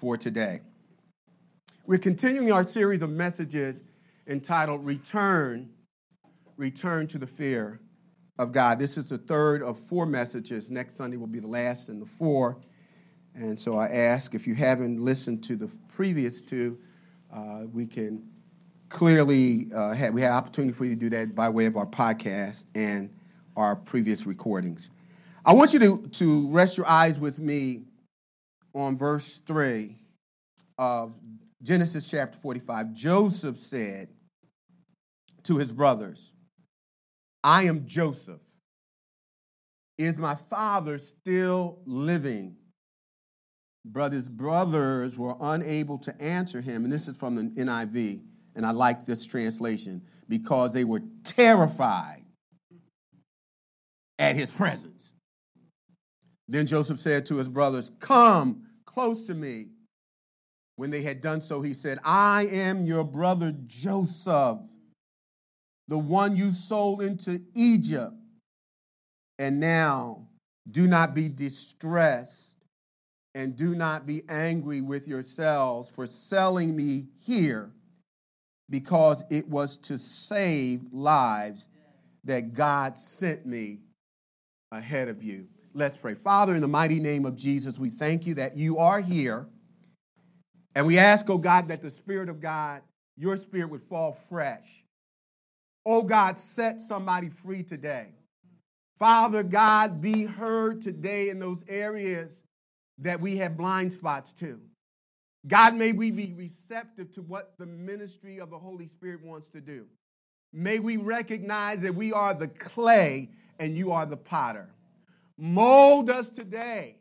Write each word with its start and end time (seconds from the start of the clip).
for 0.00 0.16
today. 0.16 0.60
We're 1.86 1.98
continuing 1.98 2.50
our 2.50 2.64
series 2.64 3.02
of 3.02 3.10
messages 3.10 3.82
entitled 4.26 4.86
Return, 4.86 5.68
Return 6.56 7.06
to 7.08 7.18
the 7.18 7.26
Fear 7.26 7.80
of 8.38 8.50
God. 8.50 8.78
This 8.78 8.96
is 8.96 9.10
the 9.10 9.18
third 9.18 9.62
of 9.62 9.78
four 9.78 10.06
messages. 10.06 10.70
Next 10.70 10.96
Sunday 10.96 11.18
will 11.18 11.26
be 11.26 11.38
the 11.38 11.46
last 11.46 11.90
in 11.90 12.00
the 12.00 12.06
four. 12.06 12.62
And 13.34 13.60
so 13.60 13.76
I 13.76 13.88
ask 13.88 14.34
if 14.34 14.46
you 14.46 14.54
haven't 14.54 15.04
listened 15.04 15.44
to 15.44 15.56
the 15.56 15.70
previous 15.94 16.40
two, 16.40 16.78
uh, 17.30 17.64
we 17.70 17.84
can 17.84 18.26
clearly 18.88 19.66
uh, 19.74 19.92
have, 19.92 20.14
we 20.14 20.22
have 20.22 20.32
opportunity 20.32 20.72
for 20.72 20.86
you 20.86 20.94
to 20.94 21.00
do 21.00 21.10
that 21.10 21.34
by 21.34 21.50
way 21.50 21.66
of 21.66 21.76
our 21.76 21.84
podcast 21.84 22.64
and 22.74 23.10
our 23.54 23.76
previous 23.76 24.26
recordings. 24.26 24.88
I 25.44 25.52
want 25.52 25.74
you 25.74 25.78
to, 25.80 26.06
to 26.06 26.48
rest 26.48 26.78
your 26.78 26.88
eyes 26.88 27.18
with 27.18 27.38
me 27.38 27.82
on 28.74 28.96
verse 28.96 29.38
3 29.38 29.96
of 30.78 31.14
Genesis 31.62 32.08
chapter 32.10 32.38
45. 32.38 32.94
Joseph 32.94 33.56
said 33.56 34.08
to 35.44 35.58
his 35.58 35.72
brothers, 35.72 36.32
I 37.42 37.64
am 37.64 37.86
Joseph. 37.86 38.40
Is 39.98 40.16
my 40.16 40.34
father 40.34 40.98
still 40.98 41.80
living? 41.84 42.56
Brothers, 43.84 44.28
brothers 44.28 45.18
were 45.18 45.36
unable 45.40 45.98
to 45.98 46.20
answer 46.20 46.60
him, 46.60 46.84
and 46.84 46.92
this 46.92 47.08
is 47.08 47.16
from 47.16 47.34
the 47.34 47.42
NIV, 47.42 48.22
and 48.54 48.66
I 48.66 48.72
like 48.72 49.06
this 49.06 49.26
translation 49.26 50.02
because 50.28 50.72
they 50.72 50.84
were 50.84 51.02
terrified 51.24 52.24
at 54.18 54.36
his 54.36 54.50
presence. 54.50 55.14
Then 56.50 56.66
Joseph 56.66 56.98
said 56.98 57.26
to 57.26 57.36
his 57.36 57.48
brothers, 57.48 57.92
Come 58.00 58.66
close 58.84 59.24
to 59.26 59.34
me. 59.34 59.68
When 60.74 60.90
they 60.90 61.02
had 61.02 61.20
done 61.20 61.40
so, 61.40 61.62
he 61.62 61.72
said, 61.72 62.00
I 62.04 62.48
am 62.50 62.86
your 62.86 63.04
brother 63.04 63.54
Joseph, 63.66 64.58
the 65.86 65.98
one 65.98 66.36
you 66.36 66.50
sold 66.50 67.02
into 67.02 67.40
Egypt. 67.54 68.14
And 69.38 69.60
now 69.60 70.26
do 70.68 70.88
not 70.88 71.14
be 71.14 71.28
distressed 71.28 72.58
and 73.32 73.56
do 73.56 73.76
not 73.76 74.04
be 74.04 74.22
angry 74.28 74.80
with 74.80 75.06
yourselves 75.06 75.88
for 75.88 76.06
selling 76.08 76.74
me 76.74 77.06
here, 77.20 77.70
because 78.68 79.22
it 79.30 79.48
was 79.48 79.76
to 79.76 79.98
save 79.98 80.82
lives 80.90 81.68
that 82.24 82.54
God 82.54 82.98
sent 82.98 83.46
me 83.46 83.78
ahead 84.72 85.06
of 85.06 85.22
you. 85.22 85.46
Let's 85.72 85.96
pray. 85.96 86.14
Father, 86.14 86.54
in 86.54 86.60
the 86.60 86.68
mighty 86.68 86.98
name 86.98 87.24
of 87.24 87.36
Jesus, 87.36 87.78
we 87.78 87.90
thank 87.90 88.26
you 88.26 88.34
that 88.34 88.56
you 88.56 88.78
are 88.78 89.00
here. 89.00 89.46
And 90.74 90.86
we 90.86 90.98
ask, 90.98 91.28
oh 91.30 91.38
God, 91.38 91.68
that 91.68 91.80
the 91.82 91.90
Spirit 91.90 92.28
of 92.28 92.40
God, 92.40 92.82
your 93.16 93.36
Spirit 93.36 93.70
would 93.70 93.82
fall 93.82 94.12
fresh. 94.12 94.84
Oh 95.86 96.02
God, 96.02 96.38
set 96.38 96.80
somebody 96.80 97.28
free 97.28 97.62
today. 97.62 98.14
Father 98.98 99.42
God, 99.42 100.00
be 100.00 100.24
heard 100.24 100.80
today 100.80 101.28
in 101.28 101.38
those 101.38 101.64
areas 101.68 102.42
that 102.98 103.20
we 103.20 103.38
have 103.38 103.56
blind 103.56 103.92
spots 103.92 104.32
to. 104.34 104.60
God, 105.46 105.74
may 105.74 105.92
we 105.92 106.10
be 106.10 106.34
receptive 106.36 107.12
to 107.12 107.22
what 107.22 107.54
the 107.58 107.64
ministry 107.64 108.40
of 108.40 108.50
the 108.50 108.58
Holy 108.58 108.86
Spirit 108.88 109.24
wants 109.24 109.48
to 109.50 109.60
do. 109.60 109.86
May 110.52 110.80
we 110.80 110.96
recognize 110.96 111.80
that 111.82 111.94
we 111.94 112.12
are 112.12 112.34
the 112.34 112.48
clay 112.48 113.30
and 113.58 113.76
you 113.76 113.92
are 113.92 114.04
the 114.04 114.16
potter. 114.16 114.68
Mold 115.42 116.10
us 116.10 116.28
today 116.28 116.98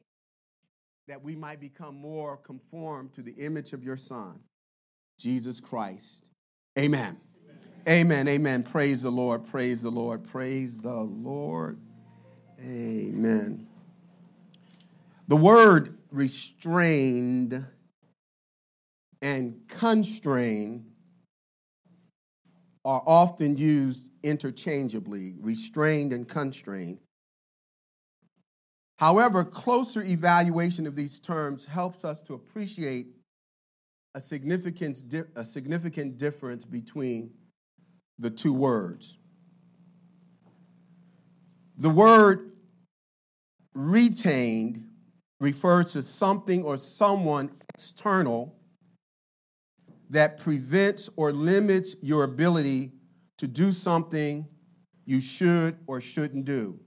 that 1.10 1.22
we 1.22 1.36
might 1.36 1.60
become 1.60 1.96
more 1.96 2.38
conformed 2.38 3.12
to 3.12 3.22
the 3.22 3.34
image 3.34 3.74
of 3.74 3.84
your 3.84 3.98
Son, 3.98 4.40
Jesus 5.20 5.60
Christ. 5.60 6.32
Amen. 6.78 7.18
Amen. 7.86 8.26
Amen. 8.26 8.28
Amen. 8.30 8.64
Praise 8.64 9.02
the 9.02 9.10
Lord. 9.10 9.46
Praise 9.46 9.82
the 9.82 9.90
Lord. 9.90 10.24
Praise 10.24 10.78
the 10.82 10.94
Lord. 10.94 11.82
Amen. 12.62 13.68
The 15.28 15.36
word 15.36 15.98
restrained 16.10 17.66
and 19.22 19.68
constrained 19.68 20.86
are 22.86 23.04
often 23.06 23.58
used 23.58 24.10
interchangeably, 24.24 25.36
restrained 25.42 26.14
and 26.14 26.26
constrained. 26.26 27.00
However, 29.00 29.46
closer 29.46 30.04
evaluation 30.04 30.86
of 30.86 30.94
these 30.94 31.22
terms 31.22 31.64
helps 31.64 32.04
us 32.04 32.20
to 32.24 32.34
appreciate 32.34 33.08
a 34.14 34.20
significant, 34.20 35.02
a 35.38 35.46
significant 35.46 36.18
difference 36.18 36.66
between 36.66 37.32
the 38.18 38.30
two 38.30 38.52
words. 38.52 39.18
The 41.78 41.90
word 41.90 42.52
retained 43.74 44.86
refers 45.40 45.94
to 45.94 46.02
something 46.02 46.66
or 46.66 46.76
someone 46.76 47.52
external 47.74 48.54
that 50.10 50.40
prevents 50.40 51.10
or 51.16 51.32
limits 51.32 51.96
your 52.02 52.26
ability 52.26 52.92
to 53.38 53.48
do 53.48 53.72
something 53.72 54.46
you 55.06 55.22
should 55.22 55.78
or 55.88 56.02
shouldn't 56.02 56.44
do. 56.44 56.82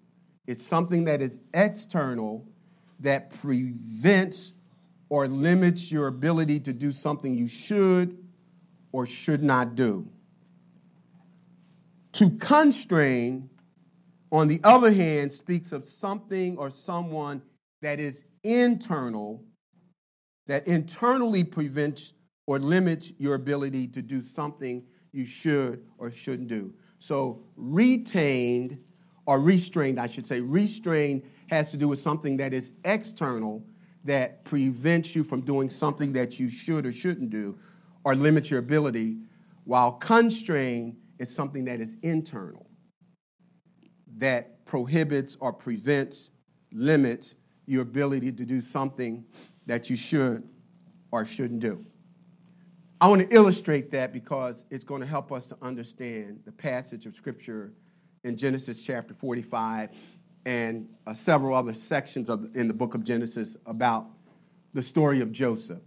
It's 0.46 0.64
something 0.64 1.04
that 1.04 1.22
is 1.22 1.40
external 1.54 2.46
that 3.00 3.30
prevents 3.40 4.54
or 5.08 5.28
limits 5.28 5.92
your 5.92 6.06
ability 6.06 6.60
to 6.60 6.72
do 6.72 6.90
something 6.90 7.34
you 7.34 7.48
should 7.48 8.18
or 8.92 9.06
should 9.06 9.42
not 9.42 9.74
do. 9.74 10.08
To 12.12 12.30
constrain, 12.30 13.50
on 14.30 14.48
the 14.48 14.60
other 14.64 14.92
hand, 14.92 15.32
speaks 15.32 15.72
of 15.72 15.84
something 15.84 16.58
or 16.58 16.70
someone 16.70 17.42
that 17.80 18.00
is 18.00 18.24
internal, 18.42 19.44
that 20.46 20.66
internally 20.66 21.44
prevents 21.44 22.14
or 22.46 22.58
limits 22.58 23.12
your 23.18 23.34
ability 23.34 23.88
to 23.88 24.02
do 24.02 24.20
something 24.20 24.84
you 25.12 25.24
should 25.24 25.84
or 25.98 26.10
shouldn't 26.10 26.48
do. 26.48 26.74
So, 26.98 27.42
retained 27.56 28.78
or 29.26 29.40
restrained, 29.40 30.00
I 30.00 30.06
should 30.06 30.26
say. 30.26 30.40
Restrained 30.40 31.22
has 31.48 31.70
to 31.70 31.76
do 31.76 31.88
with 31.88 31.98
something 31.98 32.38
that 32.38 32.52
is 32.52 32.72
external 32.84 33.64
that 34.04 34.44
prevents 34.44 35.14
you 35.14 35.22
from 35.22 35.42
doing 35.42 35.70
something 35.70 36.12
that 36.14 36.40
you 36.40 36.50
should 36.50 36.86
or 36.86 36.92
shouldn't 36.92 37.30
do 37.30 37.58
or 38.04 38.14
limits 38.14 38.50
your 38.50 38.58
ability, 38.58 39.18
while 39.64 39.92
constrained 39.92 40.96
is 41.18 41.34
something 41.34 41.66
that 41.66 41.80
is 41.80 41.96
internal 42.02 42.66
that 44.16 44.64
prohibits 44.66 45.36
or 45.40 45.52
prevents, 45.52 46.30
limits 46.72 47.34
your 47.66 47.82
ability 47.82 48.32
to 48.32 48.44
do 48.44 48.60
something 48.60 49.24
that 49.66 49.88
you 49.88 49.96
should 49.96 50.48
or 51.10 51.24
shouldn't 51.24 51.60
do. 51.60 51.84
I 53.00 53.08
want 53.08 53.28
to 53.28 53.34
illustrate 53.34 53.90
that 53.90 54.12
because 54.12 54.64
it's 54.70 54.84
going 54.84 55.00
to 55.00 55.06
help 55.06 55.32
us 55.32 55.46
to 55.46 55.56
understand 55.60 56.42
the 56.44 56.52
passage 56.52 57.04
of 57.06 57.14
Scripture 57.14 57.72
in 58.24 58.36
Genesis 58.36 58.82
chapter 58.82 59.14
45 59.14 59.90
and 60.46 60.88
uh, 61.06 61.14
several 61.14 61.54
other 61.54 61.74
sections 61.74 62.28
of, 62.28 62.54
in 62.54 62.68
the 62.68 62.74
book 62.74 62.94
of 62.94 63.04
Genesis 63.04 63.56
about 63.66 64.06
the 64.74 64.82
story 64.82 65.20
of 65.20 65.32
Joseph. 65.32 65.82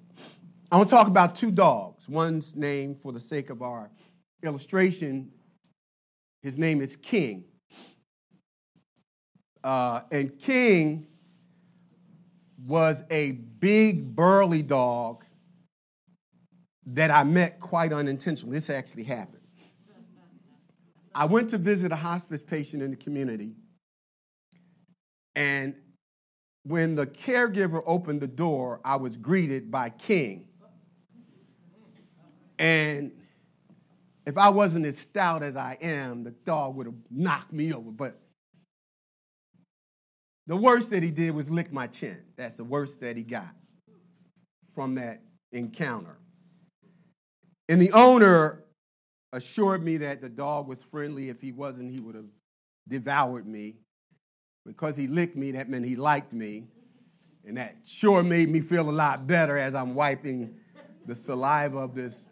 I 0.72 0.78
want 0.78 0.90
to 0.90 0.96
talk 0.96 1.08
about 1.08 1.36
two 1.36 1.52
dogs. 1.52 2.10
One's 2.10 2.56
name, 2.56 2.96
for 2.96 3.12
the 3.12 3.20
sake 3.20 3.50
of 3.50 3.62
our 3.62 3.90
illustration, 4.44 5.32
his 6.42 6.58
name 6.58 6.82
is 6.82 6.96
King. 6.96 7.46
Uh, 9.64 10.02
and 10.12 10.38
King 10.38 11.08
was 12.66 13.04
a 13.10 13.32
big, 13.32 14.16
burly 14.16 14.62
dog 14.62 15.24
that 16.88 17.10
I 17.10 17.24
met 17.24 17.60
quite 17.60 17.92
unintentionally. 17.92 18.56
This 18.56 18.70
actually 18.70 19.04
happened. 19.04 19.45
I 21.16 21.24
went 21.24 21.50
to 21.52 21.58
visit 21.58 21.94
a 21.94 21.96
hospice 21.96 22.44
patient 22.44 22.84
in 22.84 22.92
the 22.92 22.98
community. 22.98 23.54
And 25.34 25.76
when 26.64 26.96
the 26.96 27.08
caregiver 27.08 27.82
opened 27.86 28.20
the 28.20 28.28
door, 28.28 28.82
I 28.84 28.98
was 28.98 29.16
greeted 29.16 29.72
by 29.72 29.92
King. 29.92 30.50
And 32.60 33.14
if 34.26 34.38
I 34.38 34.50
wasn't 34.50 34.86
as 34.86 34.98
stout 34.98 35.42
as 35.42 35.56
I 35.56 35.78
am, 35.82 36.24
the 36.24 36.32
dog 36.32 36.76
would 36.76 36.88
have 36.88 36.96
knocked 37.10 37.54
me 37.54 37.74
over. 37.74 37.92
But 37.92 38.20
the 40.48 40.58
worst 40.58 40.90
that 40.92 41.02
he 41.02 41.12
did 41.12 41.34
was 41.34 41.50
lick 41.50 41.72
my 41.72 41.88
chin. 41.88 42.18
That's 42.36 42.58
the 42.58 42.66
worst 42.66 43.00
that 43.00 43.16
he 43.16 43.24
got 43.24 43.56
from 44.74 44.96
that 44.96 45.22
encounter. 45.54 46.18
And 47.70 47.82
the 47.82 47.92
owner 47.94 48.65
assured 49.36 49.84
me 49.84 49.98
that 49.98 50.22
the 50.22 50.30
dog 50.30 50.68
was 50.68 50.82
friendly. 50.82 51.30
If 51.30 51.42
he 51.42 51.52
wasn't, 51.52 51.92
he 51.92 52.00
would 52.00 52.16
have 52.16 52.30
devoured 52.88 53.46
me. 53.46 53.76
Because 54.66 54.96
he 54.98 55.08
licked 55.08 55.36
me, 55.36 55.52
that 55.52 55.70
meant 55.70 55.86
he 55.86 55.96
liked 55.96 56.34
me. 56.34 56.68
And 57.46 57.58
that 57.58 57.76
sure 57.86 58.24
made 58.24 58.50
me 58.50 58.62
feel 58.62 58.90
a 58.90 58.92
lot 58.92 59.28
better 59.28 59.58
as 59.58 59.76
I'm 59.76 59.94
wiping 59.94 60.56
the 61.06 61.14
saliva 61.14 61.78
of 61.78 61.94
this 61.94 62.26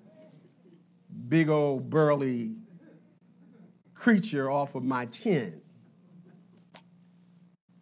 big 1.28 1.50
old 1.50 1.90
burly 1.90 2.56
creature 3.94 4.50
off 4.50 4.74
of 4.74 4.84
my 4.84 5.06
chin. 5.06 5.62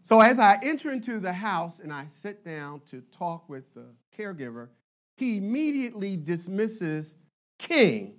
So 0.02 0.20
as 0.20 0.40
I 0.40 0.60
enter 0.62 0.92
into 0.92 1.20
the 1.20 1.32
house 1.32 1.80
and 1.80 1.94
I 1.94 2.08
sit 2.08 2.44
down 2.44 2.82
to 2.88 3.00
talk 3.00 3.48
with 3.48 3.74
the 3.74 3.86
caregiver, 4.18 4.70
he 5.16 5.38
immediately 5.38 6.18
dismisses 6.18 7.16
King 7.58 8.16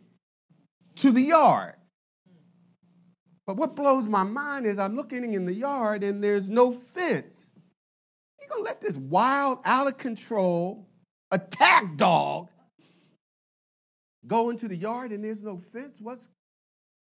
to 0.97 1.11
the 1.11 1.23
yard. 1.23 1.75
But 3.47 3.57
what 3.57 3.75
blows 3.75 4.09
my 4.09 4.23
mind 4.23 4.67
is 4.67 4.79
I'm 4.79 4.95
looking 4.95 5.33
in 5.33 5.47
the 5.47 5.55
yard 5.55 6.05
and 6.05 6.23
there's 6.23 6.49
no 6.49 6.73
fence. 6.73 7.53
You 8.41 8.49
gonna 8.49 8.63
let 8.63 8.81
this 8.81 8.97
wild, 8.97 9.59
out 9.65 9.87
of 9.87 9.99
control, 9.99 10.89
attack 11.31 11.97
dog 11.97 12.49
go 14.27 14.51
into 14.51 14.69
the 14.69 14.77
yard 14.77 15.11
and 15.13 15.25
there's 15.25 15.43
no 15.43 15.59
fence? 15.59 15.99
What's 16.01 16.29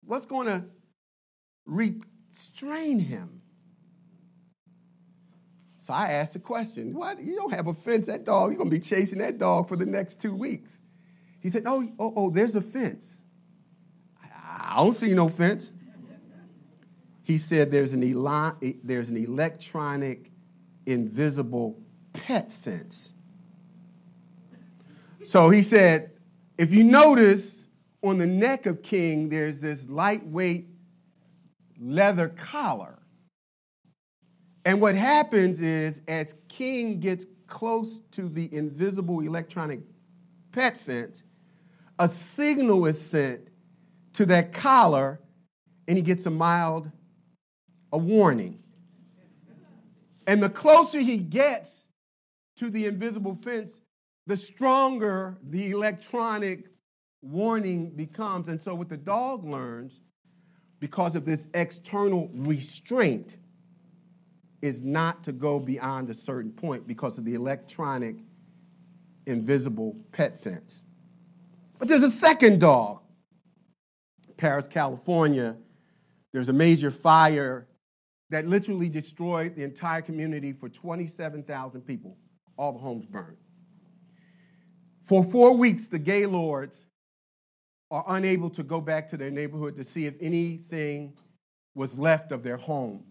what's 0.04 0.26
gonna 0.26 0.66
restrain 1.66 3.00
him? 3.00 3.42
So 5.80 5.94
I 5.94 6.08
asked 6.12 6.34
the 6.34 6.40
question, 6.40 6.94
what? 6.94 7.20
You 7.20 7.36
don't 7.36 7.54
have 7.54 7.68
a 7.68 7.74
fence, 7.74 8.08
that 8.08 8.24
dog, 8.24 8.52
you're 8.52 8.58
gonna 8.58 8.70
be 8.70 8.80
chasing 8.80 9.20
that 9.20 9.38
dog 9.38 9.68
for 9.68 9.76
the 9.76 9.86
next 9.86 10.22
two 10.22 10.36
weeks. 10.36 10.80
He 11.42 11.50
said, 11.50 11.64
Oh, 11.66 11.88
oh, 11.98 12.14
oh, 12.16 12.30
there's 12.30 12.56
a 12.56 12.62
fence. 12.62 13.26
I 14.70 14.76
don't 14.76 14.94
see 14.94 15.14
no 15.14 15.30
fence. 15.30 15.72
He 17.24 17.40
said 17.40 17.72
there's 17.72 17.94
an, 17.94 18.04
eli- 18.04 18.74
there's 18.84 19.10
an 19.10 19.18
electronic, 19.18 20.32
invisible 20.86 21.82
pet 22.14 22.52
fence. 22.52 23.14
So 25.24 25.50
he 25.50 25.64
said, 25.64 26.12
if 26.58 26.72
you 26.72 26.84
notice 26.84 27.68
on 28.04 28.20
the 28.20 28.28
neck 28.28 28.68
of 28.68 28.84
King, 28.84 29.30
there's 29.30 29.62
this 29.62 29.90
lightweight 29.90 30.68
leather 31.80 32.30
collar. 32.30 33.00
And 34.66 34.82
what 34.82 34.96
happens 34.96 35.62
is, 35.62 36.04
as 36.08 36.36
King 36.48 37.00
gets 37.00 37.26
close 37.48 38.00
to 38.12 38.30
the 38.30 38.54
invisible 38.54 39.22
electronic 39.22 39.80
pet 40.52 40.78
fence, 40.78 41.24
a 41.98 42.08
signal 42.08 42.86
is 42.86 43.02
sent 43.02 43.50
to 44.14 44.26
that 44.28 44.54
collar, 44.54 45.20
and 45.88 45.98
he 45.98 46.04
gets 46.04 46.26
a 46.26 46.32
mild 46.32 46.92
a 47.92 47.98
warning. 47.98 48.60
And 50.28 50.44
the 50.44 50.50
closer 50.50 51.00
he 51.00 51.18
gets 51.18 51.88
to 52.58 52.70
the 52.70 52.86
invisible 52.86 53.36
fence, 53.36 53.82
the 54.28 54.38
stronger 54.38 55.38
the 55.42 55.72
electronic 55.72 56.66
warning 57.22 57.92
becomes. 57.96 58.48
And 58.48 58.62
so, 58.62 58.76
what 58.76 58.90
the 58.90 58.98
dog 58.98 59.44
learns, 59.44 60.02
because 60.80 61.16
of 61.16 61.26
this 61.26 61.48
external 61.54 62.30
restraint, 62.34 63.38
is 64.62 64.84
not 64.84 65.24
to 65.24 65.32
go 65.32 65.60
beyond 65.60 66.10
a 66.10 66.14
certain 66.14 66.52
point 66.52 66.86
because 66.86 67.18
of 67.18 67.26
the 67.26 67.34
electronic 67.34 68.18
invisible 69.26 69.96
pet 70.12 70.38
fence. 70.38 70.84
But 71.80 71.88
there's 71.88 72.04
a 72.04 72.12
second 72.12 72.60
dog. 72.60 73.02
Perris, 74.40 74.70
California, 74.70 75.58
there's 76.32 76.50
a 76.50 76.54
major 76.54 76.92
fire 76.92 77.68
that 78.30 78.48
literally 78.48 78.90
destroyed 78.90 79.56
the 79.56 79.64
entire 79.64 80.02
community 80.02 80.54
for 80.54 80.70
27,000 80.70 81.82
people. 81.82 82.18
All 82.58 82.74
the 82.74 82.80
homes 82.80 83.06
burned. 83.06 83.38
For 85.02 85.24
four 85.24 85.58
weeks, 85.58 85.88
the 85.88 86.00
Gaylords 86.00 86.86
are 87.92 88.04
unable 88.08 88.50
to 88.52 88.64
go 88.64 88.80
back 88.80 89.08
to 89.10 89.18
their 89.18 89.32
neighborhood 89.32 89.76
to 89.78 89.84
see 89.84 90.06
if 90.06 90.16
anything 90.22 91.18
was 91.74 91.98
left 91.98 92.32
of 92.32 92.44
their 92.44 92.58
home. 92.58 93.06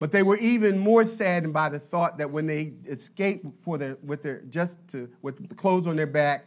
But 0.00 0.12
they 0.12 0.22
were 0.22 0.36
even 0.36 0.78
more 0.78 1.04
saddened 1.04 1.52
by 1.52 1.70
the 1.70 1.80
thought 1.80 2.18
that 2.18 2.30
when 2.30 2.46
they 2.46 2.74
escaped 2.86 3.58
for 3.58 3.78
their, 3.78 3.96
with 4.02 4.22
their, 4.22 4.42
just 4.42 4.86
to, 4.90 5.10
with 5.22 5.48
the 5.48 5.54
clothes 5.56 5.88
on 5.88 5.96
their 5.96 6.06
back 6.06 6.46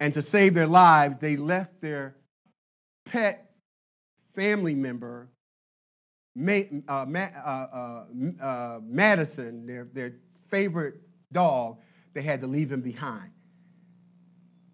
and 0.00 0.12
to 0.12 0.20
save 0.20 0.52
their 0.52 0.66
lives, 0.66 1.18
they 1.18 1.36
left 1.36 1.80
their 1.80 2.16
pet 3.10 3.50
family 4.34 4.74
member 4.74 5.30
uh, 6.38 6.64
uh, 6.88 7.06
uh, 7.48 8.04
uh, 8.40 8.80
Madison, 8.84 9.66
their, 9.66 9.88
their 9.92 10.14
favorite 10.48 10.94
dog, 11.32 11.78
they 12.14 12.22
had 12.22 12.40
to 12.40 12.46
leave 12.46 12.70
him 12.70 12.80
behind. 12.80 13.32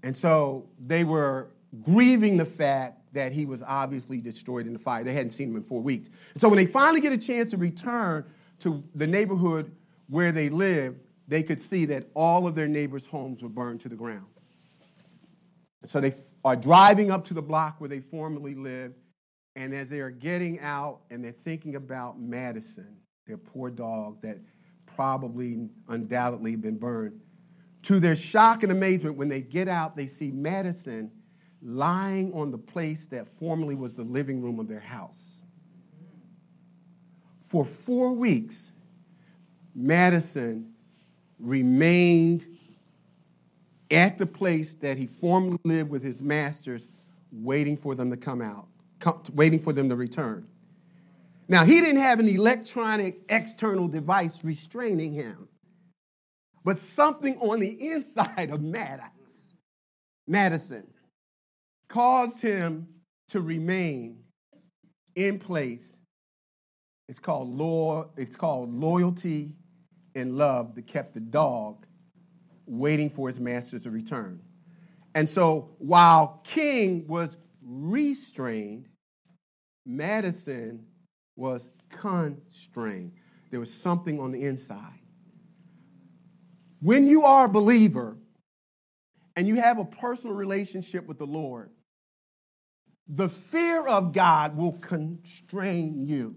And 0.02 0.14
so 0.14 0.68
they 0.78 1.04
were 1.04 1.54
grieving 1.80 2.36
the 2.36 2.44
fact 2.44 3.14
that 3.14 3.32
he 3.32 3.46
was 3.46 3.62
obviously 3.62 4.20
destroyed 4.20 4.66
in 4.66 4.74
the 4.74 4.78
fire. 4.78 5.04
They 5.04 5.14
hadn't 5.14 5.30
seen 5.30 5.50
him 5.50 5.56
in 5.56 5.62
four 5.62 5.80
weeks. 5.80 6.10
And 6.32 6.40
so 6.40 6.48
when 6.48 6.58
they 6.58 6.66
finally 6.66 7.00
get 7.00 7.12
a 7.12 7.18
chance 7.18 7.50
to 7.50 7.56
return 7.56 8.26
to 8.60 8.84
the 8.94 9.06
neighborhood 9.06 9.72
where 10.08 10.32
they 10.32 10.50
lived, 10.50 11.00
they 11.26 11.42
could 11.42 11.60
see 11.60 11.86
that 11.86 12.08
all 12.14 12.46
of 12.46 12.54
their 12.54 12.68
neighbors' 12.68 13.06
homes 13.06 13.42
were 13.42 13.48
burned 13.48 13.80
to 13.80 13.88
the 13.88 13.96
ground. 13.96 14.26
So 15.84 16.00
they 16.00 16.12
are 16.44 16.56
driving 16.56 17.10
up 17.10 17.24
to 17.26 17.34
the 17.34 17.42
block 17.42 17.80
where 17.80 17.88
they 17.88 18.00
formerly 18.00 18.54
lived, 18.54 18.96
and 19.54 19.72
as 19.74 19.90
they 19.90 20.00
are 20.00 20.10
getting 20.10 20.58
out 20.60 21.00
and 21.10 21.22
they're 21.22 21.32
thinking 21.32 21.76
about 21.76 22.18
Madison, 22.18 22.96
their 23.26 23.36
poor 23.36 23.70
dog 23.70 24.22
that 24.22 24.38
probably 24.86 25.68
undoubtedly 25.88 26.56
been 26.56 26.78
burned, 26.78 27.20
to 27.82 28.00
their 28.00 28.16
shock 28.16 28.62
and 28.62 28.72
amazement, 28.72 29.16
when 29.16 29.28
they 29.28 29.42
get 29.42 29.68
out, 29.68 29.94
they 29.94 30.06
see 30.06 30.30
Madison 30.30 31.12
lying 31.60 32.32
on 32.32 32.50
the 32.50 32.58
place 32.58 33.06
that 33.08 33.28
formerly 33.28 33.74
was 33.74 33.94
the 33.94 34.04
living 34.04 34.42
room 34.42 34.58
of 34.58 34.68
their 34.68 34.80
house. 34.80 35.42
For 37.40 37.64
four 37.64 38.14
weeks, 38.14 38.72
Madison 39.74 40.72
remained 41.38 42.53
at 43.90 44.18
the 44.18 44.26
place 44.26 44.74
that 44.74 44.98
he 44.98 45.06
formerly 45.06 45.58
lived 45.64 45.90
with 45.90 46.02
his 46.02 46.22
masters, 46.22 46.88
waiting 47.30 47.76
for 47.76 47.94
them 47.94 48.10
to 48.10 48.16
come 48.16 48.40
out 48.40 48.68
waiting 49.32 49.58
for 49.58 49.72
them 49.72 49.88
to 49.88 49.96
return. 49.96 50.46
Now, 51.48 51.64
he 51.64 51.80
didn't 51.80 52.00
have 52.00 52.20
an 52.20 52.28
electronic 52.28 53.20
external 53.28 53.88
device 53.88 54.44
restraining 54.44 55.12
him, 55.12 55.48
but 56.64 56.76
something 56.76 57.36
on 57.38 57.60
the 57.60 57.90
inside 57.92 58.50
of 58.50 58.62
Maddox, 58.62 59.54
Madison, 60.26 60.86
caused 61.88 62.40
him 62.40 62.88
to 63.28 63.40
remain 63.40 64.24
in 65.14 65.38
place. 65.38 65.98
It's 67.08 67.18
called 67.18 67.48
law, 67.48 68.10
it's 68.16 68.36
called 68.36 68.72
loyalty 68.72 69.54
and 70.14 70.38
love 70.38 70.74
that 70.76 70.86
kept 70.86 71.12
the 71.12 71.20
dog 71.20 71.86
waiting 72.66 73.10
for 73.10 73.28
his 73.28 73.40
master 73.40 73.78
to 73.78 73.90
return. 73.90 74.40
And 75.14 75.28
so 75.28 75.76
while 75.78 76.40
King 76.44 77.06
was 77.06 77.36
restrained, 77.62 78.88
Madison 79.86 80.86
was 81.36 81.68
constrained. 81.88 83.12
There 83.50 83.60
was 83.60 83.72
something 83.72 84.18
on 84.18 84.32
the 84.32 84.44
inside. 84.44 85.00
When 86.80 87.06
you 87.06 87.24
are 87.24 87.46
a 87.46 87.48
believer 87.48 88.18
and 89.36 89.46
you 89.46 89.56
have 89.56 89.78
a 89.78 89.84
personal 89.84 90.36
relationship 90.36 91.06
with 91.06 91.18
the 91.18 91.26
Lord, 91.26 91.70
the 93.06 93.28
fear 93.28 93.86
of 93.86 94.12
God 94.12 94.56
will 94.56 94.72
constrain 94.72 96.06
you. 96.06 96.36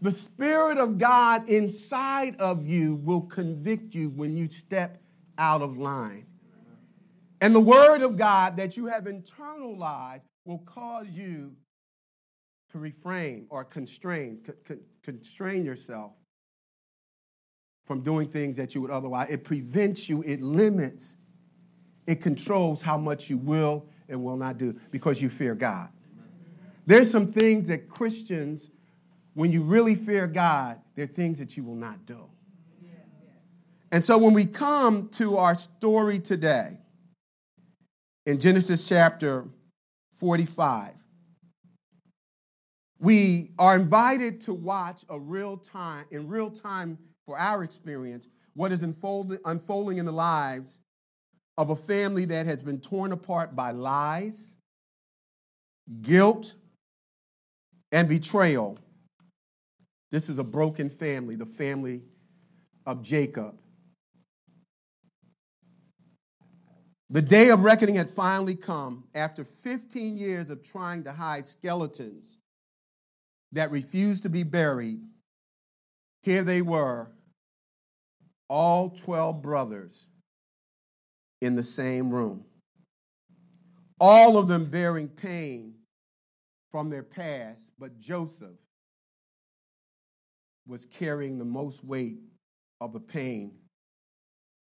The 0.00 0.12
Spirit 0.12 0.78
of 0.78 0.98
God 0.98 1.48
inside 1.48 2.36
of 2.40 2.66
you 2.66 2.94
will 2.94 3.20
convict 3.22 3.94
you 3.94 4.08
when 4.08 4.36
you 4.36 4.48
step 4.48 5.02
out 5.36 5.60
of 5.60 5.76
line. 5.76 6.26
And 7.40 7.54
the 7.54 7.60
Word 7.60 8.02
of 8.02 8.16
God 8.16 8.56
that 8.56 8.76
you 8.76 8.86
have 8.86 9.04
internalized 9.04 10.24
will 10.44 10.58
cause 10.58 11.08
you 11.08 11.56
to 12.72 12.78
refrain 12.78 13.46
or 13.50 13.64
constrain, 13.64 14.42
constrain 15.02 15.64
yourself 15.64 16.12
from 17.84 18.02
doing 18.02 18.28
things 18.28 18.56
that 18.56 18.74
you 18.74 18.80
would 18.80 18.90
otherwise. 18.90 19.30
It 19.30 19.44
prevents 19.44 20.08
you, 20.08 20.22
it 20.22 20.40
limits, 20.40 21.16
it 22.06 22.20
controls 22.20 22.82
how 22.82 22.96
much 22.96 23.28
you 23.28 23.38
will 23.38 23.86
and 24.08 24.22
will 24.22 24.36
not 24.36 24.58
do 24.58 24.78
because 24.90 25.20
you 25.20 25.28
fear 25.28 25.54
God. 25.54 25.88
There's 26.86 27.10
some 27.10 27.32
things 27.32 27.68
that 27.68 27.88
Christians, 27.88 28.70
when 29.34 29.52
you 29.52 29.62
really 29.62 29.94
fear 29.94 30.26
God, 30.26 30.80
there 30.94 31.04
are 31.04 31.08
things 31.08 31.38
that 31.38 31.56
you 31.56 31.64
will 31.64 31.76
not 31.76 32.04
do. 32.06 32.28
And 33.92 34.04
so 34.04 34.18
when 34.18 34.34
we 34.34 34.46
come 34.46 35.08
to 35.10 35.36
our 35.36 35.54
story 35.54 36.20
today, 36.20 36.78
in 38.26 38.38
Genesis 38.38 38.88
chapter 38.88 39.48
45, 40.18 40.92
we 42.98 43.50
are 43.58 43.74
invited 43.74 44.42
to 44.42 44.54
watch 44.54 45.04
a 45.08 45.18
real 45.18 45.56
time, 45.56 46.04
in 46.10 46.28
real 46.28 46.50
time 46.50 46.98
for 47.24 47.38
our 47.38 47.64
experience, 47.64 48.28
what 48.54 48.72
is 48.72 48.82
unfolding 48.82 49.98
in 49.98 50.04
the 50.04 50.12
lives 50.12 50.80
of 51.56 51.70
a 51.70 51.76
family 51.76 52.26
that 52.26 52.46
has 52.46 52.62
been 52.62 52.78
torn 52.78 53.10
apart 53.10 53.56
by 53.56 53.70
lies, 53.70 54.54
guilt, 56.02 56.54
and 57.90 58.08
betrayal. 58.08 58.78
This 60.10 60.28
is 60.28 60.38
a 60.38 60.44
broken 60.44 60.90
family, 60.90 61.36
the 61.36 61.46
family 61.46 62.02
of 62.84 63.02
Jacob. 63.02 63.56
The 67.08 67.22
day 67.22 67.50
of 67.50 67.62
reckoning 67.62 67.96
had 67.96 68.08
finally 68.08 68.54
come 68.54 69.04
after 69.14 69.44
15 69.44 70.16
years 70.16 70.50
of 70.50 70.62
trying 70.62 71.04
to 71.04 71.12
hide 71.12 71.46
skeletons 71.46 72.38
that 73.52 73.70
refused 73.70 74.22
to 74.22 74.28
be 74.28 74.42
buried. 74.44 75.00
Here 76.22 76.44
they 76.44 76.62
were, 76.62 77.10
all 78.48 78.90
12 78.90 79.42
brothers 79.42 80.08
in 81.40 81.56
the 81.56 81.62
same 81.62 82.10
room, 82.10 82.44
all 83.98 84.36
of 84.36 84.46
them 84.46 84.66
bearing 84.66 85.08
pain 85.08 85.74
from 86.70 86.90
their 86.90 87.02
past, 87.02 87.72
but 87.78 87.98
Joseph 87.98 88.58
was 90.70 90.86
carrying 90.86 91.38
the 91.38 91.44
most 91.44 91.84
weight 91.84 92.18
of 92.80 92.92
the 92.92 93.00
pain 93.00 93.52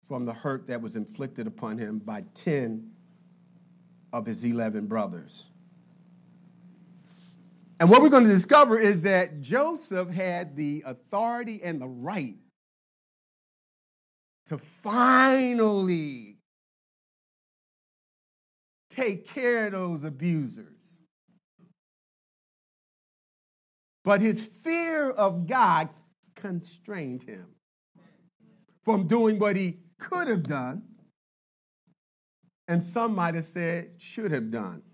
from 0.07 0.25
the 0.25 0.33
hurt 0.33 0.69
that 0.69 0.81
was 0.81 0.95
inflicted 0.95 1.49
upon 1.49 1.79
him 1.79 1.99
by 1.99 2.23
10 2.35 2.93
of 4.13 4.25
his 4.25 4.45
11 4.45 4.87
brothers. 4.87 5.51
And 7.81 7.91
what 7.91 8.01
we're 8.01 8.09
going 8.09 8.25
to 8.25 8.31
discover 8.31 8.79
is 8.79 9.03
that 9.03 9.41
Joseph 9.41 10.09
had 10.09 10.55
the 10.55 10.85
authority 10.87 11.61
and 11.63 11.81
the 11.81 11.89
right 11.89 12.37
to 14.47 14.59
finally 14.59 16.37
take 18.89 19.29
care 19.29 19.67
of 19.67 19.73
those 19.73 20.05
abusers. 20.05 20.76
But 24.07 24.21
his 24.21 24.41
fear 24.41 25.11
of 25.11 25.49
God 25.49 25.89
constrained 26.37 27.25
him 27.25 27.57
from 28.85 29.09
doing 29.09 29.41
what 29.41 29.57
he 29.57 29.79
could 29.99 30.29
have 30.29 30.45
done, 30.45 30.85
and 32.69 32.81
some 32.81 33.17
might 33.17 33.35
have 33.35 33.43
said 33.43 33.95
should 33.99 34.31
have 34.31 34.53
done. 34.53 34.85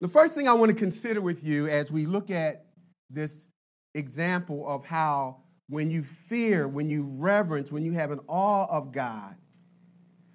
The 0.00 0.08
first 0.08 0.34
thing 0.34 0.48
I 0.48 0.54
want 0.54 0.72
to 0.72 0.76
consider 0.76 1.20
with 1.20 1.44
you 1.44 1.68
as 1.68 1.92
we 1.92 2.06
look 2.06 2.28
at 2.28 2.66
this 3.08 3.46
example 3.94 4.68
of 4.68 4.84
how 4.84 5.42
when 5.68 5.92
you 5.92 6.02
fear, 6.02 6.66
when 6.66 6.90
you 6.90 7.04
reverence, 7.04 7.70
when 7.70 7.84
you 7.84 7.92
have 7.92 8.10
an 8.10 8.18
awe 8.26 8.66
of 8.68 8.90
God, 8.90 9.36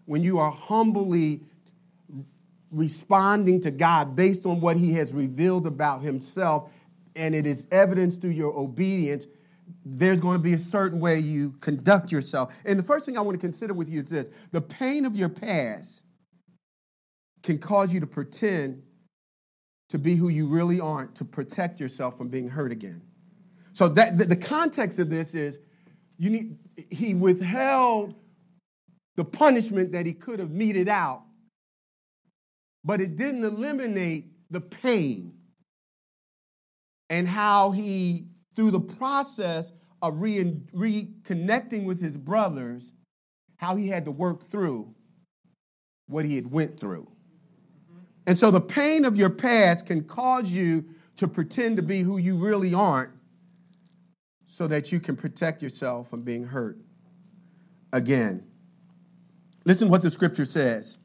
when 0.05 0.23
you 0.23 0.39
are 0.39 0.51
humbly 0.51 1.41
responding 2.71 3.59
to 3.61 3.71
God 3.71 4.15
based 4.15 4.45
on 4.45 4.61
what 4.61 4.77
He 4.77 4.93
has 4.93 5.11
revealed 5.11 5.67
about 5.67 6.01
Himself, 6.01 6.71
and 7.17 7.35
it 7.35 7.45
is 7.45 7.67
evidenced 7.71 8.21
through 8.21 8.31
your 8.31 8.57
obedience, 8.57 9.25
there's 9.83 10.19
going 10.19 10.35
to 10.35 10.43
be 10.43 10.53
a 10.53 10.57
certain 10.57 10.99
way 10.99 11.17
you 11.17 11.51
conduct 11.59 12.11
yourself. 12.11 12.55
And 12.65 12.79
the 12.79 12.83
first 12.83 13.05
thing 13.05 13.17
I 13.17 13.21
want 13.21 13.35
to 13.35 13.41
consider 13.41 13.73
with 13.73 13.89
you 13.89 14.01
is 14.01 14.09
this 14.09 14.29
the 14.51 14.61
pain 14.61 15.05
of 15.05 15.15
your 15.15 15.29
past 15.29 16.03
can 17.43 17.57
cause 17.57 17.93
you 17.93 17.99
to 17.99 18.07
pretend 18.07 18.83
to 19.89 19.97
be 19.97 20.15
who 20.15 20.29
you 20.29 20.47
really 20.47 20.79
aren't 20.79 21.15
to 21.15 21.25
protect 21.25 21.79
yourself 21.79 22.17
from 22.17 22.27
being 22.27 22.49
hurt 22.49 22.71
again. 22.71 23.01
So 23.73 23.87
that 23.89 24.17
the, 24.17 24.35
context 24.35 24.99
of 24.99 25.09
this 25.09 25.35
is 25.35 25.59
you 26.17 26.29
need 26.29 26.57
he 26.89 27.13
withheld 27.13 28.15
the 29.15 29.23
punishment 29.23 29.91
that 29.91 30.05
he 30.05 30.13
could 30.13 30.39
have 30.39 30.51
meted 30.51 30.89
out, 30.89 31.23
but 32.83 32.99
it 32.99 33.15
didn't 33.15 33.43
eliminate 33.43 34.25
the 34.49 34.61
pain 34.61 35.36
and 37.09 37.27
how 37.27 37.71
he 37.71 38.27
through 38.55 38.71
the 38.71 38.79
process 38.79 39.71
of 40.01 40.21
re- 40.21 40.59
reconnecting 40.73 41.85
with 41.85 42.01
his 42.01 42.17
brothers, 42.17 42.91
how 43.57 43.75
he 43.75 43.87
had 43.87 44.05
to 44.05 44.11
work 44.11 44.43
through 44.43 44.93
what 46.07 46.25
he 46.25 46.35
had 46.35 46.51
went 46.51 46.79
through. 46.79 47.03
Mm-hmm. 47.03 48.01
And 48.27 48.37
so 48.37 48.51
the 48.51 48.61
pain 48.61 49.05
of 49.05 49.15
your 49.15 49.29
past 49.29 49.85
can 49.85 50.03
cause 50.03 50.51
you 50.51 50.85
to 51.17 51.27
pretend 51.27 51.77
to 51.77 51.83
be 51.83 52.01
who 52.01 52.17
you 52.17 52.35
really 52.35 52.73
aren't 52.73 53.11
so 54.47 54.67
that 54.67 54.91
you 54.91 54.99
can 54.99 55.15
protect 55.15 55.61
yourself 55.61 56.09
from 56.09 56.21
being 56.21 56.45
hurt 56.45 56.77
again. 57.91 58.43
Listen 59.65 59.89
what 59.89 60.01
the 60.01 60.11
scripture 60.11 60.45
says 60.45 60.97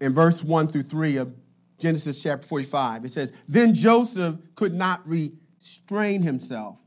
in 0.00 0.12
verse 0.12 0.44
1 0.44 0.68
through 0.68 0.82
3 0.82 1.16
of 1.16 1.34
Genesis 1.80 2.22
chapter 2.22 2.46
45. 2.46 3.04
It 3.04 3.12
says, 3.12 3.32
Then 3.48 3.74
Joseph 3.74 4.36
could 4.54 4.74
not 4.74 5.06
restrain 5.08 6.22
himself 6.22 6.80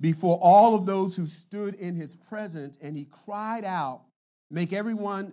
before 0.00 0.38
all 0.42 0.74
of 0.74 0.86
those 0.86 1.16
who 1.16 1.26
stood 1.26 1.74
in 1.76 1.94
his 1.94 2.16
presence, 2.16 2.76
and 2.82 2.96
he 2.96 3.06
cried 3.06 3.64
out, 3.64 4.02
Make 4.50 4.72
everyone 4.72 5.32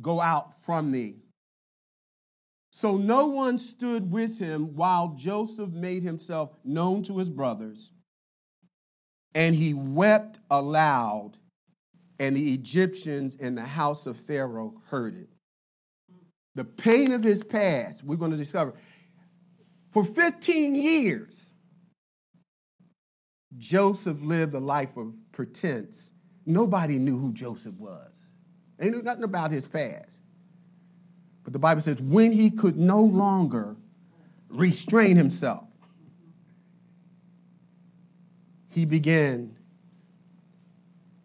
go 0.00 0.20
out 0.20 0.62
from 0.62 0.90
me. 0.90 1.16
So 2.70 2.96
no 2.96 3.26
one 3.28 3.58
stood 3.58 4.12
with 4.12 4.38
him 4.38 4.76
while 4.76 5.14
Joseph 5.18 5.70
made 5.70 6.02
himself 6.02 6.54
known 6.64 7.02
to 7.04 7.18
his 7.18 7.30
brothers, 7.30 7.92
and 9.34 9.54
he 9.54 9.74
wept 9.74 10.38
aloud, 10.50 11.32
and 12.18 12.36
the 12.36 12.52
Egyptians 12.54 13.34
in 13.34 13.54
the 13.54 13.62
house 13.64 14.06
of 14.06 14.16
Pharaoh 14.16 14.74
heard 14.88 15.16
it. 15.16 15.28
The 16.54 16.64
pain 16.64 17.12
of 17.12 17.22
his 17.22 17.42
past, 17.44 18.04
we're 18.04 18.16
going 18.16 18.32
to 18.32 18.36
discover, 18.36 18.74
for 19.90 20.04
15 20.04 20.74
years, 20.74 21.52
Joseph 23.56 24.20
lived 24.22 24.54
a 24.54 24.60
life 24.60 24.96
of 24.96 25.16
pretense. 25.32 26.12
Nobody 26.46 26.98
knew 26.98 27.18
who 27.18 27.32
Joseph 27.32 27.74
was. 27.74 28.26
They 28.78 28.90
knew 28.90 29.02
nothing 29.02 29.24
about 29.24 29.50
his 29.50 29.66
past. 29.66 30.20
But 31.44 31.52
the 31.52 31.58
Bible 31.58 31.80
says, 31.80 32.00
when 32.00 32.32
he 32.32 32.50
could 32.50 32.76
no 32.76 33.00
longer 33.00 33.76
restrain 34.48 35.16
himself, 35.16 35.64
he 38.68 38.84
began 38.84 39.56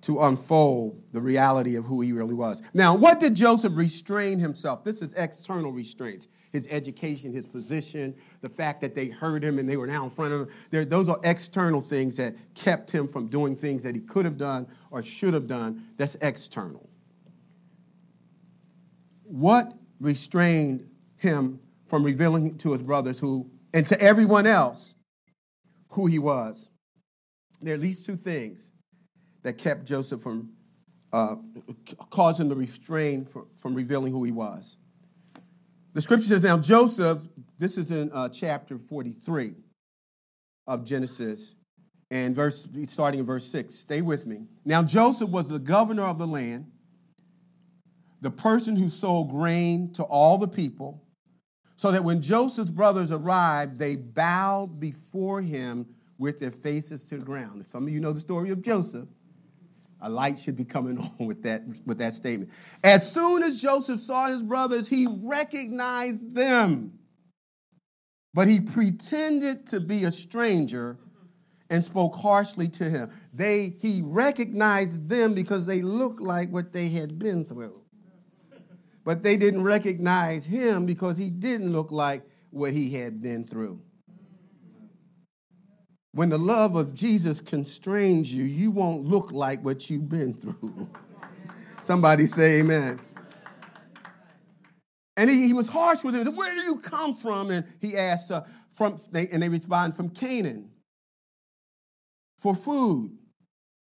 to 0.05 0.21
unfold 0.21 1.01
the 1.13 1.19
reality 1.19 1.75
of 1.75 1.85
who 1.85 1.99
he 2.01 2.11
really 2.11 2.35
was. 2.35 2.61
Now, 2.75 2.95
what 2.95 3.19
did 3.19 3.33
Joseph 3.33 3.73
restrain 3.75 4.37
himself? 4.37 4.83
This 4.83 5.01
is 5.01 5.13
external 5.13 5.71
restraints 5.71 6.27
his 6.51 6.67
education, 6.71 7.33
his 7.33 7.45
position, 7.45 8.15
the 8.39 8.47
fact 8.47 8.79
that 8.79 8.95
they 8.95 9.07
heard 9.07 9.43
him 9.43 9.59
and 9.59 9.67
they 9.67 9.75
were 9.75 9.87
now 9.87 10.05
in 10.05 10.09
front 10.09 10.31
of 10.31 10.41
him. 10.41 10.49
There, 10.71 10.85
those 10.85 11.09
are 11.09 11.19
external 11.25 11.81
things 11.81 12.15
that 12.15 12.33
kept 12.53 12.91
him 12.91 13.09
from 13.09 13.27
doing 13.27 13.57
things 13.57 13.83
that 13.83 13.93
he 13.93 13.99
could 13.99 14.23
have 14.23 14.37
done 14.37 14.67
or 14.89 15.03
should 15.03 15.33
have 15.33 15.47
done. 15.47 15.87
That's 15.97 16.15
external. 16.21 16.87
What 19.23 19.73
restrained 19.99 20.87
him 21.17 21.59
from 21.87 22.03
revealing 22.03 22.57
to 22.59 22.71
his 22.71 22.83
brothers 22.83 23.19
who, 23.19 23.51
and 23.73 23.85
to 23.87 23.99
everyone 23.99 24.47
else, 24.47 24.95
who 25.89 26.05
he 26.05 26.19
was? 26.19 26.69
There 27.61 27.73
are 27.73 27.75
at 27.75 27.81
least 27.81 28.05
two 28.05 28.15
things 28.15 28.71
that 29.45 29.59
kept 29.59 29.85
Joseph 29.85 30.21
from 30.21 30.49
uh, 31.13 31.35
causing 32.09 32.49
the 32.49 32.55
restraint 32.55 33.29
from, 33.29 33.45
from 33.59 33.75
revealing 33.75 34.11
who 34.11 34.23
he 34.23 34.31
was. 34.31 34.75
The 35.93 36.01
scripture 36.01 36.25
says, 36.25 36.43
Now 36.43 36.57
Joseph, 36.57 37.19
this 37.59 37.77
is 37.77 37.91
in 37.91 38.11
uh, 38.11 38.27
chapter 38.29 38.79
43 38.79 39.53
of 40.65 40.83
Genesis, 40.83 41.53
and 42.09 42.35
verse 42.35 42.67
starting 42.87 43.19
in 43.19 43.25
verse 43.25 43.45
6. 43.51 43.73
Stay 43.73 44.01
with 44.01 44.25
me. 44.25 44.47
Now 44.65 44.81
Joseph 44.81 45.29
was 45.29 45.47
the 45.47 45.59
governor 45.59 46.03
of 46.03 46.17
the 46.17 46.27
land, 46.27 46.71
the 48.21 48.31
person 48.31 48.75
who 48.75 48.89
sold 48.89 49.29
grain 49.29 49.93
to 49.93 50.03
all 50.03 50.39
the 50.39 50.47
people, 50.47 51.03
so 51.75 51.91
that 51.91 52.03
when 52.03 52.19
Joseph's 52.19 52.71
brothers 52.71 53.11
arrived, 53.11 53.77
they 53.77 53.95
bowed 53.95 54.79
before 54.79 55.43
him 55.43 55.85
with 56.17 56.39
their 56.39 56.51
faces 56.51 57.03
to 57.03 57.17
the 57.17 57.25
ground. 57.25 57.61
If 57.61 57.67
some 57.67 57.83
of 57.85 57.93
you 57.93 57.99
know 57.99 58.11
the 58.11 58.19
story 58.19 58.49
of 58.49 58.63
Joseph, 58.63 59.07
a 60.01 60.09
light 60.09 60.37
should 60.39 60.55
be 60.55 60.65
coming 60.65 60.97
on 61.19 61.25
with 61.25 61.43
that, 61.43 61.63
with 61.85 61.97
that 61.99 62.13
statement. 62.13 62.51
As 62.83 63.11
soon 63.11 63.43
as 63.43 63.61
Joseph 63.61 63.99
saw 63.99 64.27
his 64.27 64.43
brothers, 64.43 64.87
he 64.87 65.07
recognized 65.09 66.35
them. 66.35 66.99
But 68.33 68.47
he 68.47 68.59
pretended 68.59 69.65
to 69.67 69.79
be 69.79 70.03
a 70.03 70.11
stranger 70.11 70.97
and 71.69 71.83
spoke 71.83 72.15
harshly 72.15 72.67
to 72.67 72.83
him. 72.83 73.09
They, 73.33 73.75
he 73.79 74.01
recognized 74.03 75.07
them 75.09 75.33
because 75.33 75.65
they 75.65 75.81
looked 75.81 76.21
like 76.21 76.51
what 76.51 76.73
they 76.73 76.89
had 76.89 77.17
been 77.17 77.45
through. 77.45 77.81
But 79.05 79.23
they 79.23 79.37
didn't 79.37 79.63
recognize 79.63 80.45
him 80.45 80.85
because 80.85 81.17
he 81.17 81.29
didn't 81.29 81.71
look 81.71 81.91
like 81.91 82.23
what 82.49 82.73
he 82.73 82.93
had 82.95 83.21
been 83.21 83.43
through. 83.43 83.81
When 86.15 86.29
the 86.29 86.37
love 86.39 86.77
of 86.77 86.95
Jesus 86.95 87.41
constrains 87.41 88.33
you, 88.33 88.45
you 88.45 88.71
won't 88.71 89.03
look 89.03 89.33
like 89.33 89.59
what 89.65 89.89
you've 89.89 90.07
been 90.07 90.33
through. 90.33 90.89
Somebody 91.81 92.25
say 92.25 92.61
amen. 92.61 93.01
And 95.17 95.29
he, 95.29 95.47
he 95.47 95.53
was 95.53 95.67
harsh 95.67 96.05
with 96.05 96.15
him. 96.15 96.33
Where 96.33 96.55
do 96.55 96.61
you 96.61 96.77
come 96.77 97.15
from? 97.15 97.51
And 97.51 97.65
he 97.81 97.97
asked, 97.97 98.31
uh, 98.31 98.43
from, 98.77 99.01
they, 99.11 99.27
and 99.27 99.43
they 99.43 99.49
respond, 99.49 99.97
from 99.97 100.09
Canaan 100.09 100.69
for 102.37 102.55
food. 102.55 103.17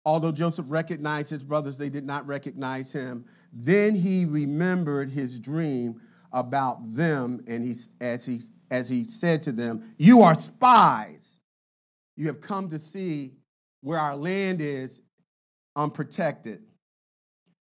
Although 0.06 0.32
Joseph 0.32 0.64
recognized 0.66 1.28
his 1.28 1.44
brothers, 1.44 1.76
they 1.76 1.90
did 1.90 2.06
not 2.06 2.26
recognize 2.26 2.90
him. 2.90 3.26
Then 3.52 3.94
he 3.94 4.24
remembered 4.24 5.10
his 5.10 5.38
dream 5.38 6.00
about 6.32 6.78
them, 6.96 7.44
and 7.46 7.62
he, 7.66 7.74
as, 8.00 8.24
he, 8.24 8.40
as 8.70 8.88
he 8.88 9.04
said 9.04 9.42
to 9.42 9.52
them, 9.52 9.92
You 9.98 10.22
are 10.22 10.34
spies. 10.34 11.33
You 12.16 12.26
have 12.28 12.40
come 12.40 12.68
to 12.68 12.78
see 12.78 13.32
where 13.80 13.98
our 13.98 14.16
land 14.16 14.60
is 14.60 15.00
unprotected. 15.76 16.62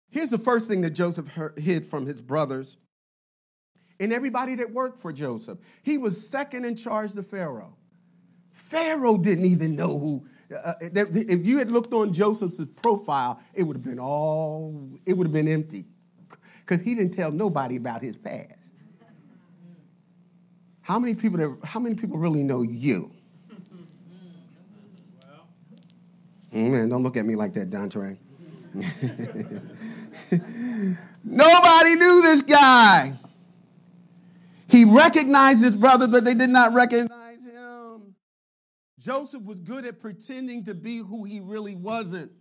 Here's 0.09 0.29
the 0.29 0.37
first 0.37 0.67
thing 0.67 0.81
that 0.81 0.91
Joseph 0.91 1.29
hid 1.57 1.85
from 1.85 2.05
his 2.05 2.21
brothers 2.21 2.77
and 3.99 4.13
everybody 4.13 4.55
that 4.55 4.71
worked 4.71 4.99
for 4.99 5.11
Joseph. 5.11 5.57
He 5.81 5.97
was 5.97 6.29
second 6.29 6.65
in 6.65 6.75
charge 6.75 7.13
to 7.13 7.23
Pharaoh. 7.23 7.77
Pharaoh 8.51 9.17
didn't 9.17 9.45
even 9.45 9.75
know 9.75 9.97
who. 9.97 10.27
Uh, 10.53 10.69
uh 10.69 10.73
if 10.81 11.45
you 11.45 11.57
had 11.57 11.71
looked 11.71 11.93
on 11.93 12.13
Joseph's 12.13 12.63
profile, 12.75 13.41
it 13.53 13.63
would 13.63 13.77
have 13.77 13.83
been 13.83 13.99
all, 13.99 14.99
it 15.05 15.13
would 15.13 15.25
have 15.25 15.33
been 15.33 15.47
empty 15.47 15.85
because 16.59 16.81
he 16.81 16.95
didn't 16.95 17.13
tell 17.13 17.31
nobody 17.31 17.75
about 17.75 18.01
his 18.01 18.15
past. 18.15 18.73
How 20.81 20.99
many 20.99 21.15
people, 21.15 21.39
that, 21.39 21.67
how 21.67 21.79
many 21.79 21.95
people 21.95 22.17
really 22.17 22.43
know 22.43 22.61
you? 22.61 23.11
Man, 26.53 26.89
don't 26.89 27.03
look 27.03 27.17
at 27.17 27.25
me 27.25 27.35
like 27.35 27.53
that, 27.53 27.69
Dontre. 27.69 28.17
Nobody 31.23 31.95
knew 31.95 32.21
this 32.21 32.41
guy. 32.43 33.13
He 34.69 34.85
recognized 34.85 35.63
his 35.63 35.75
brothers, 35.75 36.09
but 36.09 36.25
they 36.25 36.33
did 36.33 36.49
not 36.49 36.73
recognize 36.73 37.43
him. 37.43 38.15
Joseph 38.99 39.43
was 39.43 39.59
good 39.59 39.85
at 39.85 39.99
pretending 39.99 40.65
to 40.65 40.73
be 40.73 40.97
who 40.97 41.23
he 41.23 41.41
really 41.41 41.75
wasn't. 41.75 42.31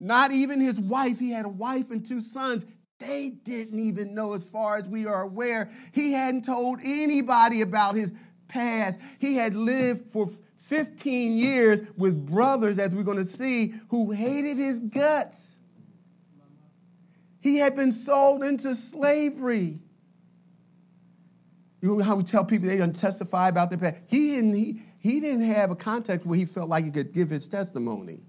Not 0.00 0.32
even 0.32 0.60
his 0.60 0.78
wife, 0.78 1.18
he 1.18 1.30
had 1.30 1.46
a 1.46 1.50
wife 1.50 1.90
and 1.90 2.04
two 2.04 2.20
sons. 2.20 2.66
They 2.98 3.30
didn't 3.30 3.78
even 3.78 4.14
know, 4.14 4.32
as 4.32 4.44
far 4.44 4.76
as 4.76 4.88
we 4.88 5.06
are 5.06 5.22
aware. 5.22 5.70
He 5.92 6.12
hadn't 6.12 6.44
told 6.44 6.80
anybody 6.82 7.60
about 7.60 7.94
his 7.94 8.12
past. 8.48 9.00
He 9.18 9.36
had 9.36 9.54
lived 9.54 10.10
for 10.10 10.28
15 10.66 11.38
years 11.38 11.80
with 11.96 12.26
brothers, 12.26 12.80
as 12.80 12.92
we're 12.92 13.04
going 13.04 13.18
to 13.18 13.24
see, 13.24 13.72
who 13.88 14.10
hated 14.10 14.56
his 14.56 14.80
guts. 14.80 15.60
He 17.40 17.58
had 17.58 17.76
been 17.76 17.92
sold 17.92 18.42
into 18.42 18.74
slavery. 18.74 19.78
You 21.80 21.96
know 21.96 22.02
how 22.02 22.16
we 22.16 22.24
tell 22.24 22.44
people 22.44 22.66
they 22.66 22.78
don't 22.78 22.96
testify 22.96 23.48
about 23.48 23.70
their 23.70 23.78
past? 23.78 24.02
He 24.08 24.30
didn't, 24.30 24.54
he, 24.54 24.82
he 24.98 25.20
didn't 25.20 25.44
have 25.44 25.70
a 25.70 25.76
context 25.76 26.26
where 26.26 26.36
he 26.36 26.44
felt 26.44 26.68
like 26.68 26.84
he 26.84 26.90
could 26.90 27.12
give 27.12 27.30
his 27.30 27.48
testimony. 27.48 28.22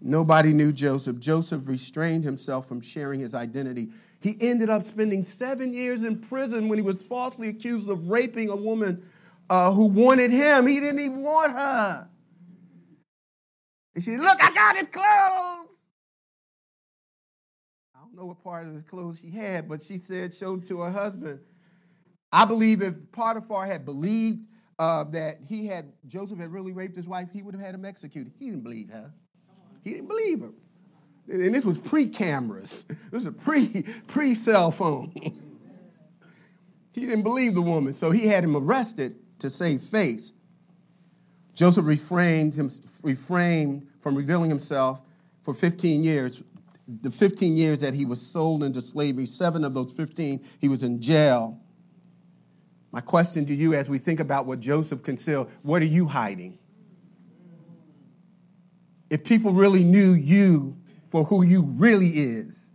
Nobody 0.00 0.54
knew 0.54 0.72
Joseph. 0.72 1.18
Joseph 1.18 1.68
restrained 1.68 2.24
himself 2.24 2.66
from 2.68 2.80
sharing 2.80 3.20
his 3.20 3.34
identity. 3.34 3.90
He 4.20 4.36
ended 4.40 4.70
up 4.70 4.82
spending 4.82 5.22
seven 5.22 5.74
years 5.74 6.02
in 6.02 6.20
prison 6.20 6.68
when 6.68 6.78
he 6.78 6.82
was 6.82 7.02
falsely 7.02 7.48
accused 7.48 7.90
of 7.90 8.08
raping 8.08 8.48
a 8.48 8.56
woman 8.56 9.06
uh, 9.48 9.72
who 9.72 9.86
wanted 9.86 10.30
him. 10.30 10.66
He 10.66 10.80
didn't 10.80 11.00
even 11.00 11.22
want 11.22 11.52
her. 11.52 12.08
And 13.94 14.04
she 14.04 14.10
said, 14.10 14.20
Look, 14.20 14.42
I 14.42 14.52
got 14.52 14.76
his 14.76 14.88
clothes. 14.88 15.88
I 17.94 18.00
don't 18.00 18.14
know 18.14 18.26
what 18.26 18.42
part 18.42 18.66
of 18.66 18.74
his 18.74 18.82
clothes 18.82 19.20
she 19.20 19.30
had, 19.30 19.68
but 19.68 19.82
she 19.82 19.96
said, 19.96 20.34
showed 20.34 20.66
to 20.66 20.80
her 20.80 20.90
husband. 20.90 21.40
I 22.32 22.44
believe 22.44 22.82
if 22.82 23.10
Potiphar 23.12 23.66
had 23.66 23.84
believed 23.84 24.40
uh, 24.78 25.04
that 25.04 25.36
he 25.48 25.66
had 25.66 25.92
Joseph 26.06 26.38
had 26.38 26.52
really 26.52 26.72
raped 26.72 26.96
his 26.96 27.06
wife, 27.06 27.30
he 27.32 27.42
would 27.42 27.54
have 27.54 27.64
had 27.64 27.74
him 27.74 27.84
executed. 27.84 28.32
He 28.38 28.46
didn't 28.46 28.64
believe 28.64 28.90
her. 28.90 29.12
He 29.82 29.94
didn't 29.94 30.08
believe 30.08 30.40
her. 30.40 30.50
And 31.28 31.54
this 31.54 31.64
was 31.64 31.78
pre-cameras. 31.78 32.84
This 33.10 33.24
was 33.24 33.34
pre 33.42 33.84
pre 34.06 34.34
cell 34.34 34.70
phone. 34.70 35.12
he 36.92 37.00
didn't 37.00 37.22
believe 37.22 37.54
the 37.54 37.62
woman, 37.62 37.94
so 37.94 38.10
he 38.10 38.26
had 38.26 38.44
him 38.44 38.56
arrested 38.56 39.16
to 39.46 39.50
save 39.50 39.80
face. 39.80 40.32
Joseph 41.54 41.86
refrained, 41.86 42.54
him, 42.54 42.70
refrained 43.02 43.86
from 44.00 44.14
revealing 44.14 44.50
himself 44.50 45.00
for 45.42 45.54
15 45.54 46.04
years. 46.04 46.42
The 46.86 47.10
15 47.10 47.56
years 47.56 47.80
that 47.80 47.94
he 47.94 48.04
was 48.04 48.20
sold 48.20 48.62
into 48.62 48.80
slavery, 48.80 49.26
seven 49.26 49.64
of 49.64 49.72
those 49.72 49.90
15, 49.92 50.44
he 50.60 50.68
was 50.68 50.82
in 50.82 51.00
jail. 51.00 51.60
My 52.92 53.00
question 53.00 53.46
to 53.46 53.54
you 53.54 53.74
as 53.74 53.88
we 53.88 53.98
think 53.98 54.20
about 54.20 54.46
what 54.46 54.60
Joseph 54.60 55.02
concealed 55.02 55.50
what 55.62 55.82
are 55.82 55.86
you 55.86 56.06
hiding? 56.06 56.58
If 59.08 59.24
people 59.24 59.52
really 59.52 59.84
knew 59.84 60.12
you 60.12 60.76
for 61.06 61.24
who 61.24 61.44
you 61.44 61.62
really 61.62 62.08
is, 62.08 62.70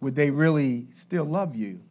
would 0.00 0.16
they 0.16 0.30
really 0.30 0.88
still 0.90 1.24
love 1.24 1.54
you? 1.54 1.82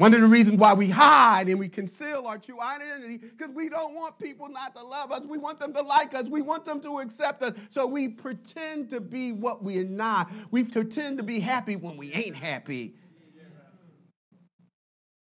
One 0.00 0.14
of 0.14 0.22
the 0.22 0.28
reasons 0.28 0.58
why 0.58 0.72
we 0.72 0.88
hide 0.88 1.50
and 1.50 1.58
we 1.58 1.68
conceal 1.68 2.26
our 2.26 2.38
true 2.38 2.58
identity 2.58 3.18
because 3.18 3.54
we 3.54 3.68
don't 3.68 3.94
want 3.94 4.18
people 4.18 4.48
not 4.48 4.74
to 4.76 4.82
love 4.82 5.12
us. 5.12 5.26
We 5.26 5.36
want 5.36 5.60
them 5.60 5.74
to 5.74 5.82
like 5.82 6.14
us. 6.14 6.26
We 6.26 6.40
want 6.40 6.64
them 6.64 6.80
to 6.80 7.00
accept 7.00 7.42
us. 7.42 7.52
So 7.68 7.86
we 7.86 8.08
pretend 8.08 8.88
to 8.92 9.02
be 9.02 9.32
what 9.32 9.62
we're 9.62 9.84
not. 9.84 10.32
We 10.50 10.64
pretend 10.64 11.18
to 11.18 11.22
be 11.22 11.40
happy 11.40 11.76
when 11.76 11.98
we 11.98 12.14
ain't 12.14 12.36
happy. 12.36 12.94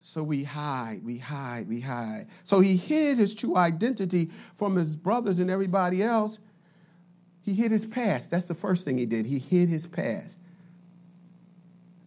So 0.02 0.22
we 0.22 0.44
hide, 0.44 1.02
we 1.04 1.18
hide, 1.18 1.68
we 1.68 1.82
hide. 1.82 2.28
So 2.44 2.60
he 2.60 2.78
hid 2.78 3.18
his 3.18 3.34
true 3.34 3.58
identity 3.58 4.30
from 4.56 4.76
his 4.76 4.96
brothers 4.96 5.40
and 5.40 5.50
everybody 5.50 6.04
else. 6.04 6.38
He 7.42 7.56
hid 7.56 7.72
his 7.72 7.88
past. 7.88 8.30
That's 8.30 8.48
the 8.48 8.54
first 8.54 8.86
thing 8.86 9.00
he 9.00 9.08
did. 9.08 9.26
He 9.26 9.40
hid 9.40 9.68
his 9.68 9.88
past. 9.88 10.38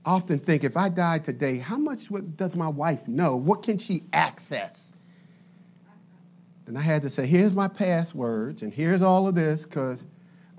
Often 0.04 0.40
think 0.40 0.64
if 0.64 0.76
I 0.76 0.88
died 0.88 1.24
today, 1.24 1.58
how 1.58 1.76
much 1.76 2.08
does 2.36 2.56
my 2.56 2.68
wife 2.68 3.06
know? 3.06 3.36
What 3.36 3.62
can 3.62 3.78
she 3.78 4.02
access? 4.12 4.92
And 6.66 6.76
I 6.76 6.80
had 6.80 7.02
to 7.02 7.10
say, 7.10 7.26
here's 7.26 7.52
my 7.52 7.68
passwords 7.68 8.62
and 8.62 8.72
here's 8.72 9.02
all 9.02 9.28
of 9.28 9.34
this 9.34 9.64
because 9.64 10.04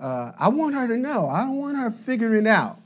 uh, 0.00 0.32
I 0.38 0.48
want 0.48 0.74
her 0.74 0.88
to 0.88 0.96
know. 0.96 1.26
I 1.28 1.42
don't 1.42 1.56
want 1.56 1.76
her 1.76 1.90
figuring 1.90 2.46
out. 2.46 2.80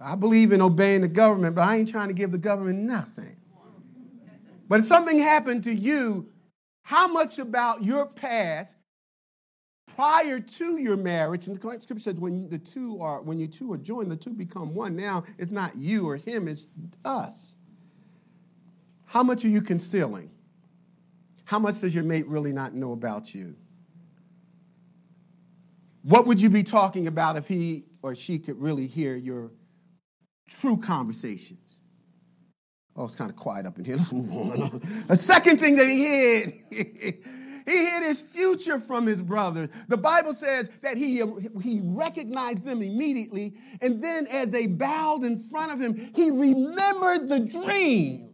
I 0.00 0.14
believe 0.14 0.50
in 0.52 0.62
obeying 0.62 1.02
the 1.02 1.08
government, 1.08 1.54
but 1.54 1.62
I 1.62 1.76
ain't 1.76 1.88
trying 1.88 2.08
to 2.08 2.14
give 2.14 2.32
the 2.32 2.38
government 2.38 2.78
nothing. 2.78 3.36
But 4.66 4.80
if 4.80 4.86
something 4.86 5.18
happened 5.18 5.64
to 5.64 5.74
you, 5.74 6.28
how 6.82 7.06
much 7.06 7.38
about 7.38 7.82
your 7.82 8.06
past 8.06 8.76
prior 10.00 10.40
to 10.40 10.78
your 10.78 10.96
marriage, 10.96 11.46
and 11.46 11.54
the 11.54 11.60
scripture 11.60 11.98
says 11.98 12.14
when 12.14 12.48
the 12.48 12.58
two 12.58 12.98
are 13.02 13.20
when 13.20 13.38
you 13.38 13.46
two 13.46 13.70
are 13.70 13.76
joined, 13.76 14.10
the 14.10 14.16
two 14.16 14.32
become 14.32 14.74
one. 14.74 14.96
Now 14.96 15.24
it's 15.38 15.50
not 15.50 15.76
you 15.76 16.08
or 16.08 16.16
him, 16.16 16.48
it's 16.48 16.64
us. 17.04 17.58
How 19.04 19.22
much 19.22 19.44
are 19.44 19.48
you 19.48 19.60
concealing? 19.60 20.30
How 21.44 21.58
much 21.58 21.82
does 21.82 21.94
your 21.94 22.04
mate 22.04 22.26
really 22.28 22.52
not 22.52 22.72
know 22.72 22.92
about 22.92 23.34
you? 23.34 23.56
What 26.02 26.26
would 26.26 26.40
you 26.40 26.48
be 26.48 26.62
talking 26.62 27.06
about 27.06 27.36
if 27.36 27.46
he 27.46 27.84
or 28.00 28.14
she 28.14 28.38
could 28.38 28.58
really 28.58 28.86
hear 28.86 29.14
your 29.16 29.50
true 30.48 30.78
conversations. 30.78 31.80
Oh, 32.96 33.04
it's 33.04 33.14
kind 33.14 33.30
of 33.30 33.36
quiet 33.36 33.66
up 33.66 33.78
in 33.78 33.84
here. 33.84 33.96
Let's 33.96 34.12
move 34.12 34.32
on. 34.32 34.82
A 35.10 35.16
second 35.16 35.58
thing 35.58 35.76
that 35.76 35.86
he 35.86 36.04
hid, 36.04 37.24
he 37.70 37.86
hid 37.86 38.02
his 38.02 38.20
future 38.20 38.80
from 38.80 39.06
his 39.06 39.22
brothers. 39.22 39.68
The 39.88 39.96
Bible 39.96 40.34
says 40.34 40.70
that 40.82 40.96
he, 40.96 41.22
he 41.62 41.80
recognized 41.82 42.64
them 42.64 42.82
immediately, 42.82 43.54
and 43.80 44.02
then 44.02 44.26
as 44.30 44.50
they 44.50 44.66
bowed 44.66 45.24
in 45.24 45.38
front 45.48 45.72
of 45.72 45.80
him, 45.80 45.94
he 46.14 46.30
remembered 46.30 47.28
the 47.28 47.40
dream. 47.40 48.30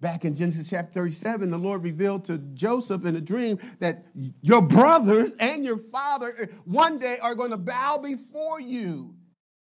Back 0.00 0.24
in 0.24 0.36
Genesis 0.36 0.70
chapter 0.70 0.92
37, 0.92 1.50
the 1.50 1.58
Lord 1.58 1.82
revealed 1.82 2.24
to 2.26 2.38
Joseph 2.38 3.04
in 3.04 3.16
a 3.16 3.20
dream 3.20 3.58
that 3.80 4.06
your 4.42 4.62
brothers 4.62 5.34
and 5.40 5.64
your 5.64 5.78
father 5.78 6.34
eh, 6.38 6.46
one 6.64 6.98
day 6.98 7.16
are 7.20 7.34
going 7.34 7.50
to 7.50 7.56
bow 7.56 7.98
before 7.98 8.60
you. 8.60 9.17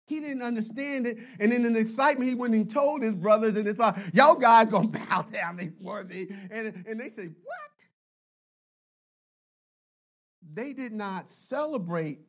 He 0.06 0.20
didn't 0.20 0.42
understand 0.42 1.06
it. 1.06 1.18
And 1.40 1.52
in 1.52 1.64
an 1.64 1.76
excitement, 1.76 2.28
he 2.28 2.34
went 2.36 2.54
and 2.54 2.70
told 2.70 3.02
his 3.02 3.14
brothers 3.14 3.56
and 3.56 3.66
his 3.66 3.76
father, 3.76 4.00
Y'all 4.14 4.36
guys 4.36 4.70
gonna 4.70 4.88
bow 5.10 5.22
down 5.22 5.56
before 5.56 6.04
me. 6.04 6.28
And, 6.50 6.84
and 6.86 7.00
they 7.00 7.08
said, 7.08 7.34
What? 7.42 7.86
They 10.48 10.72
did 10.72 10.92
not 10.92 11.28
celebrate 11.28 12.20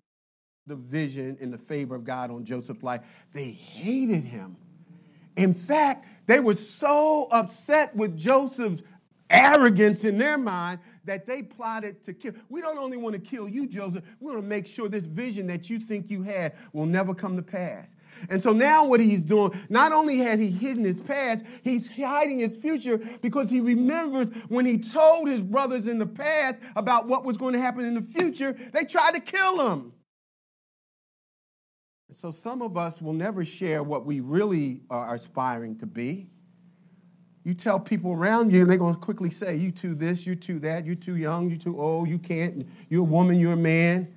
the 0.65 0.75
vision 0.75 1.37
and 1.39 1.53
the 1.53 1.57
favor 1.57 1.95
of 1.95 2.03
God 2.03 2.31
on 2.31 2.43
Joseph's 2.43 2.83
life. 2.83 3.01
They 3.31 3.51
hated 3.51 4.23
him. 4.23 4.57
In 5.35 5.53
fact, 5.53 6.05
They 6.25 6.41
were 6.41 6.55
so 6.55 7.27
upset 7.31 7.95
with 7.95 8.17
Joseph's 8.17 8.83
arrogance 9.29 10.05
in 10.05 10.17
their 10.17 10.37
mind 10.37 10.79
that 11.05 11.25
they 11.25 11.41
plotted 11.41 12.03
to 12.03 12.13
kill. 12.13 12.33
We 12.49 12.61
don't 12.61 12.77
only 12.77 12.97
want 12.97 13.15
to 13.15 13.21
kill 13.21 13.47
you, 13.47 13.67
Joseph, 13.67 14.03
we 14.19 14.31
want 14.31 14.43
to 14.43 14.47
make 14.47 14.67
sure 14.67 14.89
this 14.89 15.05
vision 15.05 15.47
that 15.47 15.69
you 15.69 15.79
think 15.79 16.09
you 16.09 16.23
had 16.23 16.53
will 16.73 16.85
never 16.85 17.13
come 17.13 17.35
to 17.35 17.41
pass. 17.41 17.95
And 18.29 18.41
so 18.41 18.51
now 18.51 18.85
what 18.85 18.99
he's 18.99 19.23
doing, 19.23 19.51
not 19.69 19.91
only 19.91 20.17
had 20.17 20.39
he 20.39 20.49
hidden 20.49 20.83
his 20.83 20.99
past, 20.99 21.45
he's 21.63 21.89
hiding 21.95 22.39
his 22.39 22.57
future 22.57 22.99
because 23.21 23.49
he 23.49 23.61
remembers 23.61 24.29
when 24.49 24.65
he 24.65 24.77
told 24.77 25.27
his 25.27 25.41
brothers 25.41 25.87
in 25.87 25.99
the 25.99 26.07
past 26.07 26.59
about 26.75 27.07
what 27.07 27.23
was 27.23 27.37
going 27.37 27.53
to 27.53 27.59
happen 27.59 27.85
in 27.85 27.93
the 27.93 28.01
future, 28.01 28.53
they 28.73 28.83
tried 28.83 29.13
to 29.13 29.21
kill 29.21 29.71
him. 29.71 29.93
So 32.13 32.31
some 32.31 32.61
of 32.61 32.77
us 32.77 33.01
will 33.01 33.13
never 33.13 33.43
share 33.43 33.83
what 33.83 34.05
we 34.05 34.21
really 34.21 34.81
are 34.89 35.13
aspiring 35.13 35.77
to 35.79 35.85
be. 35.85 36.29
You 37.47 37.53
tell 37.53 37.79
people 37.79 38.11
around 38.11 38.51
you, 38.51 38.59
and 38.59 38.69
they're 38.69 38.77
going 38.77 38.93
to 38.93 38.99
quickly 38.99 39.29
say, 39.29 39.55
You 39.55 39.71
too 39.71 39.95
this, 39.95 40.27
you 40.27 40.35
too 40.35 40.59
that, 40.59 40.85
you're 40.85 40.95
too 40.95 41.15
young, 41.15 41.47
you're 41.47 41.57
too 41.57 41.79
old, 41.79 42.09
you 42.09 42.19
can't, 42.19 42.67
you're 42.89 42.99
a 42.99 43.05
woman, 43.05 43.39
you're 43.39 43.53
a 43.53 43.55
man, 43.55 44.13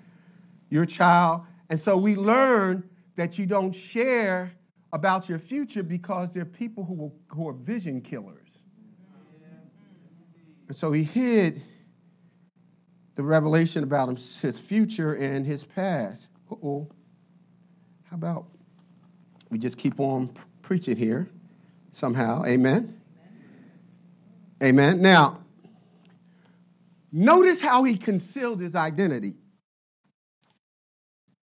you're 0.69 0.83
a 0.83 0.87
child. 0.87 1.43
And 1.69 1.79
so 1.79 1.97
we 1.97 2.17
learn 2.17 2.91
that 3.15 3.39
you 3.39 3.47
don't 3.47 3.71
share 3.71 4.55
about 4.93 5.29
your 5.29 5.39
future 5.39 5.85
because 5.85 6.35
there 6.35 6.43
are 6.43 6.45
people 6.45 6.87
who, 6.87 6.95
will, 6.95 7.15
who 7.29 7.49
are 7.49 7.53
vision 7.53 8.01
killers. 8.01 8.65
And 10.67 10.77
so 10.77 10.91
he 10.91 11.05
hid 11.05 11.63
the 13.15 13.23
revelation 13.23 13.85
about 13.85 14.09
his 14.09 14.59
future 14.59 15.15
and 15.15 15.47
his 15.47 15.63
past. 15.63 16.31
Uh 16.51 16.57
oh. 16.65 16.89
How 18.11 18.17
about 18.17 18.47
we 19.51 19.59
just 19.59 19.79
keep 19.79 20.01
on 20.01 20.33
preaching 20.63 20.97
here 20.97 21.29
somehow? 21.93 22.45
Amen. 22.45 23.00
Amen. 24.63 25.01
Now, 25.01 25.39
notice 27.11 27.61
how 27.61 27.85
he 27.85 27.97
concealed 27.97 28.61
his 28.61 28.77
identity. 28.77 29.35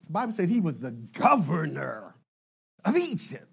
The 0.06 0.12
Bible 0.12 0.32
says 0.32 0.50
he 0.50 0.60
was 0.60 0.80
the 0.80 0.92
governor 0.92 2.16
of 2.84 2.96
Egypt. 2.96 3.48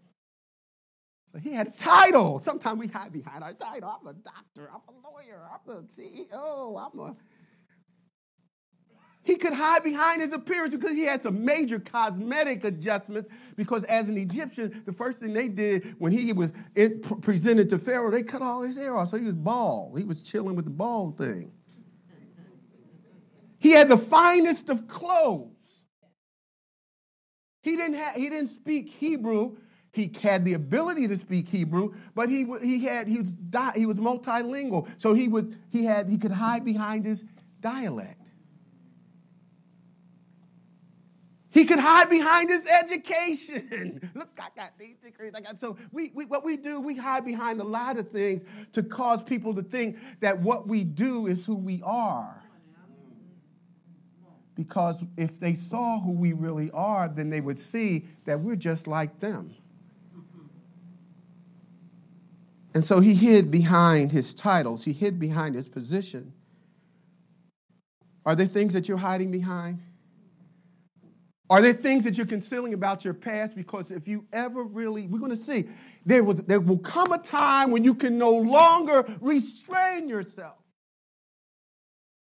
So 1.33 1.39
he 1.39 1.53
had 1.53 1.69
a 1.69 1.71
title. 1.71 2.39
Sometimes 2.39 2.79
we 2.79 2.89
hide 2.89 3.13
behind 3.13 3.43
our 3.43 3.55
title. 3.55 3.99
I'm 4.01 4.07
a 4.07 4.13
doctor, 4.13 4.71
I'm 4.73 4.83
a 4.89 5.09
lawyer, 5.11 5.49
I'm 5.51 5.77
a 5.77 5.83
CEO, 5.83 6.91
I'm 6.93 6.99
a. 6.99 7.17
He 9.25 9.37
could 9.37 9.53
hide 9.53 9.85
behind 9.85 10.21
his 10.21 10.33
appearance 10.33 10.75
because 10.75 10.97
he 10.97 11.05
had 11.05 11.23
some 11.23 11.45
major 11.45 11.79
cosmetic 11.79 12.65
adjustments. 12.65 13.29
Because 13.57 13.85
as 13.85 14.09
an 14.09 14.17
Egyptian, 14.17 14.83
the 14.85 14.93
first 14.93 15.21
thing 15.21 15.33
they 15.33 15.49
did 15.49 15.95
when 15.99 16.11
he 16.11 16.33
was 16.33 16.53
presented 17.21 17.69
to 17.71 17.79
Pharaoh, 17.79 18.11
they 18.11 18.23
cut 18.23 18.43
all 18.43 18.63
his 18.63 18.77
hair 18.77 18.97
off. 18.97 19.09
So 19.09 19.19
he 19.19 19.25
was 19.25 19.37
bald. 19.37 19.97
He 19.97 20.05
was 20.05 20.23
chilling 20.23 20.57
with 20.57 20.65
the 20.65 20.73
bald 20.73 21.19
thing. 21.19 21.53
He 23.61 23.71
had 23.71 23.89
the 23.89 23.97
finest 23.97 24.69
of 24.69 24.89
clothes. 24.89 25.51
He 27.63 27.77
didn't, 27.77 27.97
he 28.17 28.29
didn't 28.29 28.49
speak 28.49 28.89
Hebrew. 28.89 29.57
He 29.93 30.11
had 30.21 30.45
the 30.45 30.55
ability 30.55 31.07
to 31.07 31.17
speak 31.17 31.49
Hebrew, 31.49 31.93
but 32.15 32.31
he, 32.31 32.47
he, 32.63 32.87
had, 32.87 33.07
he, 33.07 33.19
was, 33.19 33.35
he 33.77 33.85
was 33.85 34.01
multilingual. 34.01 34.89
So 34.99 35.13
he, 35.13 35.29
would, 35.29 35.57
he, 35.71 35.85
had, 35.85 36.09
he 36.09 36.17
could 36.17 36.33
hide 36.33 36.65
behind 36.65 37.05
his 37.05 37.25
dialect. 37.61 38.22
He 41.53 41.67
could 41.67 41.79
hide 41.79 42.09
behind 42.09 42.49
his 42.49 42.67
education. 42.67 44.11
Look, 44.15 44.31
I 44.41 44.49
got 44.57 44.79
these 44.79 44.97
degrees. 44.97 45.33
I 45.37 45.43
got 45.43 45.59
so 45.59 45.77
we, 45.93 46.11
we, 46.15 46.25
what 46.25 46.45
we 46.45 46.57
do, 46.57 46.81
we 46.81 46.97
hide 46.97 47.27
behind 47.27 47.61
a 47.61 47.65
lot 47.65 47.99
of 47.99 48.09
things 48.09 48.43
to 48.73 48.83
cause 48.83 49.23
people 49.23 49.55
to 49.57 49.63
think 49.63 49.99
that 50.21 50.41
what 50.41 50.67
we 50.67 50.83
do 50.83 51.27
is 51.27 51.45
who 51.45 51.57
we 51.57 51.83
are. 51.85 52.43
Because 54.55 55.05
if 55.19 55.39
they 55.39 55.53
saw 55.53 56.01
who 56.01 56.13
we 56.13 56.33
really 56.33 56.71
are, 56.71 57.07
then 57.09 57.29
they 57.29 57.41
would 57.41 57.59
see 57.59 58.07
that 58.25 58.41
we're 58.41 58.57
just 58.57 58.87
like 58.87 59.19
them. 59.19 59.55
And 62.75 62.87
so 62.87 63.01
he 63.01 63.15
hid 63.15 63.51
behind 63.51 64.13
his 64.13 64.33
titles, 64.33 64.85
he 64.85 64.95
hid 64.95 65.21
behind 65.21 65.55
his 65.55 65.69
position. 65.69 66.33
Are 68.25 68.35
there 68.35 68.47
things 68.47 68.73
that 68.73 68.89
you're 68.89 68.99
hiding 68.99 69.31
behind? 69.31 69.81
Are 71.53 71.61
there 71.61 71.75
things 71.75 72.05
that 72.05 72.17
you're 72.17 72.25
concealing 72.25 72.73
about 72.73 73.05
your 73.05 73.13
past? 73.13 73.55
Because 73.55 73.91
if 73.91 74.09
you 74.09 74.25
ever 74.33 74.65
really, 74.65 75.07
we're 75.07 75.19
going 75.19 75.33
to 75.33 75.37
see, 75.37 75.67
there, 76.03 76.25
was, 76.25 76.43
there 76.45 76.61
will 76.61 76.79
come 76.79 77.13
a 77.13 77.19
time 77.19 77.71
when 77.71 77.85
you 77.85 77.95
can 77.95 78.17
no 78.17 78.31
longer 78.31 79.05
restrain 79.21 80.09
yourself. 80.09 80.57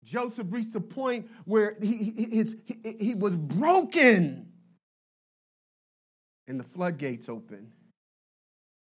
Joseph 0.04 0.48
reached 0.50 0.74
a 0.74 0.82
point 0.82 1.30
where 1.46 1.78
he, 1.80 1.96
he, 1.96 2.44
he, 2.84 2.94
he 3.00 3.14
was 3.14 3.34
broken 3.34 4.52
and 6.46 6.60
the 6.60 6.64
floodgates 6.64 7.30
opened. 7.30 7.70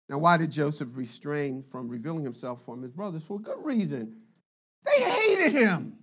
Now, 0.10 0.18
why 0.18 0.38
did 0.38 0.52
Joseph 0.52 0.98
restrain 0.98 1.62
from 1.62 1.88
revealing 1.90 2.24
himself 2.24 2.66
from 2.66 2.82
his 2.82 2.92
brothers? 2.92 3.22
For 3.22 3.38
a 3.38 3.40
good 3.40 3.64
reason. 3.64 4.18
They 4.84 5.04
hated 5.04 5.52
him. 5.52 6.00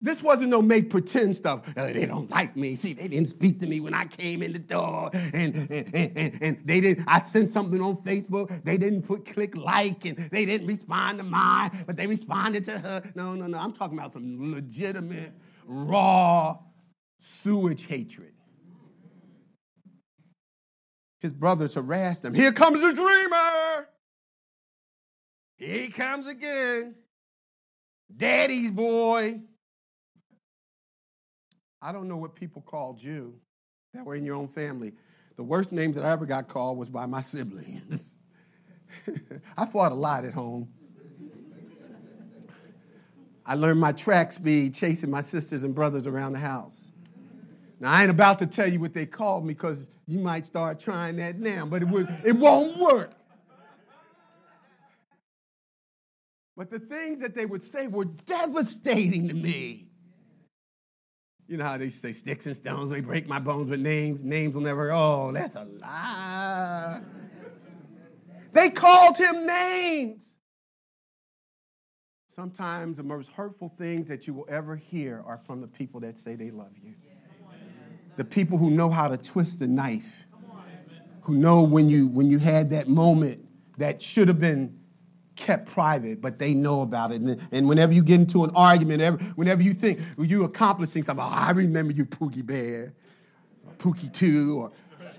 This 0.00 0.22
wasn't 0.22 0.50
no 0.50 0.60
make 0.60 0.90
pretend 0.90 1.34
stuff. 1.34 1.66
Uh, 1.76 1.86
they 1.86 2.04
don't 2.04 2.30
like 2.30 2.56
me. 2.56 2.76
See, 2.76 2.92
they 2.92 3.08
didn't 3.08 3.28
speak 3.28 3.60
to 3.60 3.66
me 3.66 3.80
when 3.80 3.94
I 3.94 4.04
came 4.04 4.42
in 4.42 4.52
the 4.52 4.58
door, 4.58 5.10
and, 5.14 5.54
and, 5.56 5.94
and, 5.94 6.42
and, 6.42 6.58
they 6.66 6.80
didn't. 6.80 7.06
I 7.08 7.20
sent 7.20 7.50
something 7.50 7.80
on 7.80 7.96
Facebook. 7.96 8.64
They 8.64 8.76
didn't 8.76 9.02
put 9.02 9.24
click 9.24 9.56
like, 9.56 10.04
and 10.04 10.16
they 10.16 10.44
didn't 10.44 10.66
respond 10.66 11.18
to 11.18 11.24
mine, 11.24 11.70
but 11.86 11.96
they 11.96 12.06
responded 12.06 12.64
to 12.66 12.78
her. 12.78 13.02
No, 13.14 13.34
no, 13.34 13.46
no. 13.46 13.58
I'm 13.58 13.72
talking 13.72 13.98
about 13.98 14.12
some 14.12 14.52
legitimate, 14.52 15.32
raw 15.64 16.58
sewage 17.18 17.86
hatred. 17.86 18.34
His 21.20 21.32
brothers 21.32 21.72
harassed 21.72 22.26
him. 22.26 22.34
Here 22.34 22.52
comes 22.52 22.82
the 22.82 22.92
dreamer. 22.92 23.88
Here 25.56 25.84
he 25.84 25.90
comes 25.90 26.28
again. 26.28 26.96
Daddy's 28.14 28.70
boy. 28.70 29.40
I 31.84 31.92
don't 31.92 32.08
know 32.08 32.16
what 32.16 32.34
people 32.34 32.62
called 32.62 33.02
you 33.02 33.34
that 33.92 34.06
were 34.06 34.14
in 34.14 34.24
your 34.24 34.36
own 34.36 34.48
family. 34.48 34.94
The 35.36 35.42
worst 35.42 35.70
names 35.70 35.96
that 35.96 36.04
I 36.04 36.12
ever 36.12 36.24
got 36.24 36.48
called 36.48 36.78
was 36.78 36.88
by 36.88 37.04
my 37.04 37.20
siblings. 37.20 38.16
I 39.58 39.66
fought 39.66 39.92
a 39.92 39.94
lot 39.94 40.24
at 40.24 40.32
home. 40.32 40.72
I 43.44 43.54
learned 43.54 43.80
my 43.80 43.92
track 43.92 44.32
speed 44.32 44.72
chasing 44.72 45.10
my 45.10 45.20
sisters 45.20 45.62
and 45.62 45.74
brothers 45.74 46.06
around 46.06 46.32
the 46.32 46.38
house. 46.38 46.90
Now 47.80 47.92
I 47.92 48.00
ain't 48.00 48.10
about 48.10 48.38
to 48.38 48.46
tell 48.46 48.66
you 48.66 48.80
what 48.80 48.94
they 48.94 49.04
called 49.04 49.44
me 49.44 49.52
because 49.52 49.90
you 50.06 50.20
might 50.20 50.46
start 50.46 50.80
trying 50.80 51.16
that 51.16 51.38
now, 51.38 51.66
but 51.66 51.82
it 51.82 51.88
would 51.88 52.08
it 52.24 52.34
won't 52.34 52.78
work. 52.78 53.12
But 56.56 56.70
the 56.70 56.78
things 56.78 57.20
that 57.20 57.34
they 57.34 57.44
would 57.44 57.62
say 57.62 57.88
were 57.88 58.06
devastating 58.06 59.28
to 59.28 59.34
me. 59.34 59.88
You 61.46 61.58
know 61.58 61.64
how 61.64 61.76
they 61.76 61.90
say 61.90 62.12
sticks 62.12 62.46
and 62.46 62.56
stones 62.56 62.90
may 62.90 63.00
break 63.00 63.28
my 63.28 63.38
bones, 63.38 63.68
but 63.68 63.78
names, 63.78 64.24
names 64.24 64.54
will 64.54 64.62
never. 64.62 64.90
Oh, 64.92 65.30
that's 65.32 65.56
a 65.56 65.64
lie. 65.64 67.00
they 68.52 68.70
called 68.70 69.16
him 69.18 69.46
names. 69.46 70.34
Sometimes 72.28 72.96
the 72.96 73.02
most 73.02 73.30
hurtful 73.32 73.68
things 73.68 74.08
that 74.08 74.26
you 74.26 74.34
will 74.34 74.46
ever 74.48 74.74
hear 74.74 75.22
are 75.26 75.38
from 75.38 75.60
the 75.60 75.68
people 75.68 76.00
that 76.00 76.18
say 76.18 76.34
they 76.34 76.50
love 76.50 76.72
you. 76.82 76.94
The 78.16 78.24
people 78.24 78.58
who 78.58 78.70
know 78.70 78.90
how 78.90 79.08
to 79.08 79.16
twist 79.16 79.60
a 79.60 79.66
knife, 79.66 80.26
who 81.22 81.34
know 81.34 81.62
when 81.62 81.88
you 81.88 82.08
when 82.08 82.30
you 82.30 82.38
had 82.38 82.70
that 82.70 82.88
moment 82.88 83.44
that 83.78 84.00
should 84.00 84.28
have 84.28 84.40
been 84.40 84.80
kept 85.44 85.66
private, 85.66 86.22
but 86.22 86.38
they 86.38 86.54
know 86.54 86.80
about 86.80 87.12
it. 87.12 87.20
And, 87.20 87.48
and 87.52 87.68
whenever 87.68 87.92
you 87.92 88.02
get 88.02 88.18
into 88.18 88.44
an 88.44 88.50
argument, 88.54 89.02
ever, 89.02 89.18
whenever 89.36 89.62
you 89.62 89.74
think 89.74 90.00
you 90.18 90.44
accomplishing 90.44 91.02
something, 91.02 91.24
oh, 91.24 91.30
I 91.30 91.50
remember 91.50 91.92
you, 91.92 92.06
Pookie 92.06 92.44
Bear, 92.44 92.94
Pookie 93.78 94.10
2. 94.12 94.58
Or, 94.58 94.72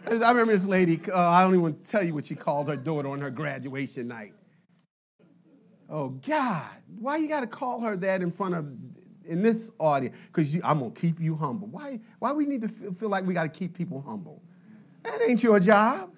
I 0.07 0.31
remember 0.31 0.53
this 0.53 0.65
lady, 0.65 0.99
uh, 1.13 1.29
I 1.29 1.43
don't 1.43 1.51
even 1.51 1.61
want 1.61 1.85
to 1.85 1.91
tell 1.91 2.03
you 2.03 2.15
what 2.15 2.25
she 2.25 2.33
called 2.33 2.69
her 2.69 2.75
daughter 2.75 3.09
on 3.09 3.21
her 3.21 3.29
graduation 3.29 4.07
night. 4.07 4.33
Oh, 5.88 6.09
God, 6.09 6.71
why 6.99 7.17
you 7.17 7.29
got 7.29 7.41
to 7.41 7.47
call 7.47 7.81
her 7.81 7.95
that 7.97 8.23
in 8.23 8.31
front 8.31 8.55
of, 8.55 8.67
in 9.25 9.43
this 9.43 9.69
audience? 9.77 10.15
Because 10.25 10.55
I'm 10.63 10.79
going 10.79 10.91
to 10.91 10.99
keep 10.99 11.19
you 11.19 11.35
humble. 11.35 11.67
Why, 11.67 11.99
why 12.17 12.33
we 12.33 12.47
need 12.47 12.61
to 12.61 12.67
feel 12.67 13.09
like 13.09 13.25
we 13.25 13.35
got 13.35 13.43
to 13.43 13.59
keep 13.59 13.77
people 13.77 14.01
humble? 14.01 14.41
That 15.03 15.21
ain't 15.21 15.43
your 15.43 15.59
job. 15.59 16.14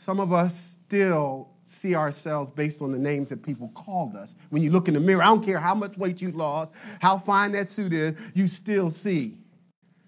Some 0.00 0.18
of 0.18 0.32
us 0.32 0.78
still 0.82 1.50
see 1.62 1.94
ourselves 1.94 2.50
based 2.50 2.80
on 2.80 2.90
the 2.90 2.98
names 2.98 3.28
that 3.28 3.42
people 3.42 3.68
called 3.74 4.16
us. 4.16 4.34
When 4.48 4.62
you 4.62 4.70
look 4.70 4.88
in 4.88 4.94
the 4.94 5.00
mirror, 5.00 5.20
I 5.20 5.26
don't 5.26 5.44
care 5.44 5.58
how 5.58 5.74
much 5.74 5.98
weight 5.98 6.22
you 6.22 6.30
lost, 6.30 6.72
how 7.02 7.18
fine 7.18 7.52
that 7.52 7.68
suit 7.68 7.92
is, 7.92 8.18
you 8.32 8.48
still 8.48 8.90
see 8.90 9.36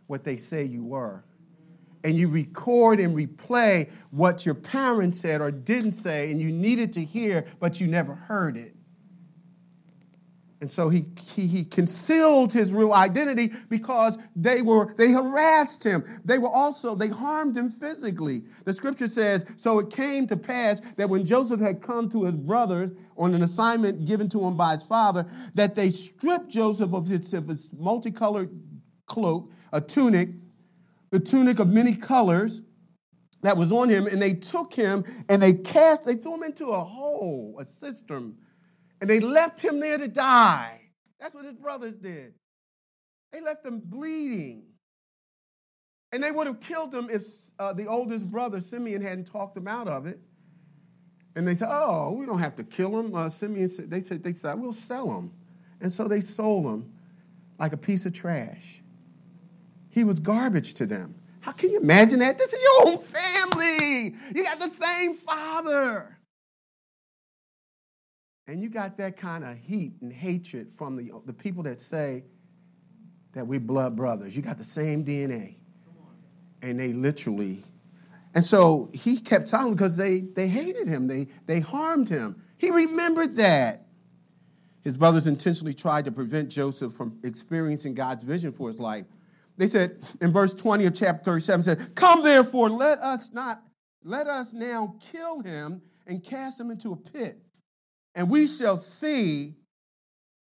what 0.07 0.25
they 0.25 0.39
say 0.39 0.65
you 0.65 0.83
were. 0.83 1.25
and 2.05 2.17
you 2.17 2.29
record 2.29 3.01
and 3.01 3.15
replay 3.15 3.91
what 4.11 4.47
your 4.47 4.55
parents 4.55 5.21
said 5.21 5.43
or 5.43 5.51
didn't 5.51 5.93
say 5.93 6.33
and 6.33 6.41
you 6.41 6.51
needed 6.51 6.95
to 6.95 7.05
hear, 7.05 7.45
but 7.61 7.79
you 7.79 7.87
never 7.87 8.15
heard 8.15 8.57
it. 8.57 8.75
And 10.63 10.71
so 10.71 10.89
he, 10.89 11.07
he, 11.35 11.49
he, 11.49 11.65
concealed 11.65 12.53
his 12.53 12.73
real 12.73 12.93
identity 12.93 13.53
because 13.69 14.17
they 14.37 14.63
were 14.63 14.95
they 14.95 15.11
harassed 15.11 15.83
him. 15.83 16.05
They 16.25 16.39
were 16.39 16.49
also 16.49 16.95
they 16.95 17.09
harmed 17.09 17.57
him 17.57 17.69
physically. 17.69 18.45
The 18.65 18.73
scripture 18.73 19.09
says, 19.09 19.45
so 19.57 19.81
it 19.81 19.91
came 19.91 20.29
to 20.29 20.37
pass 20.37 20.81
that 20.99 21.11
when 21.11 21.25
Joseph 21.27 21.59
had 21.59 21.83
come 21.83 22.09
to 22.11 22.27
his 22.27 22.37
brothers 22.37 22.93
on 23.17 23.35
an 23.35 23.43
assignment 23.43 24.05
given 24.05 24.29
to 24.29 24.41
him 24.45 24.57
by 24.57 24.75
his 24.75 24.85
father, 24.85 25.27
that 25.55 25.75
they 25.75 25.89
stripped 25.89 26.49
Joseph 26.49 26.95
of 26.95 27.09
his, 27.09 27.35
of 27.35 27.49
his 27.49 27.69
multicolored 27.77 28.51
cloak, 29.07 29.51
a 29.73 29.81
tunic, 29.81 30.29
the 31.11 31.19
tunic 31.19 31.59
of 31.59 31.71
many 31.71 31.97
colors 31.97 32.63
that 33.43 33.57
was 33.57 33.73
on 33.73 33.89
him, 33.89 34.07
and 34.07 34.23
they 34.23 34.35
took 34.35 34.75
him 34.75 35.03
and 35.29 35.43
they 35.43 35.55
cast, 35.55 36.05
they 36.05 36.15
threw 36.15 36.35
him 36.35 36.45
into 36.45 36.69
a 36.69 36.85
hole, 36.85 37.57
a 37.59 37.65
cistern 37.65 38.37
and 39.03 39.11
they 39.11 39.19
left 39.19 39.61
him 39.61 39.81
there 39.81 39.99
to 39.99 40.07
die. 40.07 40.81
That's 41.19 41.35
what 41.35 41.45
his 41.45 41.57
brothers 41.57 41.97
did. 41.97 42.35
They 43.33 43.41
left 43.41 43.67
him 43.67 43.83
bleeding. 43.85 44.63
And 46.13 46.23
they 46.23 46.31
would 46.31 46.47
have 46.47 46.61
killed 46.61 46.95
him 46.95 47.09
if 47.11 47.25
uh, 47.59 47.73
the 47.73 47.87
oldest 47.87 48.31
brother, 48.31 48.61
Simeon, 48.61 49.03
hadn't 49.03 49.25
talked 49.25 49.57
him 49.57 49.67
out 49.67 49.89
of 49.89 50.07
it. 50.07 50.21
And 51.35 51.49
they 51.49 51.57
said, 51.57 51.67
Oh, 51.69 52.13
we 52.13 52.27
don't 52.27 52.39
have 52.39 52.55
to 52.55 52.63
kill 52.63 52.97
him. 53.01 53.13
Uh, 53.13 53.29
Simeon 53.29 53.69
said, 53.69 53.91
they 53.91 54.03
said, 54.03 54.23
they 54.23 54.33
said, 54.33 54.61
We'll 54.61 54.73
sell 54.73 55.11
him. 55.19 55.33
And 55.81 55.93
so 55.93 56.07
they 56.07 56.21
sold 56.21 56.65
him 56.67 56.93
like 57.59 57.73
a 57.73 57.77
piece 57.79 58.07
of 58.07 58.13
trash. 58.13 58.83
He 59.91 60.05
was 60.05 60.21
garbage 60.21 60.75
to 60.75 60.87
them. 60.87 61.17
How 61.41 61.51
can 61.51 61.71
you 61.71 61.81
imagine 61.81 62.21
that? 62.21 62.39
This 62.39 62.53
is 62.53 62.63
your 62.63 62.93
own 62.93 62.99
family. 62.99 64.15
You 64.33 64.45
got 64.45 64.61
the 64.61 64.69
same 64.69 65.15
father. 65.15 66.19
And 68.53 68.61
you 68.61 68.69
got 68.69 68.99
that 68.99 69.17
kind 69.17 69.45
of 69.45 69.57
heat 69.57 69.95
and 70.03 70.13
hatred 70.13 70.71
from 70.71 70.95
the, 70.95 71.11
the 71.25 71.33
people 71.33 71.63
that 71.63 71.81
say 71.81 72.25
that 73.33 73.47
we're 73.47 73.59
blood 73.59 73.97
brothers. 73.97 74.37
You 74.37 74.43
got 74.43 74.59
the 74.59 74.63
same 74.63 75.07
DNA. 75.07 75.57
And 76.61 76.79
they 76.79 76.93
literally, 76.93 77.65
and 78.35 78.45
so 78.45 78.91
he 78.93 79.17
kept 79.17 79.49
silent 79.49 79.79
because 79.79 79.97
they, 79.97 80.21
they 80.21 80.49
hated 80.49 80.87
him, 80.87 81.07
they, 81.07 81.29
they 81.47 81.61
harmed 81.61 82.11
him. 82.11 82.43
He 82.59 82.71
remembered 82.71 83.33
that. 83.39 83.87
His 84.85 84.99
brothers 84.99 85.27
intentionally 85.27 85.73
tried 85.73 86.05
to 86.05 86.13
prevent 86.13 86.51
Joseph 86.51 86.93
from 86.93 87.21
experiencing 87.25 87.95
God's 87.95 88.23
vision 88.23 88.53
for 88.53 88.69
his 88.69 88.79
life. 88.79 89.07
They 89.57 89.67
said 89.67 89.97
in 90.21 90.31
verse 90.31 90.53
20 90.53 90.85
of 90.85 90.95
chapter 90.95 91.25
37 91.25 91.63
said, 91.63 91.95
Come 91.95 92.23
therefore, 92.23 92.69
let 92.69 92.99
us 92.99 93.33
not, 93.33 93.63
let 94.05 94.27
us 94.27 94.53
now 94.53 94.97
kill 95.11 95.41
him 95.41 95.81
and 96.07 96.23
cast 96.23 96.61
him 96.61 96.71
into 96.71 96.93
a 96.93 96.97
pit 96.97 97.39
and 98.15 98.31
we 98.31 98.47
shall 98.47 98.77
see, 98.77 99.55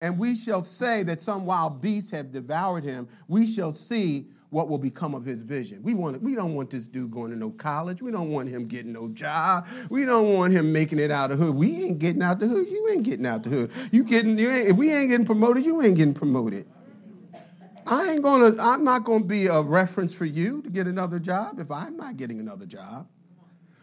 and 0.01 0.19
we 0.19 0.35
shall 0.35 0.63
say 0.63 1.03
that 1.05 1.21
some 1.21 1.47
wild 1.47 1.81
beasts 1.81 2.11
have 2.11 2.33
devoured 2.33 2.85
him. 2.85 3.09
We 3.29 3.47
shall 3.47 3.73
see 3.73 4.29
what 4.51 4.69
will 4.69 4.79
become 4.79 5.15
of 5.15 5.25
his 5.25 5.41
vision. 5.41 5.83
We 5.83 5.95
want 5.95 6.21
we 6.23 6.35
don't 6.35 6.55
want 6.55 6.71
this 6.71 6.87
dude 6.87 7.11
going 7.11 7.31
to 7.31 7.37
no 7.37 7.51
college. 7.51 8.03
We 8.03 8.11
don't 8.11 8.31
want 8.31 8.51
him 8.51 8.67
getting 8.67 8.93
no 8.93 9.09
job. 9.09 9.67
We 9.89 10.05
don't 10.05 10.35
want 10.35 10.53
him 10.53 10.73
making 10.73 10.99
it 10.99 11.11
out 11.11 11.31
of 11.31 11.39
hood. 11.39 11.55
We 11.55 11.87
ain't 11.87 11.99
getting 11.99 12.23
out 12.23 12.39
the 12.39 12.47
hood. 12.47 12.69
You 12.69 12.91
ain't 12.93 13.03
getting 13.03 13.27
out 13.27 13.45
the 13.45 13.51
hood. 13.51 13.71
You 13.93 14.05
getting 14.05 14.39
you 14.39 14.51
ain't, 14.51 14.69
if 14.69 14.77
we 14.77 14.93
ain't 14.93 15.09
getting 15.09 15.25
promoted, 15.25 15.65
you 15.65 15.81
ain't 15.81 15.97
getting 15.97 16.15
promoted. 16.15 16.67
I 17.87 18.11
ain't 18.11 18.23
gonna, 18.23 18.55
I'm 18.61 18.85
not 18.85 19.05
gonna 19.05 19.25
be 19.25 19.47
a 19.47 19.61
reference 19.61 20.15
for 20.15 20.27
you 20.27 20.63
to 20.63 20.71
get 20.71 20.87
another 20.87 21.19
job 21.19 21.59
if 21.59 21.71
I'm 21.71 21.97
not 21.97 22.17
getting 22.17 22.39
another 22.39 22.67
job. 22.67 23.09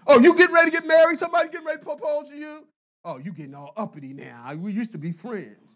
Oh, 0.07 0.19
you 0.19 0.35
getting 0.35 0.53
ready 0.53 0.71
to 0.71 0.77
get 0.77 0.87
married? 0.87 1.17
Somebody 1.17 1.49
getting 1.49 1.67
ready 1.67 1.79
to 1.79 1.85
propose 1.85 2.29
to 2.29 2.37
you? 2.37 2.67
Oh, 3.05 3.17
you 3.17 3.31
getting 3.31 3.55
all 3.55 3.73
uppity 3.77 4.13
now. 4.13 4.53
We 4.55 4.71
used 4.73 4.91
to 4.91 4.97
be 4.97 5.11
friends. 5.11 5.75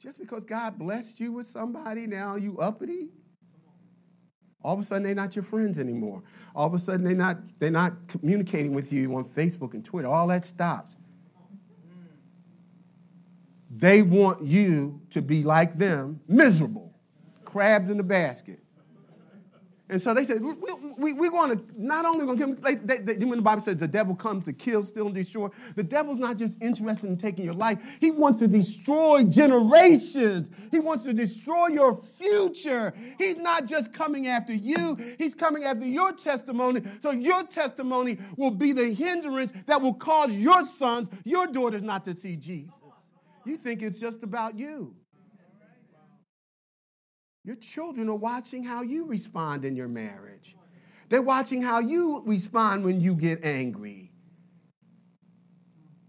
Just 0.00 0.18
because 0.18 0.44
God 0.44 0.78
blessed 0.78 1.20
you 1.20 1.32
with 1.32 1.46
somebody, 1.46 2.06
now 2.06 2.36
you 2.36 2.58
uppity? 2.58 3.08
All 4.62 4.74
of 4.74 4.80
a 4.80 4.82
sudden, 4.82 5.04
they're 5.04 5.14
not 5.14 5.36
your 5.36 5.42
friends 5.42 5.78
anymore. 5.78 6.22
All 6.54 6.66
of 6.66 6.74
a 6.74 6.78
sudden, 6.78 7.04
they're 7.04 7.14
not, 7.14 7.38
they're 7.58 7.70
not 7.70 8.08
communicating 8.08 8.74
with 8.74 8.92
you 8.92 9.14
on 9.14 9.24
Facebook 9.24 9.74
and 9.74 9.84
Twitter. 9.84 10.08
All 10.08 10.26
that 10.28 10.44
stops. 10.44 10.96
They 13.70 14.02
want 14.02 14.42
you 14.42 15.00
to 15.10 15.20
be 15.20 15.42
like 15.42 15.74
them, 15.74 16.20
miserable, 16.26 16.94
crabs 17.44 17.90
in 17.90 17.96
the 17.96 18.04
basket. 18.04 18.60
And 19.88 20.02
so 20.02 20.14
they 20.14 20.24
said, 20.24 20.42
we, 20.42 20.52
we, 20.98 21.12
we 21.12 21.28
want 21.28 21.68
to 21.68 21.80
not 21.80 22.04
only 22.04 22.26
going 22.26 22.38
to 22.38 22.44
kill 22.44 22.54
him, 22.54 22.86
they, 22.86 22.96
they, 22.96 23.24
when 23.24 23.38
the 23.38 23.42
Bible 23.42 23.60
says 23.60 23.76
the 23.76 23.86
devil 23.86 24.16
comes 24.16 24.44
to 24.46 24.52
kill, 24.52 24.82
steal, 24.82 25.06
and 25.06 25.14
destroy, 25.14 25.48
the 25.76 25.84
devil's 25.84 26.18
not 26.18 26.36
just 26.36 26.60
interested 26.60 27.08
in 27.08 27.16
taking 27.16 27.44
your 27.44 27.54
life. 27.54 27.78
He 28.00 28.10
wants 28.10 28.40
to 28.40 28.48
destroy 28.48 29.22
generations. 29.22 30.50
He 30.72 30.80
wants 30.80 31.04
to 31.04 31.12
destroy 31.12 31.68
your 31.68 31.94
future. 31.94 32.92
He's 33.16 33.36
not 33.36 33.66
just 33.66 33.92
coming 33.92 34.26
after 34.26 34.52
you, 34.52 34.96
he's 35.18 35.36
coming 35.36 35.62
after 35.62 35.86
your 35.86 36.12
testimony. 36.12 36.82
So 37.00 37.12
your 37.12 37.44
testimony 37.44 38.18
will 38.36 38.50
be 38.50 38.72
the 38.72 38.92
hindrance 38.92 39.52
that 39.66 39.80
will 39.80 39.94
cause 39.94 40.32
your 40.32 40.64
sons, 40.64 41.10
your 41.24 41.46
daughters 41.46 41.82
not 41.82 42.04
to 42.06 42.14
see 42.14 42.34
Jesus. 42.34 42.74
You 43.44 43.56
think 43.56 43.82
it's 43.82 44.00
just 44.00 44.24
about 44.24 44.58
you. 44.58 44.96
Your 47.46 47.56
children 47.56 48.08
are 48.08 48.16
watching 48.16 48.64
how 48.64 48.82
you 48.82 49.06
respond 49.06 49.64
in 49.64 49.76
your 49.76 49.86
marriage. 49.86 50.56
They're 51.08 51.22
watching 51.22 51.62
how 51.62 51.78
you 51.78 52.24
respond 52.26 52.84
when 52.84 53.00
you 53.00 53.14
get 53.14 53.44
angry. 53.44 54.10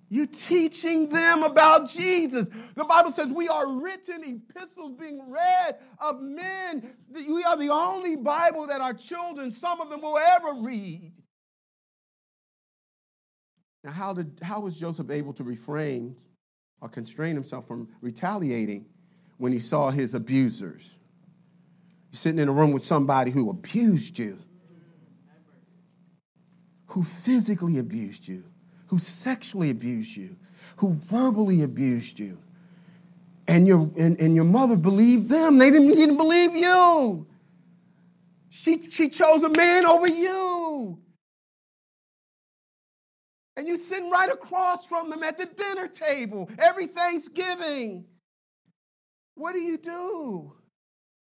You're 0.10 0.26
teaching 0.26 1.08
them 1.10 1.44
about 1.44 1.90
Jesus. 1.90 2.50
The 2.74 2.86
Bible 2.86 3.12
says 3.12 3.32
we 3.32 3.48
are 3.48 3.72
written 3.80 4.24
epistles 4.24 4.94
being 4.94 5.30
read 5.30 5.78
of 6.00 6.20
men. 6.22 6.96
We 7.14 7.44
are 7.44 7.56
the 7.56 7.70
only 7.70 8.16
Bible 8.16 8.66
that 8.66 8.82
our 8.82 8.96
children, 8.96 9.52
some 9.52 9.80
of 9.80 9.92
them, 9.92 10.02
will 10.02 10.18
ever 10.18 10.54
read. 10.62 11.12
Now, 13.84 13.92
how, 13.92 14.14
did, 14.14 14.40
how 14.42 14.62
was 14.62 14.80
Joseph 14.80 15.12
able 15.12 15.34
to 15.34 15.44
refrain 15.44 16.16
or 16.82 16.90
constrain 16.90 17.36
himself 17.36 17.68
from 17.68 17.90
retaliating 18.02 18.88
when 19.38 19.52
he 19.52 19.60
saw 19.60 19.92
his 19.92 20.16
abusers? 20.16 20.98
You're 22.18 22.22
sitting 22.34 22.40
in 22.40 22.50
a 22.50 22.52
room 22.52 22.72
with 22.72 22.82
somebody 22.82 23.30
who 23.30 23.52
abused 23.52 24.18
you, 24.18 24.40
who 26.88 27.04
physically 27.04 27.78
abused 27.78 28.28
you, 28.28 28.44
who 28.88 28.98
sexually 28.98 29.70
abused 29.70 30.18
you, 30.18 30.36
who 30.78 30.94
verbally 30.94 31.62
abused 31.62 32.18
you. 32.18 32.40
And 33.48 33.68
your, 33.68 33.92
and, 34.00 34.20
and 34.20 34.34
your 34.34 34.46
mother 34.46 34.76
believed 34.76 35.30
them. 35.30 35.60
They 35.60 35.70
didn't, 35.70 35.90
didn't 35.90 36.18
believe 36.18 36.56
you. 36.56 37.28
She, 38.50 38.90
she 38.90 39.10
chose 39.10 39.44
a 39.44 39.50
man 39.50 39.86
over 39.86 40.08
you. 40.08 40.98
And 43.56 43.68
you're 43.68 43.78
sitting 43.78 44.10
right 44.10 44.32
across 44.32 44.88
from 44.88 45.12
them 45.12 45.22
at 45.22 45.38
the 45.38 45.46
dinner 45.46 45.88
table 45.88 46.50
every 46.58 46.88
Thanksgiving. 46.88 48.06
What 49.36 49.54
do 49.54 49.60
you 49.60 49.78
do? 49.78 50.57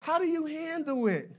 How 0.02 0.20
do 0.20 0.28
you 0.28 0.46
handle 0.46 1.08
it? 1.08 1.32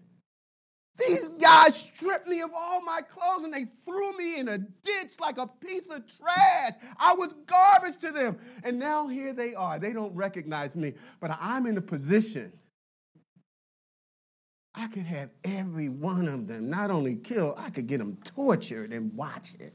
These 0.98 1.29
guys 1.29 1.75
stripped 1.75 2.29
me 2.29 2.42
of 2.42 2.51
all 2.55 2.83
my 2.83 3.01
clothes 3.01 3.44
and 3.44 3.53
they 3.53 3.64
threw 3.64 4.16
me 4.16 4.38
in 4.38 4.48
a 4.48 4.59
ditch 4.59 5.18
like 5.20 5.38
a 5.38 5.46
piece 5.46 5.88
of 5.88 6.03
trash. 6.07 6.72
I 6.98 7.14
was 7.14 7.35
garbage 7.46 7.96
to 7.98 8.12
them. 8.12 8.38
And 8.62 8.79
now 8.79 9.09
here 9.09 9.33
they 9.33 9.55
are. 9.55 9.79
They 9.79 9.92
don't 9.92 10.14
recognize 10.14 10.77
me, 10.77 10.92
but 11.18 11.37
I'm 11.40 11.66
in 11.66 11.79
a 11.79 11.81
position. 11.81 12.53
I 14.75 14.87
could 14.88 15.05
have 15.05 15.31
every 15.44 15.88
one 15.88 16.29
of 16.29 16.46
them 16.46 16.70
not 16.70 16.90
only 16.90 17.16
killed, 17.16 17.55
I 17.59 17.70
could 17.70 17.87
get 17.87 17.98
them 17.98 18.18
tortured 18.25 18.92
and 18.92 19.12
watch 19.14 19.55
it. 19.59 19.72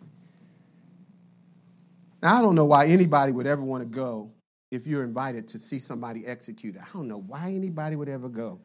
Now, 2.22 2.38
I 2.38 2.42
don't 2.42 2.56
know 2.56 2.66
why 2.66 2.88
anybody 2.88 3.32
would 3.32 3.46
ever 3.46 3.62
want 3.62 3.84
to 3.84 3.90
go 3.90 4.32
if 4.72 4.88
you're 4.88 5.04
invited 5.04 5.48
to 5.50 5.60
see 5.60 5.78
somebody 5.78 6.26
executed. 6.26 6.82
I 6.82 6.88
don't 6.94 7.08
know 7.08 7.20
why 7.20 7.52
anybody 7.56 7.96
would 7.96 8.10
ever 8.10 8.28
go 8.28 8.62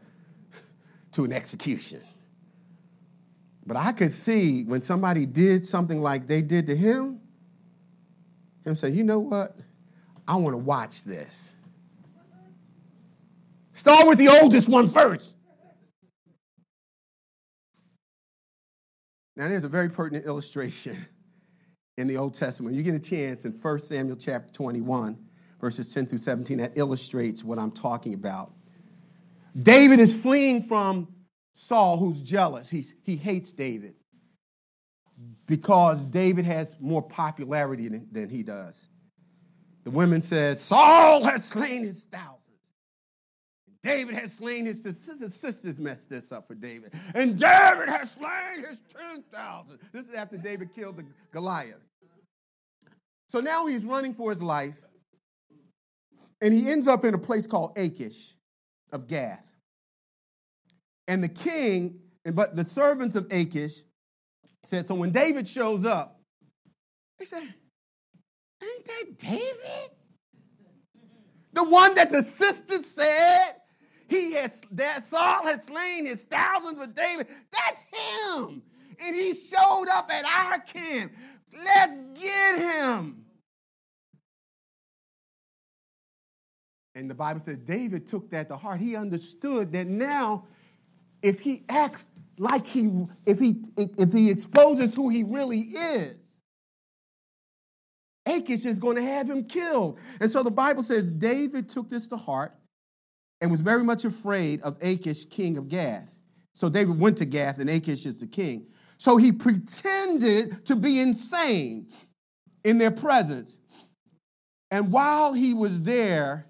to 1.12 1.24
an 1.24 1.32
execution. 1.32 2.00
But 3.64 3.76
I 3.76 3.92
could 3.92 4.12
see 4.12 4.64
when 4.64 4.82
somebody 4.82 5.26
did 5.26 5.64
something 5.64 6.02
like 6.02 6.26
they 6.26 6.42
did 6.42 6.66
to 6.66 6.76
him, 6.76 7.20
him 8.64 8.74
say, 8.74 8.90
you 8.90 9.04
know 9.04 9.20
what? 9.20 9.56
I 10.26 10.36
want 10.36 10.54
to 10.54 10.58
watch 10.58 11.04
this. 11.04 11.54
Start 13.72 14.06
with 14.06 14.18
the 14.18 14.28
oldest 14.28 14.68
one 14.68 14.88
first. 14.88 15.36
Now, 19.34 19.48
there's 19.48 19.64
a 19.64 19.68
very 19.68 19.88
pertinent 19.88 20.26
illustration 20.26 20.96
in 21.96 22.06
the 22.06 22.16
Old 22.16 22.34
Testament. 22.34 22.76
You 22.76 22.82
get 22.82 22.94
a 22.94 22.98
chance 22.98 23.44
in 23.44 23.52
1 23.52 23.78
Samuel 23.78 24.16
chapter 24.16 24.52
21, 24.52 25.18
verses 25.60 25.92
10 25.92 26.06
through 26.06 26.18
17, 26.18 26.58
that 26.58 26.72
illustrates 26.76 27.42
what 27.42 27.58
I'm 27.58 27.70
talking 27.70 28.14
about. 28.14 28.52
David 29.60 30.00
is 30.00 30.14
fleeing 30.20 30.62
from 30.62 31.08
Saul, 31.52 31.98
who's 31.98 32.20
jealous. 32.20 32.70
He's, 32.70 32.94
he 33.04 33.16
hates 33.16 33.52
David 33.52 33.94
because 35.46 36.02
David 36.02 36.44
has 36.44 36.76
more 36.80 37.02
popularity 37.02 37.88
than, 37.88 38.08
than 38.10 38.30
he 38.30 38.42
does. 38.42 38.88
The 39.84 39.90
women 39.90 40.20
says, 40.20 40.60
Saul 40.60 41.24
has 41.24 41.44
slain 41.44 41.82
his 41.82 42.04
thousands. 42.04 42.48
David 43.82 44.14
has 44.14 44.32
slain 44.34 44.64
his, 44.64 44.84
his 44.84 45.34
sisters 45.34 45.80
messed 45.80 46.08
this 46.08 46.30
up 46.30 46.46
for 46.46 46.54
David. 46.54 46.94
And 47.14 47.36
David 47.36 47.88
has 47.88 48.12
slain 48.12 48.60
his 48.60 48.80
10,000. 49.12 49.78
This 49.92 50.08
is 50.08 50.14
after 50.14 50.36
David 50.36 50.72
killed 50.72 50.98
the 50.98 51.04
Goliath. 51.32 51.82
So 53.28 53.40
now 53.40 53.66
he's 53.66 53.84
running 53.84 54.14
for 54.14 54.30
his 54.30 54.42
life. 54.42 54.84
And 56.40 56.54
he 56.54 56.70
ends 56.70 56.86
up 56.86 57.04
in 57.04 57.14
a 57.14 57.18
place 57.18 57.46
called 57.46 57.76
Achish 57.76 58.34
of 58.92 59.08
Gath. 59.08 59.54
And 61.08 61.22
the 61.22 61.28
king, 61.28 62.00
but 62.32 62.54
the 62.54 62.64
servants 62.64 63.16
of 63.16 63.26
Achish 63.32 63.80
said, 64.62 64.86
so 64.86 64.94
when 64.94 65.10
David 65.10 65.48
shows 65.48 65.84
up, 65.84 66.20
they 67.18 67.24
said, 67.24 67.42
Ain't 67.42 68.84
that 68.84 69.18
David? 69.18 69.90
The 71.52 71.64
one 71.64 71.94
that 71.94 72.10
the 72.10 72.22
sisters 72.22 72.86
said 72.86 73.56
he 74.08 74.34
has 74.34 74.62
that 74.72 75.02
Saul 75.02 75.44
has 75.46 75.64
slain 75.64 76.06
his 76.06 76.24
thousands 76.24 76.78
with 76.78 76.94
David. 76.94 77.26
That's 77.50 77.84
him. 77.84 78.62
And 79.04 79.16
he 79.16 79.34
showed 79.34 79.86
up 79.92 80.10
at 80.12 80.24
our 80.24 80.58
camp. 80.60 81.12
Let's 81.52 81.96
get 82.14 82.58
him. 82.58 83.21
And 86.94 87.10
the 87.10 87.14
Bible 87.14 87.40
says 87.40 87.58
David 87.58 88.06
took 88.06 88.30
that 88.30 88.48
to 88.48 88.56
heart. 88.56 88.80
He 88.80 88.96
understood 88.96 89.72
that 89.72 89.86
now, 89.86 90.46
if 91.22 91.40
he 91.40 91.64
acts 91.68 92.10
like 92.38 92.66
he, 92.66 93.06
if 93.24 93.38
he, 93.38 93.62
if 93.76 94.12
he 94.12 94.30
exposes 94.30 94.94
who 94.94 95.08
he 95.08 95.22
really 95.22 95.60
is, 95.60 96.38
Achish 98.26 98.64
is 98.64 98.78
going 98.78 98.96
to 98.96 99.02
have 99.02 99.28
him 99.28 99.44
killed. 99.44 99.98
And 100.20 100.30
so 100.30 100.42
the 100.42 100.50
Bible 100.50 100.82
says 100.82 101.10
David 101.10 101.68
took 101.68 101.88
this 101.88 102.06
to 102.08 102.16
heart 102.16 102.54
and 103.40 103.50
was 103.50 103.60
very 103.60 103.82
much 103.82 104.04
afraid 104.04 104.60
of 104.62 104.76
Achish, 104.80 105.24
king 105.24 105.56
of 105.56 105.68
Gath. 105.68 106.14
So 106.54 106.68
David 106.68 106.98
went 107.00 107.18
to 107.18 107.24
Gath, 107.24 107.58
and 107.58 107.68
Achish 107.68 108.06
is 108.06 108.20
the 108.20 108.26
king. 108.26 108.66
So 108.98 109.16
he 109.16 109.32
pretended 109.32 110.64
to 110.66 110.76
be 110.76 111.00
insane 111.00 111.88
in 112.62 112.78
their 112.78 112.92
presence. 112.92 113.58
And 114.70 114.92
while 114.92 115.32
he 115.32 115.54
was 115.54 115.82
there, 115.82 116.46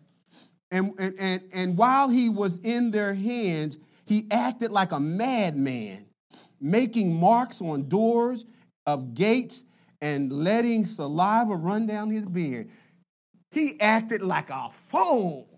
and, 0.73 0.95
and, 0.99 1.15
and, 1.19 1.43
and 1.53 1.77
while 1.77 2.09
he 2.09 2.31
was 2.31 2.59
in 2.61 2.91
their 2.91 3.15
hands, 3.15 3.79
he 4.07 4.27
acted 4.31 4.73
like 4.73 4.93
a 4.93 4.99
madman, 4.99 6.07
making 6.61 7.15
marks 7.15 7.61
on 7.61 7.89
doors 7.89 8.47
of 8.87 9.15
gates 9.15 9.65
and 10.01 10.33
letting 10.33 10.85
saliva 10.85 11.55
run 11.55 11.87
down 11.87 12.11
his 12.11 12.25
beard. 12.25 12.71
He 13.53 13.79
acted 13.81 14.23
like 14.23 14.51
a 14.51 14.71
fool 14.73 15.52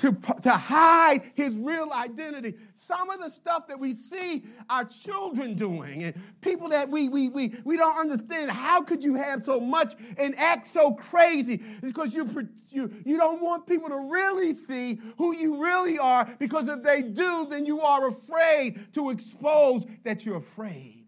to, 0.00 0.16
to 0.42 0.50
hide 0.50 1.22
his 1.34 1.56
real 1.56 1.92
identity. 1.92 2.54
Some 2.72 3.10
of 3.10 3.20
the 3.20 3.28
stuff 3.28 3.68
that 3.68 3.78
we 3.78 3.92
see 3.94 4.44
our 4.70 4.84
children 4.84 5.54
doing 5.54 6.04
and 6.04 6.14
people 6.40 6.70
that 6.70 6.88
we, 6.88 7.08
we, 7.08 7.28
we, 7.28 7.52
we 7.64 7.76
don't 7.76 7.98
understand. 7.98 8.50
How 8.50 8.82
could 8.82 9.04
you 9.04 9.14
have 9.16 9.44
so 9.44 9.60
much 9.60 9.94
and 10.16 10.34
act 10.36 10.66
so 10.66 10.94
crazy? 10.94 11.60
It's 11.62 11.80
because 11.80 12.14
you, 12.14 12.48
you, 12.70 12.90
you 13.04 13.18
don't 13.18 13.42
want 13.42 13.66
people 13.66 13.90
to 13.90 14.08
really 14.10 14.52
see 14.52 14.98
who 15.18 15.34
you 15.34 15.62
really 15.62 15.98
are 15.98 16.26
because 16.38 16.68
if 16.68 16.82
they 16.82 17.02
do, 17.02 17.46
then 17.50 17.66
you 17.66 17.80
are 17.82 18.08
afraid 18.08 18.92
to 18.94 19.10
expose 19.10 19.84
that 20.04 20.24
you're 20.24 20.38
afraid. 20.38 21.04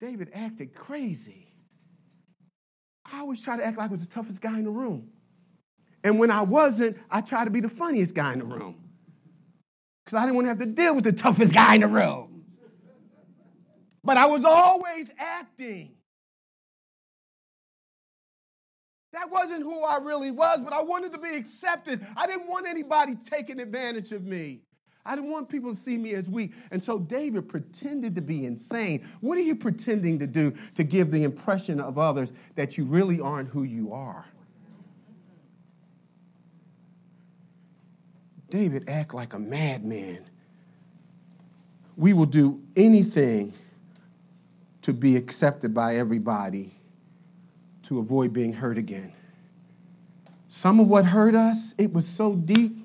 David 0.00 0.30
acted 0.34 0.74
crazy. 0.74 1.46
I 3.10 3.20
always 3.20 3.42
try 3.44 3.56
to 3.56 3.64
act 3.64 3.78
like 3.78 3.90
I 3.90 3.92
was 3.92 4.06
the 4.06 4.12
toughest 4.12 4.42
guy 4.42 4.58
in 4.58 4.64
the 4.64 4.70
room. 4.70 5.12
And 6.06 6.20
when 6.20 6.30
I 6.30 6.42
wasn't, 6.42 6.98
I 7.10 7.20
tried 7.20 7.46
to 7.46 7.50
be 7.50 7.58
the 7.58 7.68
funniest 7.68 8.14
guy 8.14 8.32
in 8.32 8.38
the 8.38 8.44
room. 8.44 8.76
Because 10.04 10.16
I 10.16 10.22
didn't 10.22 10.36
want 10.36 10.44
to 10.44 10.50
have 10.50 10.58
to 10.58 10.66
deal 10.66 10.94
with 10.94 11.02
the 11.02 11.10
toughest 11.10 11.52
guy 11.52 11.74
in 11.74 11.80
the 11.80 11.88
room. 11.88 12.44
But 14.04 14.16
I 14.16 14.26
was 14.26 14.44
always 14.44 15.10
acting. 15.18 15.96
That 19.14 19.32
wasn't 19.32 19.64
who 19.64 19.82
I 19.82 19.98
really 19.98 20.30
was, 20.30 20.60
but 20.60 20.72
I 20.72 20.80
wanted 20.82 21.12
to 21.14 21.18
be 21.18 21.34
accepted. 21.34 22.06
I 22.16 22.28
didn't 22.28 22.46
want 22.46 22.68
anybody 22.68 23.16
taking 23.28 23.58
advantage 23.58 24.12
of 24.12 24.24
me. 24.24 24.60
I 25.04 25.16
didn't 25.16 25.32
want 25.32 25.48
people 25.48 25.74
to 25.74 25.76
see 25.76 25.98
me 25.98 26.12
as 26.12 26.28
weak. 26.28 26.52
And 26.70 26.80
so 26.80 27.00
David 27.00 27.48
pretended 27.48 28.14
to 28.14 28.22
be 28.22 28.46
insane. 28.46 29.04
What 29.20 29.38
are 29.38 29.42
you 29.42 29.56
pretending 29.56 30.20
to 30.20 30.28
do 30.28 30.52
to 30.76 30.84
give 30.84 31.10
the 31.10 31.24
impression 31.24 31.80
of 31.80 31.98
others 31.98 32.32
that 32.54 32.78
you 32.78 32.84
really 32.84 33.20
aren't 33.20 33.48
who 33.48 33.64
you 33.64 33.92
are? 33.92 34.26
David 38.50 38.88
act 38.88 39.14
like 39.14 39.34
a 39.34 39.38
madman. 39.38 40.24
We 41.96 42.12
will 42.12 42.26
do 42.26 42.62
anything 42.76 43.52
to 44.82 44.92
be 44.92 45.16
accepted 45.16 45.74
by 45.74 45.96
everybody 45.96 46.72
to 47.82 47.98
avoid 47.98 48.32
being 48.32 48.52
hurt 48.52 48.78
again. 48.78 49.12
Some 50.48 50.78
of 50.78 50.88
what 50.88 51.06
hurt 51.06 51.34
us, 51.34 51.74
it 51.76 51.92
was 51.92 52.06
so 52.06 52.36
deep 52.36 52.78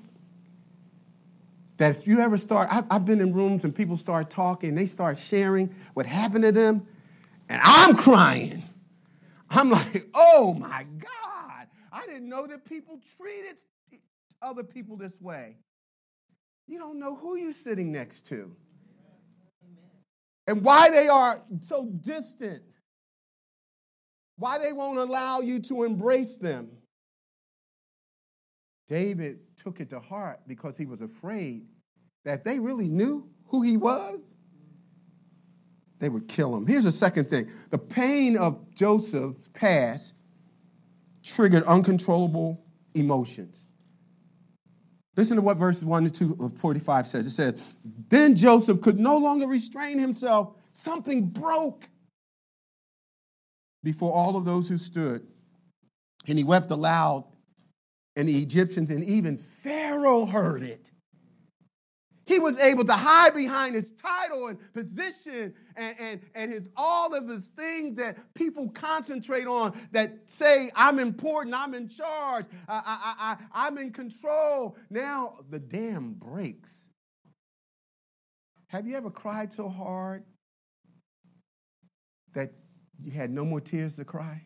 that 1.76 1.90
if 1.90 2.06
you 2.06 2.20
ever 2.20 2.36
start, 2.36 2.68
I've, 2.72 2.84
I've 2.90 3.04
been 3.04 3.20
in 3.20 3.32
rooms 3.32 3.64
and 3.64 3.74
people 3.74 3.96
start 3.96 4.30
talking, 4.30 4.74
they 4.74 4.86
start 4.86 5.18
sharing 5.18 5.74
what 5.94 6.06
happened 6.06 6.44
to 6.44 6.52
them, 6.52 6.86
and 7.48 7.60
I'm 7.62 7.94
crying. 7.94 8.62
I'm 9.50 9.70
like, 9.70 10.08
oh 10.14 10.54
my 10.54 10.86
God, 10.98 11.66
I 11.92 12.06
didn't 12.06 12.28
know 12.28 12.46
that 12.46 12.64
people 12.64 13.00
treated 13.16 13.58
other 14.42 14.64
people 14.64 14.96
this 14.96 15.20
way. 15.20 15.56
You 16.66 16.78
don't 16.78 16.98
know 16.98 17.16
who 17.16 17.36
you're 17.36 17.52
sitting 17.52 17.92
next 17.92 18.26
to 18.26 18.54
and 20.46 20.64
why 20.64 20.90
they 20.90 21.08
are 21.08 21.40
so 21.60 21.86
distant, 21.86 22.62
why 24.36 24.58
they 24.58 24.72
won't 24.72 24.98
allow 24.98 25.40
you 25.40 25.60
to 25.60 25.84
embrace 25.84 26.36
them. 26.36 26.70
David 28.88 29.38
took 29.56 29.80
it 29.80 29.90
to 29.90 30.00
heart 30.00 30.40
because 30.46 30.76
he 30.76 30.86
was 30.86 31.00
afraid 31.00 31.66
that 32.24 32.40
if 32.40 32.44
they 32.44 32.58
really 32.58 32.88
knew 32.88 33.28
who 33.46 33.62
he 33.62 33.76
was, 33.76 34.34
they 35.98 36.08
would 36.08 36.26
kill 36.26 36.56
him. 36.56 36.66
Here's 36.66 36.84
the 36.84 36.92
second 36.92 37.28
thing 37.30 37.48
the 37.70 37.78
pain 37.78 38.36
of 38.36 38.74
Joseph's 38.74 39.48
past 39.54 40.14
triggered 41.22 41.62
uncontrollable 41.64 42.64
emotions. 42.94 43.68
Listen 45.16 45.36
to 45.36 45.42
what 45.42 45.58
verses 45.58 45.84
1 45.84 46.04
to 46.04 46.10
2 46.10 46.36
of 46.44 46.58
45 46.58 47.06
says. 47.06 47.26
It 47.26 47.30
says, 47.30 47.76
Then 48.08 48.34
Joseph 48.34 48.80
could 48.80 48.98
no 48.98 49.18
longer 49.18 49.46
restrain 49.46 49.98
himself. 49.98 50.56
Something 50.72 51.26
broke 51.26 51.88
before 53.82 54.12
all 54.12 54.36
of 54.36 54.44
those 54.44 54.68
who 54.68 54.78
stood. 54.78 55.26
And 56.26 56.38
he 56.38 56.44
wept 56.44 56.70
aloud, 56.70 57.24
and 58.14 58.28
the 58.28 58.40
Egyptians 58.40 58.90
and 58.90 59.02
even 59.04 59.36
Pharaoh 59.36 60.24
heard 60.24 60.62
it. 60.62 60.92
He 62.32 62.38
was 62.38 62.58
able 62.60 62.84
to 62.86 62.94
hide 62.94 63.34
behind 63.34 63.74
his 63.74 63.92
title 63.92 64.46
and 64.46 64.58
position 64.72 65.52
and, 65.76 65.96
and, 66.00 66.20
and 66.34 66.50
his 66.50 66.70
all 66.78 67.14
of 67.14 67.28
his 67.28 67.50
things 67.50 67.98
that 67.98 68.16
people 68.32 68.70
concentrate 68.70 69.46
on 69.46 69.78
that 69.90 70.30
say, 70.30 70.70
I'm 70.74 70.98
important, 70.98 71.54
I'm 71.54 71.74
in 71.74 71.90
charge, 71.90 72.46
I, 72.66 72.82
I, 72.86 73.14
I, 73.18 73.66
I'm 73.66 73.76
in 73.76 73.92
control. 73.92 74.78
Now 74.88 75.40
the 75.50 75.58
dam 75.58 76.14
breaks. 76.14 76.86
Have 78.68 78.86
you 78.86 78.96
ever 78.96 79.10
cried 79.10 79.52
so 79.52 79.68
hard 79.68 80.24
that 82.32 82.54
you 82.98 83.10
had 83.10 83.30
no 83.30 83.44
more 83.44 83.60
tears 83.60 83.96
to 83.96 84.06
cry? 84.06 84.42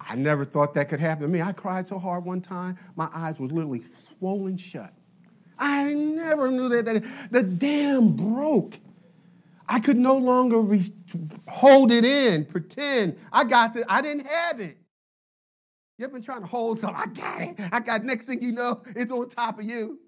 I 0.00 0.16
never 0.16 0.44
thought 0.44 0.74
that 0.74 0.88
could 0.88 0.98
happen 0.98 1.22
to 1.22 1.28
me. 1.28 1.42
I 1.42 1.52
cried 1.52 1.86
so 1.86 2.00
hard 2.00 2.24
one 2.24 2.40
time, 2.40 2.76
my 2.96 3.08
eyes 3.14 3.38
was 3.38 3.52
literally 3.52 3.82
swollen 3.82 4.56
shut. 4.56 4.92
I 5.58 5.94
never 5.94 6.50
knew 6.50 6.68
that, 6.68 6.84
that 6.84 7.04
the 7.30 7.42
dam 7.42 8.16
broke. 8.16 8.74
I 9.68 9.80
could 9.80 9.96
no 9.96 10.16
longer 10.16 10.60
re- 10.60 10.92
hold 11.48 11.90
it 11.90 12.04
in, 12.04 12.44
pretend 12.44 13.18
I 13.32 13.44
got 13.44 13.74
it. 13.74 13.84
I 13.88 14.00
didn't 14.00 14.26
have 14.26 14.60
it. 14.60 14.76
You've 15.98 16.12
been 16.12 16.22
trying 16.22 16.42
to 16.42 16.46
hold 16.46 16.78
something? 16.78 17.00
I 17.00 17.06
got 17.06 17.42
it. 17.42 17.68
I 17.72 17.80
got. 17.80 18.04
Next 18.04 18.26
thing 18.26 18.42
you 18.42 18.52
know, 18.52 18.82
it's 18.94 19.10
on 19.10 19.28
top 19.28 19.58
of 19.58 19.64
you. 19.64 19.98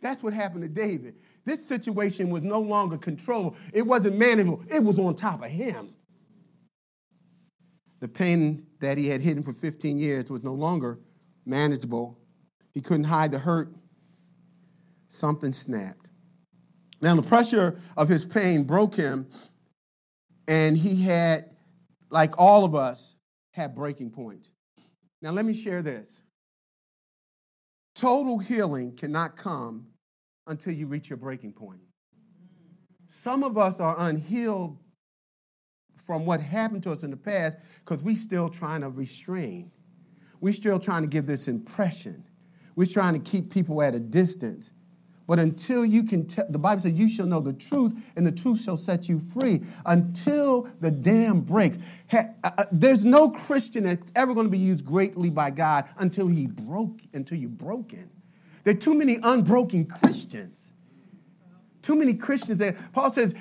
That's 0.00 0.22
what 0.22 0.32
happened 0.32 0.62
to 0.62 0.68
David. 0.68 1.16
This 1.44 1.66
situation 1.66 2.30
was 2.30 2.42
no 2.42 2.60
longer 2.60 2.96
controlled. 2.96 3.56
It 3.72 3.82
wasn't 3.82 4.16
manageable. 4.16 4.64
It 4.68 4.82
was 4.82 4.98
on 4.98 5.14
top 5.14 5.44
of 5.44 5.50
him. 5.50 5.94
The 8.00 8.08
pain 8.08 8.66
that 8.80 8.98
he 8.98 9.08
had 9.08 9.20
hidden 9.20 9.42
for 9.42 9.52
15 9.52 9.98
years 9.98 10.28
was 10.30 10.42
no 10.42 10.54
longer 10.54 10.98
manageable 11.46 12.18
He 12.72 12.80
couldn't 12.80 13.04
hide 13.04 13.30
the 13.30 13.38
hurt. 13.38 13.72
Something 15.14 15.52
snapped. 15.52 16.08
Now, 17.02 17.14
the 17.14 17.22
pressure 17.22 17.78
of 17.98 18.08
his 18.08 18.24
pain 18.24 18.64
broke 18.64 18.94
him, 18.94 19.28
and 20.48 20.74
he 20.78 21.02
had, 21.02 21.50
like 22.08 22.38
all 22.38 22.64
of 22.64 22.74
us, 22.74 23.14
had 23.50 23.74
breaking 23.74 24.12
points. 24.12 24.50
Now, 25.20 25.32
let 25.32 25.44
me 25.44 25.52
share 25.52 25.82
this. 25.82 26.22
Total 27.94 28.38
healing 28.38 28.96
cannot 28.96 29.36
come 29.36 29.88
until 30.46 30.72
you 30.72 30.86
reach 30.86 31.10
your 31.10 31.18
breaking 31.18 31.52
point. 31.52 31.82
Some 33.06 33.44
of 33.44 33.58
us 33.58 33.80
are 33.80 33.94
unhealed 33.98 34.78
from 36.06 36.24
what 36.24 36.40
happened 36.40 36.84
to 36.84 36.90
us 36.90 37.02
in 37.02 37.10
the 37.10 37.18
past 37.18 37.58
because 37.84 38.02
we're 38.02 38.16
still 38.16 38.48
trying 38.48 38.80
to 38.80 38.88
restrain. 38.88 39.72
We're 40.40 40.54
still 40.54 40.78
trying 40.78 41.02
to 41.02 41.08
give 41.08 41.26
this 41.26 41.48
impression. 41.48 42.24
We're 42.76 42.86
trying 42.86 43.12
to 43.12 43.30
keep 43.30 43.52
people 43.52 43.82
at 43.82 43.94
a 43.94 44.00
distance. 44.00 44.72
But 45.32 45.38
until 45.38 45.82
you 45.82 46.02
can 46.02 46.26
tell, 46.26 46.44
the 46.46 46.58
Bible 46.58 46.82
says, 46.82 46.92
you 46.92 47.08
shall 47.08 47.24
know 47.24 47.40
the 47.40 47.54
truth, 47.54 47.94
and 48.16 48.26
the 48.26 48.32
truth 48.32 48.62
shall 48.62 48.76
set 48.76 49.08
you 49.08 49.18
free. 49.18 49.62
Until 49.86 50.68
the 50.80 50.90
dam 50.90 51.40
breaks. 51.40 51.78
Ha, 52.10 52.24
uh, 52.44 52.50
uh 52.58 52.64
there's 52.70 53.06
no 53.06 53.30
Christian 53.30 53.84
that's 53.84 54.12
ever 54.14 54.34
going 54.34 54.44
to 54.44 54.50
be 54.50 54.58
used 54.58 54.84
greatly 54.84 55.30
by 55.30 55.48
God 55.48 55.88
until 55.96 56.28
he 56.28 56.46
broke, 56.46 57.00
until 57.14 57.38
you're 57.38 57.48
broken. 57.48 58.10
There 58.64 58.74
are 58.74 58.78
too 58.78 58.94
many 58.94 59.20
unbroken 59.22 59.86
Christians. 59.86 60.74
Too 61.80 61.96
many 61.96 62.12
Christians 62.12 62.58
that 62.58 62.76
Paul 62.92 63.10
says, 63.10 63.34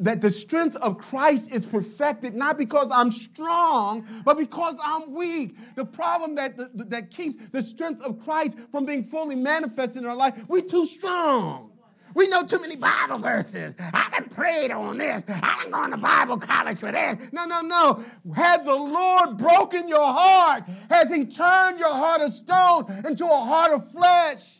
that 0.00 0.20
the 0.20 0.30
strength 0.30 0.76
of 0.76 0.98
Christ 0.98 1.50
is 1.50 1.66
perfected 1.66 2.34
not 2.34 2.58
because 2.58 2.90
I'm 2.92 3.12
strong, 3.12 4.06
but 4.24 4.36
because 4.36 4.76
I'm 4.82 5.14
weak. 5.14 5.56
The 5.76 5.84
problem 5.84 6.34
that, 6.36 6.56
that 6.90 7.10
keeps 7.10 7.48
the 7.50 7.62
strength 7.62 8.00
of 8.02 8.18
Christ 8.18 8.58
from 8.72 8.86
being 8.86 9.04
fully 9.04 9.36
manifested 9.36 10.02
in 10.02 10.08
our 10.08 10.16
life, 10.16 10.48
we're 10.48 10.62
too 10.62 10.86
strong. 10.86 11.70
We 12.14 12.28
know 12.28 12.42
too 12.42 12.60
many 12.60 12.74
Bible 12.74 13.18
verses. 13.18 13.76
I 13.78 14.08
done 14.10 14.28
prayed 14.30 14.72
on 14.72 14.98
this. 14.98 15.22
I 15.28 15.60
done 15.62 15.70
gone 15.70 15.90
to 15.90 15.96
Bible 15.96 16.38
college 16.38 16.78
for 16.78 16.90
this. 16.90 17.16
No, 17.32 17.44
no, 17.44 17.60
no. 17.60 18.04
Has 18.34 18.64
the 18.64 18.74
Lord 18.74 19.36
broken 19.36 19.86
your 19.86 20.04
heart? 20.04 20.64
Has 20.88 21.12
He 21.12 21.24
turned 21.24 21.78
your 21.78 21.94
heart 21.94 22.22
of 22.22 22.32
stone 22.32 23.06
into 23.06 23.24
a 23.24 23.28
heart 23.28 23.72
of 23.72 23.92
flesh? 23.92 24.56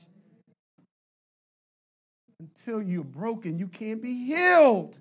Until 2.39 2.81
you're 2.81 3.03
broken, 3.03 3.59
you 3.59 3.67
can't 3.67 4.01
be 4.01 4.27
healed. 4.27 5.01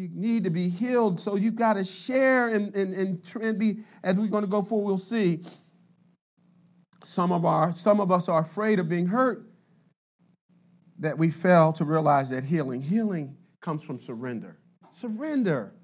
You 0.00 0.08
need 0.14 0.44
to 0.44 0.50
be 0.50 0.70
healed, 0.70 1.20
so 1.20 1.36
you've 1.36 1.56
got 1.56 1.74
to 1.74 1.84
share 1.84 2.48
and, 2.48 2.74
and, 2.74 2.94
and, 2.94 3.34
and 3.38 3.58
be, 3.58 3.80
as 4.02 4.16
we're 4.16 4.28
going 4.28 4.44
to 4.44 4.48
go 4.48 4.62
forward, 4.62 4.86
we'll 4.86 4.96
see. 4.96 5.42
Some 7.04 7.30
of, 7.30 7.44
our, 7.44 7.74
some 7.74 8.00
of 8.00 8.10
us 8.10 8.26
are 8.26 8.40
afraid 8.40 8.78
of 8.78 8.88
being 8.88 9.08
hurt 9.08 9.46
that 11.00 11.18
we 11.18 11.30
fail 11.30 11.74
to 11.74 11.84
realize 11.84 12.30
that 12.30 12.44
healing. 12.44 12.80
Healing 12.80 13.36
comes 13.60 13.82
from 13.82 14.00
surrender. 14.00 14.56
Surrender. 14.90 15.74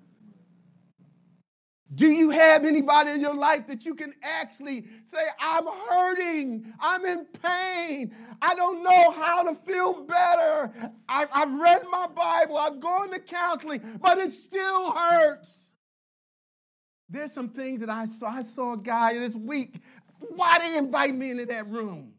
Do 1.94 2.06
you 2.06 2.30
have 2.30 2.64
anybody 2.64 3.10
in 3.10 3.20
your 3.20 3.34
life 3.34 3.68
that 3.68 3.84
you 3.84 3.94
can 3.94 4.12
actually 4.22 4.86
say, 5.04 5.22
I'm 5.40 5.66
hurting, 5.88 6.72
I'm 6.80 7.04
in 7.04 7.26
pain, 7.26 8.12
I 8.42 8.54
don't 8.56 8.82
know 8.82 9.12
how 9.12 9.44
to 9.44 9.54
feel 9.54 10.04
better. 10.04 10.72
I, 11.08 11.26
have 11.30 11.60
read 11.60 11.82
my 11.90 12.08
Bible, 12.08 12.58
I've 12.58 12.80
gone 12.80 13.12
to 13.12 13.20
counseling, 13.20 13.80
but 14.02 14.18
it 14.18 14.32
still 14.32 14.92
hurts. 14.92 15.70
There's 17.08 17.32
some 17.32 17.50
things 17.50 17.78
that 17.78 17.90
I 17.90 18.06
saw. 18.06 18.30
I 18.30 18.42
saw 18.42 18.72
a 18.72 18.78
guy 18.78 19.14
this 19.14 19.36
week. 19.36 19.76
Why 20.18 20.58
they 20.58 20.76
invite 20.76 21.14
me 21.14 21.30
into 21.30 21.46
that 21.46 21.68
room? 21.68 22.14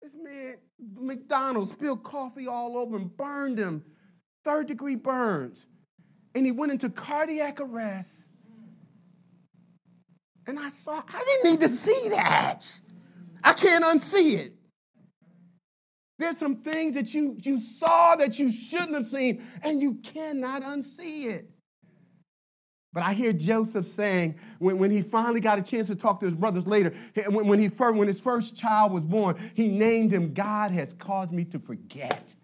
This 0.00 0.16
man, 0.18 0.56
McDonald's, 0.96 1.72
spilled 1.72 2.02
coffee 2.02 2.46
all 2.46 2.78
over 2.78 2.96
him, 2.96 3.08
burned 3.14 3.58
him, 3.58 3.84
third 4.42 4.68
degree 4.68 4.96
burns 4.96 5.66
and 6.38 6.46
he 6.46 6.52
went 6.52 6.72
into 6.72 6.88
cardiac 6.88 7.60
arrest. 7.60 8.28
And 10.46 10.58
I 10.58 10.70
saw, 10.70 11.02
I 11.06 11.24
didn't 11.24 11.50
need 11.50 11.60
to 11.60 11.68
see 11.68 12.08
that. 12.10 12.80
I 13.44 13.52
can't 13.52 13.84
unsee 13.84 14.38
it. 14.38 14.54
There's 16.18 16.38
some 16.38 16.56
things 16.56 16.94
that 16.94 17.12
you, 17.12 17.36
you 17.42 17.60
saw 17.60 18.16
that 18.16 18.38
you 18.38 18.50
shouldn't 18.50 18.94
have 18.94 19.06
seen, 19.06 19.44
and 19.62 19.80
you 19.80 19.94
cannot 19.94 20.62
unsee 20.62 21.26
it. 21.26 21.50
But 22.92 23.02
I 23.02 23.12
hear 23.12 23.32
Joseph 23.32 23.86
saying, 23.86 24.38
when, 24.58 24.78
when 24.78 24.90
he 24.90 25.02
finally 25.02 25.40
got 25.40 25.58
a 25.58 25.62
chance 25.62 25.88
to 25.88 25.96
talk 25.96 26.20
to 26.20 26.26
his 26.26 26.34
brothers 26.34 26.66
later, 26.66 26.94
when, 27.28 27.46
when, 27.46 27.58
he 27.58 27.66
when 27.68 28.08
his 28.08 28.18
first 28.18 28.56
child 28.56 28.92
was 28.92 29.02
born, 29.02 29.36
he 29.54 29.68
named 29.68 30.12
him, 30.12 30.32
God 30.32 30.72
has 30.72 30.94
caused 30.94 31.32
me 31.32 31.44
to 31.46 31.58
forget. 31.58 32.34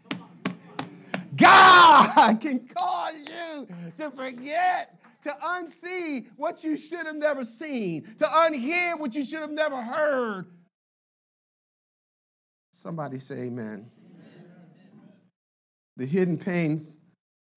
God 1.37 2.35
can 2.41 2.67
cause 2.67 3.15
you 3.15 3.69
to 3.97 4.11
forget, 4.11 4.99
to 5.23 5.31
unsee 5.31 6.27
what 6.37 6.63
you 6.65 6.77
should 6.77 7.07
have 7.07 7.17
never 7.17 7.45
seen, 7.45 8.05
to 8.19 8.25
unhear 8.25 8.99
what 8.99 9.15
you 9.15 9.25
should 9.25 9.41
have 9.41 9.51
never 9.51 9.81
heard. 9.81 10.47
Somebody 12.71 13.19
say 13.21 13.35
amen. 13.45 13.91
amen. 13.91 13.91
The 15.97 16.07
hidden 16.07 16.39
pain 16.39 16.87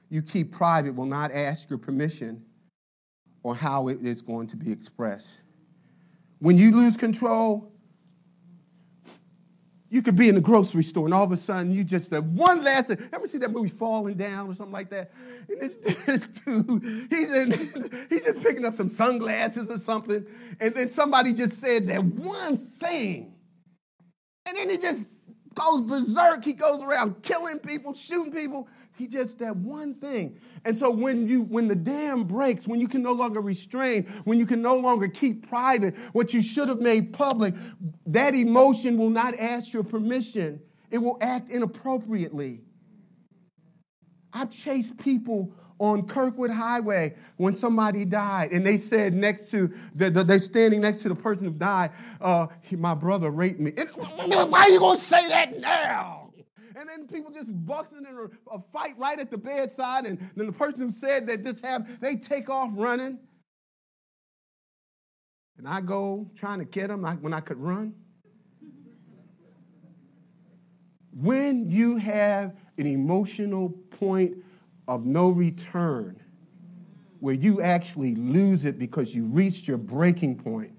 you 0.09 0.21
keep 0.21 0.51
private 0.51 0.95
will 0.95 1.05
not 1.05 1.31
ask 1.31 1.69
your 1.69 1.79
permission 1.79 2.45
or 3.43 3.55
how 3.55 3.87
it 3.87 4.01
is 4.01 4.21
going 4.21 4.47
to 4.47 4.57
be 4.57 4.71
expressed. 4.71 5.43
When 6.39 6.57
you 6.57 6.71
lose 6.71 6.97
control, 6.97 7.73
you 9.89 10.01
could 10.01 10.15
be 10.15 10.27
in 10.27 10.35
the 10.35 10.41
grocery 10.41 10.83
store 10.83 11.05
and 11.05 11.13
all 11.13 11.23
of 11.23 11.31
a 11.31 11.37
sudden 11.37 11.71
you 11.71 11.83
just 11.83 12.11
uh, 12.11 12.21
one 12.21 12.63
last 12.63 12.87
thing. 12.87 12.97
Ever 13.13 13.27
see 13.27 13.37
that 13.39 13.51
movie 13.51 13.69
Falling 13.69 14.15
Down 14.15 14.49
or 14.49 14.53
something 14.53 14.73
like 14.73 14.89
that? 14.89 15.11
And 15.47 15.61
this, 15.61 15.75
this 16.05 16.27
dude, 16.27 16.83
he's, 17.09 17.33
in, 17.35 17.51
he's 18.09 18.25
just 18.25 18.43
picking 18.43 18.65
up 18.65 18.73
some 18.73 18.89
sunglasses 18.89 19.69
or 19.69 19.77
something. 19.77 20.25
And 20.59 20.75
then 20.75 20.89
somebody 20.89 21.33
just 21.33 21.53
said 21.53 21.87
that 21.87 22.03
one 22.03 22.57
thing. 22.57 23.33
And 24.45 24.57
then 24.57 24.69
he 24.69 24.77
just 24.77 25.09
goes 25.53 25.81
berserk. 25.81 26.43
He 26.43 26.53
goes 26.53 26.83
around 26.83 27.21
killing 27.23 27.59
people, 27.59 27.93
shooting 27.93 28.31
people. 28.31 28.67
He 28.97 29.07
just 29.07 29.37
that 29.39 29.55
one 29.55 29.93
thing. 29.93 30.39
And 30.65 30.75
so 30.75 30.89
when 30.89 31.27
you 31.27 31.43
when 31.43 31.67
the 31.67 31.75
dam 31.75 32.23
breaks, 32.23 32.67
when 32.67 32.79
you 32.81 32.87
can 32.87 33.03
no 33.03 33.13
longer 33.13 33.41
restrain, 33.41 34.07
when 34.23 34.39
you 34.39 34.45
can 34.45 34.61
no 34.61 34.75
longer 34.75 35.07
keep 35.07 35.47
private 35.47 35.95
what 36.13 36.33
you 36.33 36.41
should 36.41 36.67
have 36.67 36.81
made 36.81 37.13
public, 37.13 37.53
that 38.07 38.33
emotion 38.33 38.97
will 38.97 39.11
not 39.11 39.37
ask 39.37 39.71
your 39.71 39.83
permission. 39.83 40.61
It 40.89 40.97
will 40.97 41.17
act 41.21 41.49
inappropriately. 41.49 42.63
I've 44.33 44.49
chased 44.49 44.97
people 44.97 45.53
on 45.79 46.07
Kirkwood 46.07 46.49
Highway 46.49 47.15
when 47.37 47.53
somebody 47.53 48.03
died, 48.03 48.51
and 48.51 48.65
they 48.65 48.77
said 48.77 49.13
next 49.13 49.51
to 49.51 49.71
the, 49.93 50.09
the 50.09 50.23
they 50.23 50.39
standing 50.39 50.81
next 50.81 50.99
to 51.03 51.09
the 51.09 51.15
person 51.15 51.45
who 51.47 51.53
died, 51.53 51.91
uh, 52.19 52.47
he, 52.61 52.75
my 52.75 52.95
brother 52.95 53.29
raped 53.29 53.59
me. 53.59 53.73
And 53.77 53.89
why 53.91 54.61
are 54.61 54.69
you 54.69 54.79
gonna 54.79 54.97
say 54.97 55.27
that 55.29 55.59
now? 55.59 56.26
And 56.77 56.87
then 56.87 57.07
people 57.07 57.31
just 57.31 57.49
busting 57.65 58.05
in 58.05 58.05
a, 58.05 58.55
a 58.55 58.59
fight 58.71 58.93
right 58.97 59.19
at 59.19 59.31
the 59.31 59.37
bedside. 59.37 60.05
And 60.05 60.19
then 60.35 60.45
the 60.45 60.53
person 60.53 60.79
who 60.81 60.91
said 60.91 61.25
that 61.25 61.43
this 61.43 61.59
happened, 61.59 61.97
they 62.01 62.15
take 62.15 62.51
off 62.51 62.69
running. 62.73 63.19
And 65.57 65.67
I 65.67 65.81
go 65.81 66.29
trying 66.35 66.59
to 66.59 66.65
get 66.65 66.89
them 66.89 67.03
when 67.21 67.33
I 67.33 67.39
could 67.39 67.57
run. 67.57 67.95
When 71.11 71.71
you 71.71 71.97
have 71.97 72.55
an 72.77 72.85
emotional 72.85 73.69
point 73.69 74.37
of 74.87 75.03
no 75.03 75.31
return, 75.31 76.21
where 77.19 77.33
you 77.33 77.59
actually 77.59 78.13
lose 78.13 78.65
it 78.65 78.77
because 78.77 79.15
you 79.15 79.25
reached 79.25 79.67
your 79.67 79.79
breaking 79.79 80.37
point, 80.37 80.76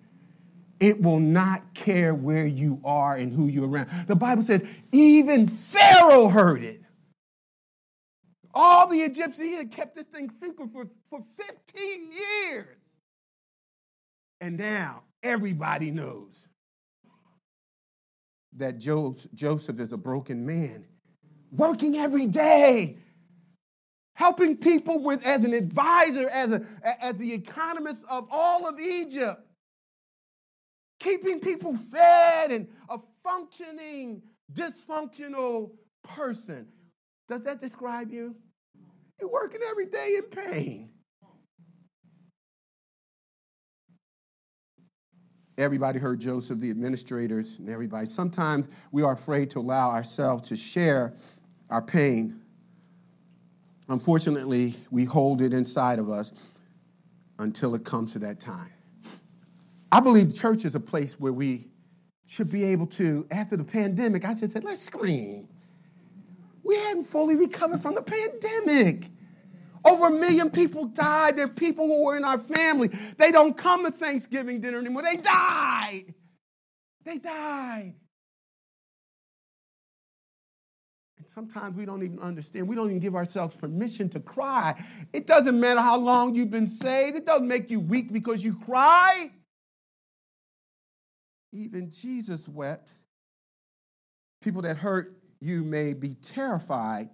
it 0.80 1.00
will 1.02 1.20
not 1.20 1.74
care 1.74 2.14
where 2.14 2.46
you 2.46 2.80
are 2.84 3.16
and 3.16 3.32
who 3.32 3.46
you're 3.46 3.68
around. 3.68 3.88
The 4.06 4.16
Bible 4.16 4.42
says 4.42 4.68
even 4.92 5.48
Pharaoh 5.48 6.28
heard 6.28 6.62
it. 6.62 6.80
All 8.54 8.88
the 8.88 8.98
Egyptians, 8.98 9.38
he 9.38 9.54
had 9.54 9.70
kept 9.70 9.94
this 9.94 10.06
thing 10.06 10.30
secret 10.40 10.70
for, 10.72 10.88
for 11.08 11.20
15 11.20 12.10
years. 12.12 12.78
And 14.40 14.56
now 14.56 15.02
everybody 15.22 15.90
knows 15.90 16.48
that 18.56 18.78
Joseph 18.78 19.78
is 19.78 19.92
a 19.92 19.96
broken 19.96 20.44
man, 20.46 20.86
working 21.52 21.96
every 21.96 22.26
day, 22.26 22.98
helping 24.14 24.56
people 24.56 25.00
with 25.00 25.24
as 25.24 25.44
an 25.44 25.52
advisor, 25.52 26.28
as, 26.28 26.50
a, 26.50 26.64
as 27.00 27.16
the 27.16 27.32
economist 27.32 28.04
of 28.10 28.26
all 28.32 28.66
of 28.66 28.80
Egypt 28.80 29.47
keeping 30.98 31.40
people 31.40 31.76
fed 31.76 32.50
and 32.50 32.68
a 32.88 32.98
functioning, 33.22 34.22
dysfunctional 34.52 35.72
person. 36.02 36.68
Does 37.26 37.44
that 37.44 37.60
describe 37.60 38.10
you? 38.10 38.36
You're 39.20 39.30
working 39.30 39.60
every 39.68 39.86
day 39.86 40.16
in 40.18 40.24
pain. 40.24 40.90
everybody 45.58 45.98
heard 45.98 46.20
Joseph, 46.20 46.60
the 46.60 46.70
administrators, 46.70 47.58
and 47.58 47.68
everybody. 47.68 48.06
Sometimes 48.06 48.68
we 48.92 49.02
are 49.02 49.12
afraid 49.12 49.50
to 49.50 49.58
allow 49.58 49.90
ourselves 49.90 50.48
to 50.48 50.56
share 50.56 51.14
our 51.68 51.82
pain. 51.82 52.40
Unfortunately, 53.88 54.74
we 54.90 55.04
hold 55.04 55.42
it 55.42 55.52
inside 55.52 55.98
of 55.98 56.08
us 56.08 56.54
until 57.38 57.74
it 57.74 57.84
comes 57.84 58.12
to 58.12 58.18
that 58.20 58.40
time. 58.40 58.72
I 59.90 60.00
believe 60.00 60.34
church 60.34 60.64
is 60.64 60.74
a 60.74 60.80
place 60.80 61.18
where 61.18 61.32
we 61.32 61.68
should 62.26 62.50
be 62.50 62.64
able 62.64 62.86
to, 62.86 63.26
after 63.30 63.56
the 63.56 63.64
pandemic, 63.64 64.24
I 64.24 64.34
just 64.34 64.52
said, 64.52 64.64
let's 64.64 64.82
scream. 64.82 65.48
We 66.62 66.76
hadn't 66.76 67.04
fully 67.04 67.36
recovered 67.36 67.80
from 67.80 67.94
the 67.94 68.02
pandemic. 68.02 69.08
Over 69.86 70.08
a 70.08 70.10
million 70.10 70.50
people 70.50 70.86
died. 70.86 71.36
There 71.36 71.46
are 71.46 71.48
people 71.48 71.86
who 71.86 72.04
were 72.04 72.16
in 72.16 72.24
our 72.24 72.38
family. 72.38 72.88
They 73.16 73.30
don't 73.30 73.56
come 73.56 73.84
to 73.86 73.90
Thanksgiving 73.90 74.60
dinner 74.60 74.78
anymore. 74.78 75.02
They 75.02 75.16
died. 75.16 76.14
They 77.04 77.16
died. 77.16 77.94
And 81.16 81.26
sometimes 81.26 81.76
we 81.76 81.86
don't 81.86 82.02
even 82.02 82.18
understand. 82.18 82.68
We 82.68 82.76
don't 82.76 82.88
even 82.88 83.00
give 83.00 83.14
ourselves 83.14 83.54
permission 83.54 84.10
to 84.10 84.20
cry. 84.20 84.84
It 85.14 85.26
doesn't 85.26 85.58
matter 85.58 85.80
how 85.80 85.98
long 85.98 86.34
you've 86.34 86.50
been 86.50 86.66
saved, 86.66 87.16
it 87.16 87.24
doesn't 87.24 87.48
make 87.48 87.70
you 87.70 87.80
weak 87.80 88.12
because 88.12 88.44
you 88.44 88.54
cry. 88.54 89.30
Even 91.52 91.90
Jesus 91.90 92.48
wept. 92.48 92.92
People 94.42 94.62
that 94.62 94.78
hurt 94.78 95.16
you 95.40 95.62
may 95.62 95.92
be 95.92 96.14
terrified 96.14 97.08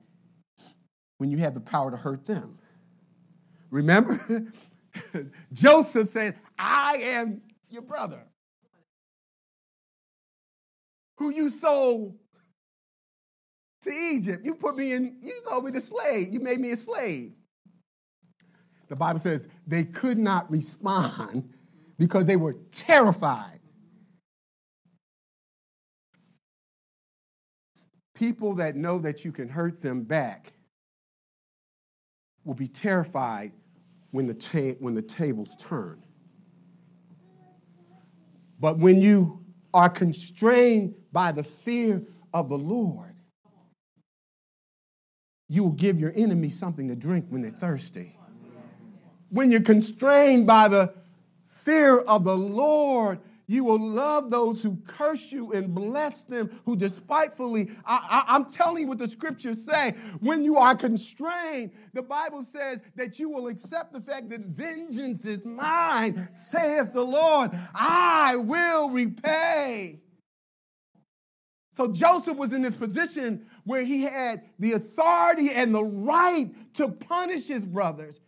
when 1.19 1.31
you 1.31 1.39
have 1.39 1.55
the 1.55 1.61
power 1.61 1.91
to 1.91 1.97
hurt 1.97 2.27
them. 2.27 2.59
Remember? 3.71 4.19
Joseph 5.53 6.09
said, 6.09 6.37
I 6.59 6.97
am 7.03 7.43
your 7.71 7.83
brother 7.83 8.25
who 11.17 11.31
you 11.31 11.51
sold 11.51 12.17
to 13.83 13.91
Egypt. 13.91 14.45
You 14.45 14.55
put 14.55 14.77
me 14.77 14.93
in, 14.93 15.19
you 15.23 15.41
sold 15.45 15.65
me 15.65 15.73
to 15.73 15.81
slave. 15.81 16.33
You 16.33 16.41
made 16.41 16.61
me 16.61 16.73
a 16.73 16.77
slave. 16.77 17.33
The 18.89 18.97
Bible 18.97 19.21
says 19.21 19.49
they 19.67 19.85
could 19.85 20.19
not 20.19 20.51
respond 20.51 21.51
because 21.99 22.27
they 22.27 22.37
were 22.37 22.57
terrified. 22.71 23.54
People 28.15 28.55
that 28.55 28.77
know 28.77 28.99
that 28.99 29.25
you 29.25 29.33
can 29.33 29.49
hurt 29.49 29.83
them 29.83 30.03
back 30.05 30.53
will 32.45 32.55
be 32.55 32.69
terrified 32.69 33.53
when 34.11 34.27
the, 34.27 34.35
ta- 34.35 34.79
when 34.79 34.95
the 34.95 35.03
tables 35.03 35.57
turn. 35.57 36.03
But 38.61 38.79
when 38.79 39.01
you 39.01 39.45
are 39.73 39.89
constrained 39.89 40.95
by 41.13 41.33
the 41.33 41.43
fear 41.43 42.05
of 42.33 42.49
the 42.49 42.59
Lord, 42.59 43.17
you 45.49 45.65
will 45.65 45.73
give 45.73 45.99
your 45.99 46.13
enemy 46.15 46.49
something 46.49 46.89
to 46.89 46.97
drink 46.97 47.27
when 47.29 47.43
they're 47.43 47.51
thirsty. 47.51 48.17
When 49.31 49.51
you're 49.51 49.61
constrained 49.61 50.47
by 50.47 50.69
the 50.69 50.95
fear 51.45 51.99
of 51.99 52.25
the 52.25 52.37
Lord, 52.37 53.19
you 53.47 53.65
will 53.65 53.81
love 53.81 54.31
those 54.31 54.63
who 54.63 54.79
curse 54.87 55.31
you 55.31 55.53
and 55.53 55.75
bless 55.75 56.25
them 56.25 56.51
who 56.65 56.77
despitefully. 56.77 57.71
I, 57.85 58.25
am 58.29 58.47
telling 58.47 58.83
you 58.83 58.89
what 58.89 58.99
the 58.99 59.09
scriptures 59.09 59.65
say. 59.65 59.93
When 60.21 60.45
you 60.45 60.57
are 60.57 60.75
constrained, 60.75 61.73
the 61.93 62.03
Bible 62.03 62.43
says 62.43 62.81
that 62.97 63.19
you 63.19 63.29
will 63.29 63.49
accept 63.49 63.93
the 63.93 64.01
fact 64.01 64.31
that 64.31 64.41
vengeance 64.41 65.27
is 65.27 65.45
mine, 65.45 66.29
saith 66.33 66.93
the 66.93 67.05
Lord. 67.05 67.51
I 67.75 68.37
will 68.37 68.91
repay. 68.91 70.01
So 71.71 71.89
Joseph 71.89 72.37
was 72.37 72.53
in 72.53 72.63
this 72.63 72.77
position 72.77 73.47
where 73.65 73.85
he 73.85 74.03
had 74.03 74.43
the 74.59 74.73
authority 74.73 75.51
and 75.51 75.75
the 75.75 75.85
right 75.85 76.51
to 76.75 76.89
punish 76.89 77.49
his 77.49 77.67
brothers, 77.67 78.21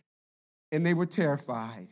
and 0.71 0.85
they 0.85 0.93
were 0.93 1.05
terrified. 1.05 1.87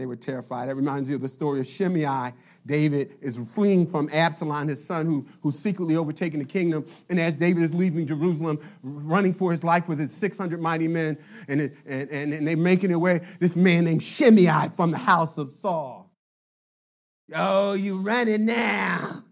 They 0.00 0.06
were 0.06 0.16
terrified. 0.16 0.70
That 0.70 0.76
reminds 0.76 1.10
you 1.10 1.16
of 1.16 1.20
the 1.20 1.28
story 1.28 1.60
of 1.60 1.66
Shimei. 1.66 2.32
David 2.64 3.18
is 3.20 3.36
fleeing 3.54 3.86
from 3.86 4.08
Absalom, 4.10 4.68
his 4.68 4.82
son, 4.82 5.04
who, 5.04 5.26
who's 5.42 5.58
secretly 5.58 5.94
overtaken 5.94 6.38
the 6.38 6.46
kingdom. 6.46 6.86
And 7.10 7.20
as 7.20 7.36
David 7.36 7.62
is 7.62 7.74
leaving 7.74 8.06
Jerusalem, 8.06 8.60
running 8.82 9.34
for 9.34 9.50
his 9.50 9.62
life 9.62 9.88
with 9.88 9.98
his 9.98 10.10
600 10.10 10.58
mighty 10.58 10.88
men, 10.88 11.18
and, 11.48 11.60
and, 11.60 12.10
and, 12.10 12.32
and 12.32 12.48
they're 12.48 12.56
making 12.56 12.88
their 12.88 12.98
way, 12.98 13.20
this 13.40 13.56
man 13.56 13.84
named 13.84 14.02
Shimei 14.02 14.70
from 14.74 14.90
the 14.90 14.96
house 14.96 15.36
of 15.36 15.52
Saul. 15.52 16.10
Oh, 17.34 17.74
you 17.74 17.98
running 17.98 18.46
now. 18.46 19.22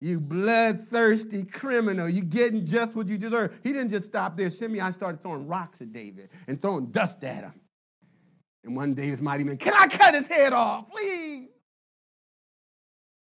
You 0.00 0.20
bloodthirsty 0.20 1.44
criminal. 1.44 2.08
You 2.08 2.22
getting 2.22 2.64
just 2.64 2.94
what 2.94 3.08
you 3.08 3.18
deserve. 3.18 3.58
He 3.64 3.72
didn't 3.72 3.88
just 3.88 4.06
stop 4.06 4.36
there. 4.36 4.48
Shimei 4.48 4.92
started 4.92 5.20
throwing 5.20 5.48
rocks 5.48 5.82
at 5.82 5.90
David 5.90 6.28
and 6.46 6.62
throwing 6.62 6.92
dust 6.92 7.24
at 7.24 7.42
him. 7.42 7.54
And 8.68 8.76
one 8.76 8.92
day 8.92 9.08
this 9.08 9.22
mighty 9.22 9.44
man, 9.44 9.56
can 9.56 9.72
I 9.72 9.86
cut 9.86 10.14
his 10.14 10.28
head 10.28 10.52
off, 10.52 10.90
please? 10.90 11.48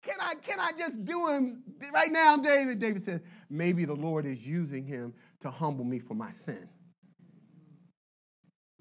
Can 0.04 0.14
I, 0.22 0.36
can 0.36 0.60
I 0.60 0.72
just 0.78 1.04
do 1.04 1.28
him 1.28 1.64
right 1.92 2.12
now, 2.12 2.38
David? 2.38 2.78
David 2.78 3.02
says, 3.02 3.20
maybe 3.50 3.86
the 3.86 3.96
Lord 3.96 4.28
is 4.28 4.48
using 4.48 4.86
him 4.86 5.16
to 5.40 5.50
humble 5.50 5.86
me 5.86 5.98
for 5.98 6.14
my 6.14 6.30
sin. 6.30 6.70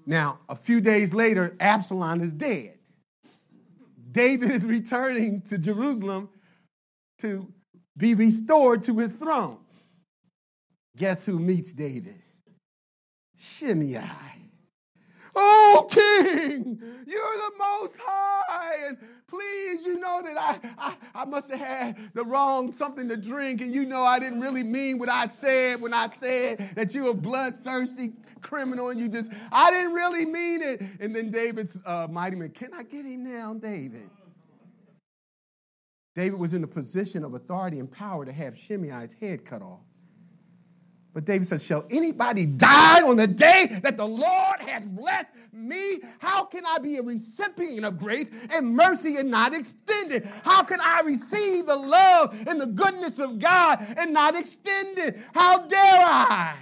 Now, 0.05 0.41
a 0.47 0.55
few 0.55 0.79
days 0.79 1.11
later, 1.11 1.55
Absalom 1.59 2.21
is 2.21 2.33
dead. 2.33 2.77
David 4.11 4.51
is 4.51 4.63
returning 4.63 5.41
to 5.43 5.57
Jerusalem 5.57 6.29
to 7.17 7.51
be 7.97 8.13
restored 8.13 8.83
to 8.83 8.99
his 8.99 9.13
throne. 9.13 9.57
Guess 10.97 11.25
who 11.25 11.39
meets 11.39 11.73
David? 11.73 12.21
Shimei. 13.39 14.42
Oh, 15.35 15.87
King, 15.89 16.79
you're 17.07 17.37
the 17.37 17.51
most 17.57 17.99
high. 17.99 18.87
And 18.87 18.97
please, 19.27 19.85
you 19.85 19.99
know 19.99 20.21
that 20.23 20.37
I, 20.37 20.59
I, 20.77 21.21
I 21.21 21.25
must 21.25 21.51
have 21.51 21.59
had 21.59 21.97
the 22.13 22.23
wrong 22.23 22.71
something 22.71 23.09
to 23.09 23.17
drink. 23.17 23.61
And 23.61 23.73
you 23.73 23.85
know 23.85 24.03
I 24.03 24.19
didn't 24.19 24.41
really 24.41 24.63
mean 24.63 24.99
what 24.99 25.09
I 25.09 25.27
said 25.27 25.81
when 25.81 25.93
I 25.93 26.07
said 26.09 26.59
that 26.75 26.93
you're 26.93 27.11
a 27.11 27.13
bloodthirsty 27.13 28.13
criminal 28.41 28.89
and 28.89 28.99
you 28.99 29.09
just, 29.09 29.31
I 29.51 29.71
didn't 29.71 29.93
really 29.93 30.25
mean 30.25 30.61
it. 30.61 30.81
And 30.99 31.15
then 31.15 31.31
David's 31.31 31.77
uh, 31.85 32.07
mighty 32.11 32.35
man, 32.35 32.49
can 32.49 32.73
I 32.73 32.83
get 32.83 33.05
him 33.05 33.23
now, 33.23 33.53
David? 33.53 34.09
David 36.15 36.39
was 36.39 36.53
in 36.53 36.61
the 36.61 36.67
position 36.67 37.23
of 37.23 37.33
authority 37.33 37.79
and 37.79 37.91
power 37.91 38.23
to 38.23 38.31
have 38.31 38.53
Shimei's 38.53 39.13
head 39.13 39.45
cut 39.45 39.63
off. 39.63 39.79
But 41.13 41.25
David 41.25 41.47
says, 41.47 41.63
Shall 41.63 41.85
anybody 41.91 42.45
die 42.45 43.03
on 43.03 43.17
the 43.17 43.27
day 43.27 43.67
that 43.83 43.97
the 43.97 44.05
Lord 44.05 44.61
has 44.61 44.83
blessed 44.85 45.31
me? 45.51 45.99
How 46.19 46.45
can 46.45 46.65
I 46.65 46.79
be 46.79 46.97
a 46.97 47.03
recipient 47.03 47.85
of 47.85 47.99
grace 47.99 48.31
and 48.51 48.75
mercy 48.75 49.17
and 49.17 49.29
not 49.29 49.53
extend 49.53 50.11
it? 50.11 50.25
How 50.43 50.63
can 50.63 50.79
I 50.81 51.01
receive 51.05 51.67
the 51.67 51.75
love 51.75 52.43
and 52.47 52.59
the 52.59 52.65
goodness 52.67 53.19
of 53.19 53.37
God 53.39 53.85
and 53.95 54.11
not 54.11 54.35
extend 54.35 54.97
it? 54.97 55.19
How 55.33 55.59
dare 55.59 55.79
I? 55.79 56.55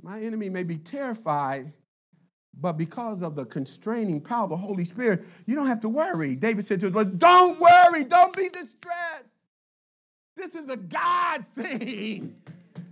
My 0.00 0.20
enemy 0.20 0.48
may 0.48 0.64
be 0.64 0.78
terrified, 0.78 1.72
but 2.54 2.72
because 2.72 3.22
of 3.22 3.36
the 3.36 3.46
constraining 3.46 4.20
power 4.20 4.44
of 4.44 4.50
the 4.50 4.56
Holy 4.56 4.84
Spirit, 4.84 5.24
you 5.46 5.54
don't 5.54 5.68
have 5.68 5.80
to 5.80 5.88
worry. 5.88 6.36
David 6.36 6.66
said 6.66 6.80
to 6.80 6.86
us, 6.86 6.92
But 6.92 7.18
don't 7.18 7.60
worry, 7.60 8.04
don't 8.04 8.36
be 8.36 8.48
distressed. 8.48 9.31
This 10.42 10.56
is 10.56 10.68
a 10.70 10.76
God 10.76 11.46
thing. 11.54 12.34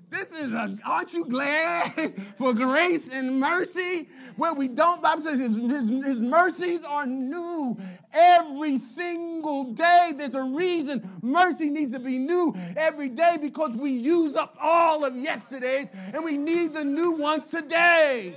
This 0.08 0.30
is 0.30 0.54
a, 0.54 0.78
aren't 0.86 1.12
you 1.12 1.24
glad 1.24 2.14
for 2.38 2.54
grace 2.54 3.12
and 3.12 3.40
mercy? 3.40 4.08
Where 4.36 4.54
we 4.54 4.68
don't, 4.68 5.02
Bible 5.02 5.22
says 5.22 5.40
his, 5.40 5.56
his, 5.56 5.88
his, 5.88 6.20
mercies 6.20 6.84
are 6.84 7.08
new 7.08 7.76
every 8.12 8.78
single 8.78 9.72
day. 9.72 10.12
There's 10.16 10.36
a 10.36 10.44
reason 10.44 11.18
mercy 11.22 11.70
needs 11.70 11.92
to 11.92 11.98
be 11.98 12.18
new 12.18 12.54
every 12.76 13.08
day 13.08 13.36
because 13.42 13.74
we 13.74 13.90
use 13.90 14.36
up 14.36 14.56
all 14.62 15.04
of 15.04 15.16
yesterday's 15.16 15.88
and 16.14 16.22
we 16.22 16.36
need 16.36 16.72
the 16.72 16.84
new 16.84 17.16
ones 17.16 17.48
today. 17.48 18.36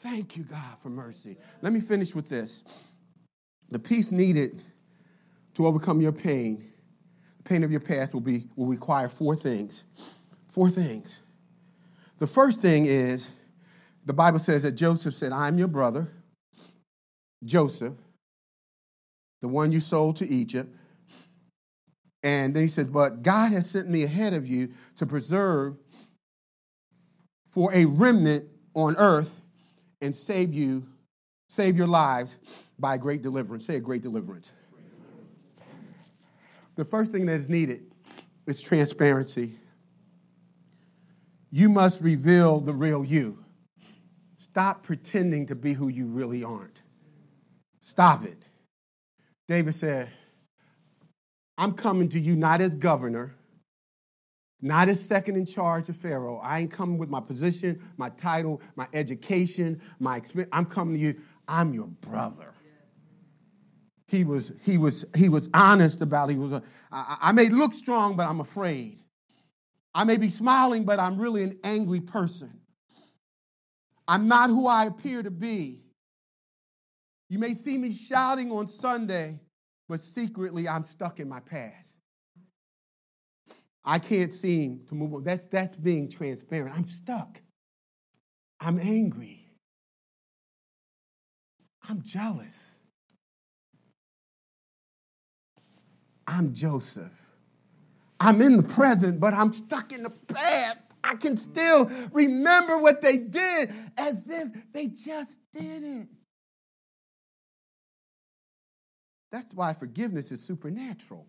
Thank 0.00 0.36
you, 0.36 0.44
God, 0.44 0.78
for 0.82 0.90
mercy. 0.90 1.38
Let 1.62 1.72
me 1.72 1.80
finish 1.80 2.14
with 2.14 2.28
this. 2.28 2.62
The 3.70 3.78
peace 3.78 4.12
needed 4.12 4.60
to 5.54 5.66
overcome 5.66 6.00
your 6.00 6.12
pain, 6.12 6.72
the 7.38 7.42
pain 7.44 7.64
of 7.64 7.70
your 7.70 7.80
past 7.80 8.12
will, 8.12 8.20
be, 8.20 8.44
will 8.56 8.66
require 8.66 9.08
four 9.08 9.36
things. 9.36 9.84
Four 10.48 10.70
things. 10.70 11.20
The 12.18 12.26
first 12.26 12.60
thing 12.60 12.86
is 12.86 13.30
the 14.04 14.12
Bible 14.12 14.38
says 14.38 14.62
that 14.62 14.72
Joseph 14.72 15.14
said, 15.14 15.32
I'm 15.32 15.58
your 15.58 15.68
brother, 15.68 16.08
Joseph, 17.44 17.94
the 19.40 19.48
one 19.48 19.72
you 19.72 19.80
sold 19.80 20.16
to 20.16 20.26
Egypt. 20.28 20.74
And 22.22 22.54
then 22.54 22.62
he 22.62 22.68
said, 22.68 22.92
But 22.92 23.22
God 23.22 23.52
has 23.52 23.68
sent 23.68 23.88
me 23.88 24.02
ahead 24.02 24.32
of 24.32 24.46
you 24.46 24.70
to 24.96 25.06
preserve 25.06 25.76
for 27.50 27.72
a 27.74 27.84
remnant 27.84 28.46
on 28.74 28.96
earth 28.96 29.40
and 30.00 30.16
save 30.16 30.52
you, 30.52 30.86
save 31.48 31.76
your 31.76 31.86
lives 31.86 32.36
by 32.78 32.96
great 32.96 33.22
deliverance. 33.22 33.66
Say 33.66 33.76
a 33.76 33.80
great 33.80 34.02
deliverance. 34.02 34.50
The 36.76 36.84
first 36.84 37.12
thing 37.12 37.26
that 37.26 37.34
is 37.34 37.48
needed 37.48 37.82
is 38.46 38.60
transparency. 38.60 39.58
You 41.50 41.68
must 41.68 42.02
reveal 42.02 42.60
the 42.60 42.74
real 42.74 43.04
you. 43.04 43.44
Stop 44.36 44.82
pretending 44.82 45.46
to 45.46 45.54
be 45.54 45.72
who 45.72 45.88
you 45.88 46.06
really 46.06 46.42
aren't. 46.42 46.82
Stop 47.80 48.24
it. 48.24 48.38
David 49.46 49.74
said, 49.74 50.10
I'm 51.56 51.72
coming 51.72 52.08
to 52.10 52.18
you 52.18 52.34
not 52.34 52.60
as 52.60 52.74
governor, 52.74 53.34
not 54.60 54.88
as 54.88 55.04
second 55.04 55.36
in 55.36 55.46
charge 55.46 55.88
of 55.88 55.96
Pharaoh. 55.96 56.40
I 56.42 56.60
ain't 56.60 56.70
coming 56.70 56.98
with 56.98 57.08
my 57.08 57.20
position, 57.20 57.80
my 57.96 58.08
title, 58.08 58.60
my 58.74 58.88
education, 58.92 59.80
my 60.00 60.16
experience. 60.16 60.50
I'm 60.52 60.64
coming 60.64 60.94
to 60.94 61.00
you. 61.00 61.20
I'm 61.46 61.74
your 61.74 61.88
brother. 61.88 62.54
He 64.06 64.24
was, 64.24 64.52
he 64.62 64.78
was, 64.78 65.04
he 65.16 65.28
was 65.28 65.48
honest 65.54 66.00
about 66.00 66.30
it. 66.30 66.34
He 66.34 66.38
was 66.38 66.52
uh, 66.52 66.60
a, 66.60 66.62
I, 66.96 67.16
I 67.22 67.32
may 67.32 67.48
look 67.48 67.72
strong, 67.74 68.16
but 68.16 68.28
I'm 68.28 68.40
afraid. 68.40 68.98
I 69.94 70.04
may 70.04 70.16
be 70.16 70.28
smiling, 70.28 70.84
but 70.84 70.98
I'm 70.98 71.18
really 71.18 71.42
an 71.42 71.58
angry 71.64 72.00
person. 72.00 72.60
I'm 74.06 74.28
not 74.28 74.50
who 74.50 74.66
I 74.66 74.84
appear 74.86 75.22
to 75.22 75.30
be. 75.30 75.80
You 77.30 77.38
may 77.38 77.54
see 77.54 77.78
me 77.78 77.92
shouting 77.92 78.52
on 78.52 78.68
Sunday, 78.68 79.40
but 79.88 80.00
secretly 80.00 80.68
I'm 80.68 80.84
stuck 80.84 81.20
in 81.20 81.28
my 81.28 81.40
past. 81.40 81.96
I 83.84 83.98
can't 83.98 84.32
seem 84.32 84.84
to 84.88 84.94
move 84.94 85.14
on. 85.14 85.24
That's, 85.24 85.46
that's 85.46 85.76
being 85.76 86.10
transparent. 86.10 86.76
I'm 86.76 86.86
stuck. 86.86 87.40
I'm 88.60 88.78
angry. 88.78 89.46
I'm 91.88 92.02
jealous. 92.02 92.80
I'm 96.26 96.54
Joseph. 96.54 97.20
I'm 98.20 98.40
in 98.40 98.56
the 98.56 98.62
present, 98.62 99.20
but 99.20 99.34
I'm 99.34 99.52
stuck 99.52 99.92
in 99.92 100.02
the 100.04 100.10
past. 100.10 100.84
I 101.02 101.14
can 101.16 101.36
still 101.36 101.90
remember 102.12 102.78
what 102.78 103.02
they 103.02 103.18
did 103.18 103.72
as 103.98 104.30
if 104.30 104.72
they 104.72 104.88
just 104.88 105.38
did 105.52 105.82
it. 105.82 106.08
That's 109.30 109.52
why 109.52 109.72
forgiveness 109.74 110.32
is 110.32 110.42
supernatural. 110.42 111.26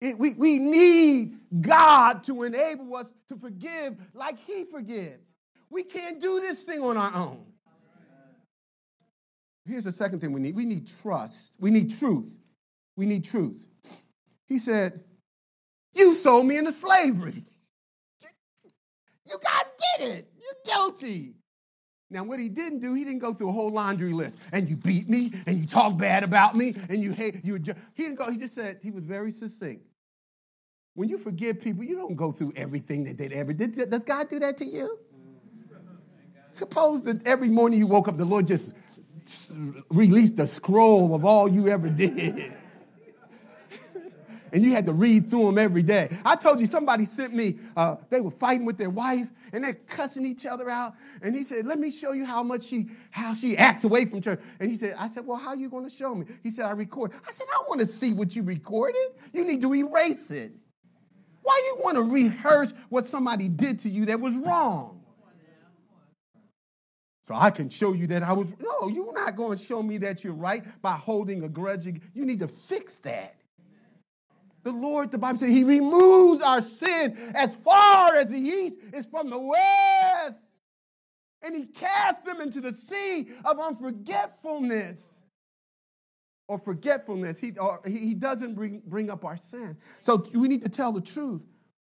It, 0.00 0.18
we, 0.18 0.34
we 0.34 0.58
need 0.58 1.38
God 1.60 2.22
to 2.24 2.44
enable 2.44 2.94
us 2.94 3.12
to 3.28 3.36
forgive 3.36 3.96
like 4.14 4.38
He 4.46 4.64
forgives. 4.64 5.32
We 5.68 5.82
can't 5.82 6.20
do 6.20 6.40
this 6.40 6.62
thing 6.62 6.80
on 6.80 6.96
our 6.96 7.14
own. 7.14 7.44
Here's 9.68 9.84
the 9.84 9.92
second 9.92 10.20
thing 10.20 10.32
we 10.32 10.40
need 10.40 10.56
we 10.56 10.64
need 10.64 10.88
trust, 11.02 11.54
we 11.60 11.70
need 11.70 11.96
truth. 11.98 12.34
We 12.96 13.06
need 13.06 13.24
truth. 13.24 13.64
He 14.46 14.58
said, 14.58 15.04
You 15.94 16.14
sold 16.14 16.46
me 16.46 16.56
into 16.56 16.72
slavery. 16.72 17.44
You 19.24 19.36
guys 19.44 19.72
did 19.98 20.08
it. 20.16 20.32
You're 20.36 20.74
guilty. 20.74 21.34
Now, 22.10 22.24
what 22.24 22.40
he 22.40 22.48
didn't 22.48 22.80
do, 22.80 22.94
he 22.94 23.04
didn't 23.04 23.20
go 23.20 23.34
through 23.34 23.50
a 23.50 23.52
whole 23.52 23.70
laundry 23.70 24.12
list. 24.12 24.38
And 24.52 24.68
you 24.68 24.76
beat 24.76 25.08
me, 25.08 25.30
and 25.46 25.58
you 25.58 25.66
talk 25.66 25.98
bad 25.98 26.24
about 26.24 26.56
me, 26.56 26.74
and 26.88 27.02
you 27.02 27.12
hate 27.12 27.44
you. 27.44 27.56
He 27.94 28.02
didn't 28.02 28.16
go. 28.16 28.30
He 28.30 28.38
just 28.38 28.54
said 28.54 28.80
he 28.82 28.90
was 28.90 29.04
very 29.04 29.30
succinct. 29.30 29.84
When 30.94 31.08
you 31.08 31.18
forgive 31.18 31.60
people, 31.60 31.84
you 31.84 31.94
don't 31.94 32.16
go 32.16 32.32
through 32.32 32.54
everything 32.56 33.04
that 33.04 33.18
they 33.18 33.28
ever 33.28 33.52
did. 33.52 33.74
Does 33.90 34.02
God 34.02 34.28
do 34.28 34.38
that 34.40 34.56
to 34.56 34.64
you? 34.64 34.98
Suppose 36.50 37.04
that 37.04 37.24
every 37.26 37.50
morning 37.50 37.78
you 37.78 37.86
woke 37.86 38.08
up, 38.08 38.16
the 38.16 38.24
Lord 38.24 38.46
just 38.46 38.74
released 39.90 40.38
a 40.38 40.46
scroll 40.46 41.14
of 41.14 41.24
all 41.24 41.48
you 41.48 41.68
ever 41.68 41.88
did 41.88 42.56
and 44.52 44.62
you 44.62 44.72
had 44.72 44.86
to 44.86 44.92
read 44.92 45.28
through 45.28 45.46
them 45.46 45.58
every 45.58 45.82
day. 45.82 46.08
I 46.24 46.36
told 46.36 46.60
you 46.60 46.66
somebody 46.66 47.04
sent 47.04 47.34
me, 47.34 47.58
uh, 47.76 47.96
they 48.10 48.20
were 48.20 48.30
fighting 48.30 48.66
with 48.66 48.78
their 48.78 48.90
wife 48.90 49.28
and 49.52 49.64
they're 49.64 49.74
cussing 49.74 50.24
each 50.24 50.46
other 50.46 50.68
out. 50.68 50.94
And 51.22 51.34
he 51.34 51.42
said, 51.42 51.66
Let 51.66 51.78
me 51.78 51.90
show 51.90 52.12
you 52.12 52.24
how 52.24 52.42
much 52.42 52.64
she 52.64 52.88
how 53.10 53.34
she 53.34 53.56
acts 53.56 53.84
away 53.84 54.04
from 54.04 54.20
church. 54.20 54.40
And 54.60 54.68
he 54.68 54.76
said, 54.76 54.94
I 54.98 55.08
said, 55.08 55.26
Well, 55.26 55.38
how 55.38 55.50
are 55.50 55.56
you 55.56 55.68
to 55.68 55.90
show 55.90 56.14
me? 56.14 56.26
He 56.42 56.50
said, 56.50 56.66
I 56.66 56.72
record. 56.72 57.12
I 57.26 57.30
said, 57.30 57.46
I 57.54 57.62
want 57.68 57.80
to 57.80 57.86
see 57.86 58.12
what 58.12 58.34
you 58.34 58.42
recorded. 58.42 58.96
You 59.32 59.44
need 59.44 59.60
to 59.60 59.74
erase 59.74 60.30
it. 60.30 60.52
Why 61.42 61.62
you 61.66 61.82
want 61.82 61.96
to 61.96 62.02
rehearse 62.02 62.74
what 62.88 63.06
somebody 63.06 63.48
did 63.48 63.78
to 63.80 63.88
you 63.88 64.06
that 64.06 64.20
was 64.20 64.34
wrong? 64.36 64.97
So 67.28 67.34
I 67.34 67.50
can 67.50 67.68
show 67.68 67.92
you 67.92 68.06
that 68.06 68.22
I 68.22 68.32
was 68.32 68.50
no, 68.58 68.88
you're 68.88 69.12
not 69.12 69.36
going 69.36 69.58
to 69.58 69.62
show 69.62 69.82
me 69.82 69.98
that 69.98 70.24
you're 70.24 70.32
right 70.32 70.64
by 70.80 70.92
holding 70.92 71.42
a 71.42 71.48
grudge. 71.50 71.84
You 71.84 72.24
need 72.24 72.38
to 72.38 72.48
fix 72.48 73.00
that. 73.00 73.34
The 74.62 74.72
Lord, 74.72 75.10
the 75.10 75.18
Bible 75.18 75.38
says, 75.38 75.50
He 75.50 75.62
removes 75.62 76.40
our 76.40 76.62
sin 76.62 77.18
as 77.34 77.54
far 77.54 78.16
as 78.16 78.30
the 78.30 78.38
east 78.38 78.78
is 78.94 79.04
from 79.04 79.28
the 79.28 79.38
west. 79.38 80.56
And 81.42 81.54
He 81.54 81.66
casts 81.66 82.22
them 82.22 82.40
into 82.40 82.62
the 82.62 82.72
sea 82.72 83.28
of 83.44 83.60
unforgetfulness 83.60 85.20
or 86.46 86.58
forgetfulness. 86.58 87.40
He, 87.40 87.52
or 87.58 87.82
he 87.86 88.14
doesn't 88.14 88.54
bring, 88.54 88.80
bring 88.86 89.10
up 89.10 89.26
our 89.26 89.36
sin. 89.36 89.76
So 90.00 90.24
we 90.32 90.48
need 90.48 90.62
to 90.62 90.70
tell 90.70 90.92
the 90.92 91.02
truth. 91.02 91.44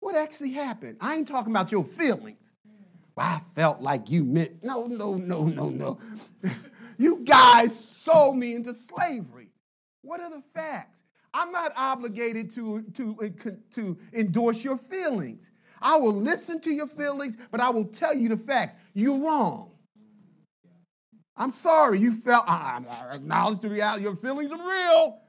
What 0.01 0.13
actually 0.13 0.51
happened? 0.51 0.97
I 0.99 1.15
ain't 1.15 1.29
talking 1.29 1.53
about 1.53 1.71
your 1.71 1.85
feelings. 1.85 2.51
I 3.17 3.39
felt 3.53 3.81
like 3.81 4.09
you 4.09 4.23
meant, 4.23 4.63
no, 4.63 4.87
no, 4.87 5.15
no, 5.15 5.45
no, 5.45 5.69
no. 5.69 5.99
you 6.97 7.23
guys 7.23 7.77
sold 7.77 8.37
me 8.37 8.55
into 8.55 8.73
slavery. 8.73 9.49
What 10.01 10.21
are 10.21 10.29
the 10.29 10.41
facts? 10.53 11.03
I'm 11.33 11.51
not 11.51 11.71
obligated 11.77 12.51
to, 12.51 12.83
to, 12.93 13.17
uh, 13.21 13.49
to 13.75 13.97
endorse 14.13 14.63
your 14.63 14.77
feelings. 14.77 15.51
I 15.81 15.97
will 15.97 16.13
listen 16.13 16.59
to 16.61 16.71
your 16.71 16.87
feelings, 16.87 17.37
but 17.51 17.59
I 17.59 17.69
will 17.69 17.85
tell 17.85 18.15
you 18.15 18.29
the 18.29 18.37
facts. 18.37 18.75
You're 18.93 19.19
wrong. 19.19 19.71
I'm 21.35 21.51
sorry 21.51 21.99
you 21.99 22.13
felt, 22.13 22.43
I, 22.47 22.81
I 22.89 23.15
acknowledge 23.15 23.59
the 23.59 23.69
reality, 23.69 24.03
your 24.03 24.15
feelings 24.15 24.51
are 24.51 24.57
real. 24.57 25.20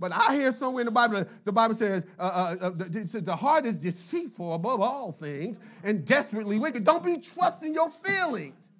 But 0.00 0.12
I 0.12 0.34
hear 0.34 0.50
somewhere 0.50 0.80
in 0.80 0.86
the 0.86 0.92
Bible, 0.92 1.24
the 1.44 1.52
Bible 1.52 1.74
says, 1.74 2.06
uh, 2.18 2.22
uh, 2.22 2.66
uh 2.66 2.70
the, 2.70 3.20
the 3.22 3.36
heart 3.36 3.66
is 3.66 3.78
deceitful 3.78 4.54
above 4.54 4.80
all 4.80 5.12
things 5.12 5.60
and 5.84 6.06
desperately 6.06 6.58
wicked. 6.58 6.84
Don't 6.84 7.04
be 7.04 7.18
trusting 7.18 7.74
your 7.74 7.90
feelings 7.90 8.70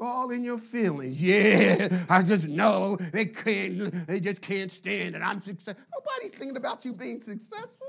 all 0.00 0.30
in 0.30 0.44
your 0.44 0.58
feelings. 0.58 1.22
Yeah, 1.22 2.04
I 2.08 2.22
just 2.22 2.48
know 2.48 2.96
they 2.96 3.26
can't, 3.26 4.06
they 4.06 4.20
just 4.20 4.42
can't 4.42 4.70
stand 4.70 5.14
it. 5.14 5.22
I'm 5.22 5.40
successful. 5.40 5.84
Nobody's 5.92 6.38
thinking 6.38 6.56
about 6.56 6.84
you 6.84 6.92
being 6.92 7.20
successful. 7.22 7.86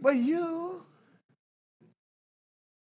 But 0.00 0.16
you, 0.16 0.84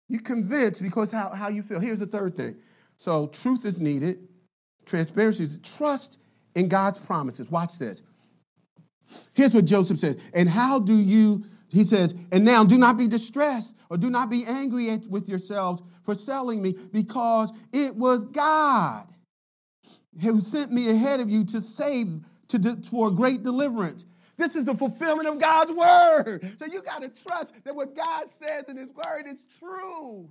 you're 0.07 0.21
convinced 0.21 0.81
because 0.81 1.11
how, 1.11 1.29
how 1.29 1.49
you 1.49 1.63
feel. 1.63 1.79
Here's 1.79 1.99
the 1.99 2.07
third 2.07 2.35
thing. 2.35 2.55
So 2.95 3.27
truth 3.27 3.65
is 3.65 3.79
needed, 3.79 4.28
transparency 4.89 5.43
is 5.43 5.59
trust 5.59 6.19
in 6.55 6.67
God's 6.67 6.99
promises. 6.99 7.49
Watch 7.49 7.77
this. 7.77 8.01
Here's 9.33 9.53
what 9.53 9.65
Joseph 9.65 9.99
says. 9.99 10.19
And 10.33 10.49
how 10.49 10.79
do 10.79 10.95
you, 10.95 11.43
he 11.69 11.83
says, 11.83 12.13
and 12.31 12.43
now 12.43 12.63
do 12.63 12.77
not 12.77 12.97
be 12.97 13.07
distressed 13.07 13.75
or 13.89 13.97
do 13.97 14.09
not 14.09 14.29
be 14.29 14.45
angry 14.45 14.89
at, 14.91 15.07
with 15.07 15.27
yourselves 15.29 15.81
for 16.03 16.13
selling 16.15 16.61
me, 16.61 16.75
because 16.91 17.51
it 17.71 17.95
was 17.95 18.25
God 18.25 19.07
who 20.21 20.41
sent 20.41 20.71
me 20.71 20.89
ahead 20.89 21.19
of 21.19 21.29
you 21.29 21.43
to 21.45 21.61
save, 21.61 22.21
to, 22.49 22.77
for 22.89 23.07
a 23.07 23.11
great 23.11 23.43
deliverance. 23.43 24.05
This 24.37 24.55
is 24.55 24.65
the 24.65 24.75
fulfillment 24.75 25.27
of 25.27 25.39
God's 25.39 25.71
word. 25.71 26.55
So 26.57 26.65
you 26.65 26.81
got 26.81 27.01
to 27.01 27.09
trust 27.09 27.53
that 27.63 27.75
what 27.75 27.95
God 27.95 28.29
says 28.29 28.69
in 28.69 28.77
his 28.77 28.89
word 28.89 29.27
is 29.27 29.45
true. 29.59 30.29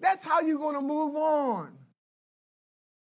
That's 0.00 0.24
how 0.24 0.40
you're 0.40 0.58
going 0.58 0.76
to 0.76 0.82
move 0.82 1.16
on. 1.16 1.78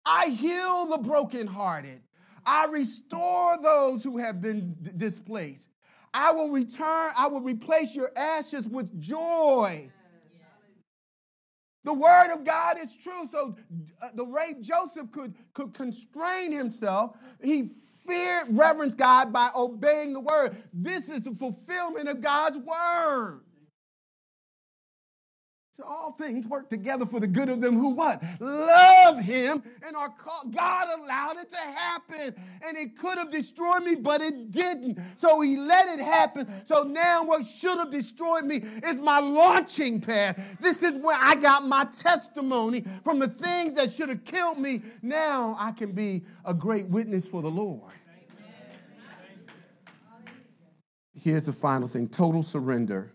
I 0.06 0.28
heal 0.28 0.86
the 0.86 0.98
brokenhearted. 1.00 2.02
I 2.46 2.68
restore 2.68 3.58
those 3.62 4.04
who 4.04 4.18
have 4.18 4.42
been 4.42 4.76
d- 4.82 4.92
displaced. 4.96 5.70
I 6.14 6.32
will 6.32 6.50
return, 6.50 7.12
I 7.18 7.28
will 7.28 7.42
replace 7.42 7.96
your 7.96 8.12
ashes 8.16 8.68
with 8.68 9.00
joy. 9.00 9.92
The 11.84 11.94
word 11.94 12.34
of 12.34 12.44
God 12.44 12.78
is 12.80 12.98
true. 12.98 13.28
So 13.32 13.56
uh, 14.02 14.10
the 14.16 14.26
way 14.26 14.56
Joseph 14.60 15.12
could, 15.12 15.36
could 15.54 15.74
constrain 15.74 16.52
himself, 16.52 17.16
he 17.44 17.70
feared, 18.08 18.48
reverenced 18.50 18.98
God 18.98 19.32
by 19.32 19.50
obeying 19.56 20.14
the 20.14 20.20
word. 20.20 20.56
This 20.74 21.10
is 21.10 21.22
the 21.22 21.36
fulfillment 21.36 22.10
of 22.10 22.22
God's 22.22 22.58
word. 22.58 23.42
So 25.76 25.84
all 25.84 26.12
things 26.12 26.48
work 26.48 26.70
together 26.70 27.06
for 27.06 27.20
the 27.20 27.28
good 27.28 27.50
of 27.50 27.60
them 27.60 27.76
who 27.78 27.90
what? 27.90 28.24
Love 28.40 29.20
him 29.20 29.62
and 29.86 29.94
are 29.98 30.08
called. 30.08 30.56
God 30.56 30.88
allowed 30.98 31.36
it 31.36 31.50
to 31.50 31.58
happen. 31.58 32.34
And 32.66 32.78
it 32.78 32.98
could 32.98 33.18
have 33.18 33.30
destroyed 33.30 33.84
me, 33.84 33.96
but 33.96 34.22
it 34.22 34.52
didn't. 34.52 34.98
So 35.18 35.42
he 35.42 35.58
let 35.58 35.90
it 35.90 36.02
happen. 36.02 36.48
So 36.66 36.84
now 36.84 37.26
what 37.26 37.46
should 37.46 37.78
have 37.78 37.90
destroyed 37.90 38.46
me 38.46 38.64
is 38.86 39.00
my 39.00 39.20
launching 39.20 40.00
pad. 40.00 40.42
This 40.62 40.82
is 40.82 40.94
where 40.94 41.18
I 41.20 41.36
got 41.36 41.68
my 41.68 41.84
testimony 41.84 42.86
from 43.04 43.20
the 43.20 43.28
things 43.28 43.76
that 43.76 43.92
should 43.92 44.08
have 44.08 44.24
killed 44.24 44.58
me. 44.58 44.82
Now 45.02 45.58
I 45.60 45.74
can 45.74 45.92
be 45.92 46.24
a 46.46 46.54
great 46.54 46.88
witness 46.88 47.28
for 47.28 47.42
the 47.42 47.52
Lord. 47.52 47.92
Here's 51.14 51.48
the 51.48 51.54
final 51.54 51.90
thing 51.90 52.08
total 52.08 52.44
surrender 52.44 53.12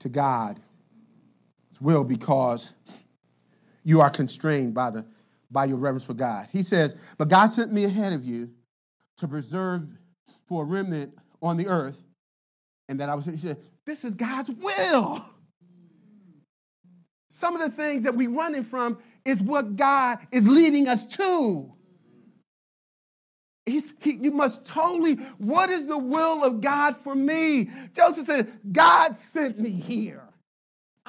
to 0.00 0.08
God 0.08 0.58
will 1.80 2.04
because 2.04 2.72
you 3.84 4.00
are 4.00 4.10
constrained 4.10 4.74
by, 4.74 4.90
the, 4.90 5.06
by 5.50 5.64
your 5.64 5.78
reverence 5.78 6.04
for 6.04 6.14
God. 6.14 6.48
He 6.52 6.62
says, 6.62 6.94
But 7.18 7.28
God 7.28 7.48
sent 7.48 7.72
me 7.72 7.84
ahead 7.84 8.12
of 8.12 8.24
you 8.24 8.50
to 9.18 9.28
preserve 9.28 9.86
for 10.46 10.62
a 10.62 10.66
remnant 10.66 11.14
on 11.42 11.56
the 11.56 11.66
earth. 11.66 12.02
And 12.88 13.00
that 13.00 13.08
I 13.08 13.14
was, 13.14 13.26
he 13.26 13.36
said, 13.36 13.58
This 13.86 14.04
is 14.04 14.14
God's 14.14 14.50
will. 14.50 15.24
Some 17.28 17.54
of 17.54 17.60
the 17.60 17.70
things 17.70 18.02
that 18.02 18.16
we're 18.16 18.30
running 18.30 18.64
from 18.64 18.98
is 19.24 19.40
what 19.40 19.76
God 19.76 20.18
is 20.32 20.48
leading 20.48 20.88
us 20.88 21.06
to. 21.16 21.72
He's, 23.66 23.94
he, 24.00 24.18
you 24.20 24.32
must 24.32 24.66
totally, 24.66 25.14
what 25.38 25.70
is 25.70 25.86
the 25.86 25.98
will 25.98 26.44
of 26.44 26.60
God 26.60 26.96
for 26.96 27.14
me? 27.14 27.70
Joseph 27.94 28.26
said, 28.26 28.48
God 28.72 29.14
sent 29.14 29.60
me 29.60 29.70
here. 29.70 30.24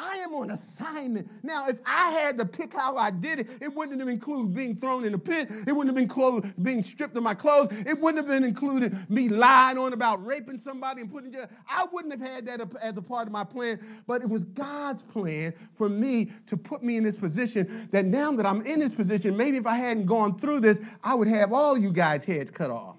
I 0.02 0.16
am 0.18 0.34
on 0.34 0.50
assignment. 0.50 1.30
Now, 1.44 1.68
if 1.68 1.80
I 1.86 2.10
had 2.12 2.38
to 2.40 2.46
pick 2.46 2.74
how 2.74 2.98
I 2.98 3.12
did 3.12 3.42
it, 3.42 3.48
it 3.62 3.74
wouldn't 3.74 4.00
have 4.00 4.10
included 4.10 4.56
being 4.56 4.76
thrown 4.76 5.06
in 5.06 5.14
a 5.14 5.20
pit. 5.20 5.48
It 5.68 5.72
wouldn't 5.72 5.88
have 5.88 5.96
been 5.96 6.08
clothes, 6.08 6.52
being 6.62 6.82
stripped 6.82 7.16
of 7.16 7.24
my 7.24 7.36
clothes. 7.36 7.68
It 7.86 8.00
wouldn't 8.00 8.18
have 8.18 8.28
been 8.28 8.44
included 8.44 8.96
me 9.10 9.30
lying 9.30 9.78
on 9.78 9.94
about 9.94 10.26
raping 10.26 10.58
somebody 10.58 11.02
and 11.02 11.12
putting 11.12 11.28
in 11.28 11.34
jail. 11.34 11.48
I 11.70 11.86
wouldn't 11.92 12.20
have 12.20 12.28
had 12.28 12.46
that 12.48 12.62
as 12.82 12.98
a 12.98 13.02
part 13.02 13.28
of 13.28 13.34
my 13.34 13.44
plan. 13.44 13.80
But 14.08 14.24
it 14.24 14.30
was 14.30 14.44
God's 14.44 15.04
plan 15.04 15.54
for 15.76 15.88
me 15.88 16.32
to 16.48 16.58
put 16.58 16.82
me 16.82 16.98
in 16.98 17.04
this 17.04 17.18
position 17.18 17.88
that 17.92 18.06
now 18.06 18.32
that 18.32 18.46
I'm 18.46 18.62
in 18.62 18.80
this 18.80 18.96
position, 18.96 19.38
maybe 19.38 19.58
if 19.58 19.68
I 19.68 19.76
hadn't 19.76 20.08
gone 20.08 20.38
through 20.38 20.62
this, 20.62 20.80
I 21.04 21.14
would 21.14 21.28
have 21.28 21.54
all 21.54 21.78
you 21.78 21.92
guys' 21.92 22.26
heads 22.26 22.50
cut 22.50 22.72
off. 22.72 22.98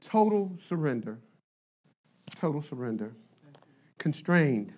Total 0.00 0.52
surrender 0.56 1.20
total 2.42 2.60
surrender, 2.60 3.12
constrained 3.98 4.72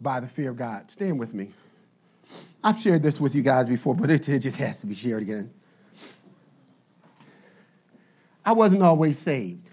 by 0.00 0.18
the 0.18 0.26
fear 0.26 0.50
of 0.50 0.56
God. 0.56 0.90
Stand 0.90 1.20
with 1.20 1.34
me. 1.34 1.52
I've 2.64 2.76
shared 2.76 3.00
this 3.00 3.20
with 3.20 3.36
you 3.36 3.42
guys 3.42 3.68
before, 3.68 3.94
but 3.94 4.10
it, 4.10 4.22
just 4.22 4.56
has 4.56 4.80
to 4.80 4.88
be 4.88 4.94
shared 4.96 5.22
again. 5.22 5.52
I 8.44 8.54
wasn't 8.54 8.82
always 8.82 9.18
saved. 9.18 9.70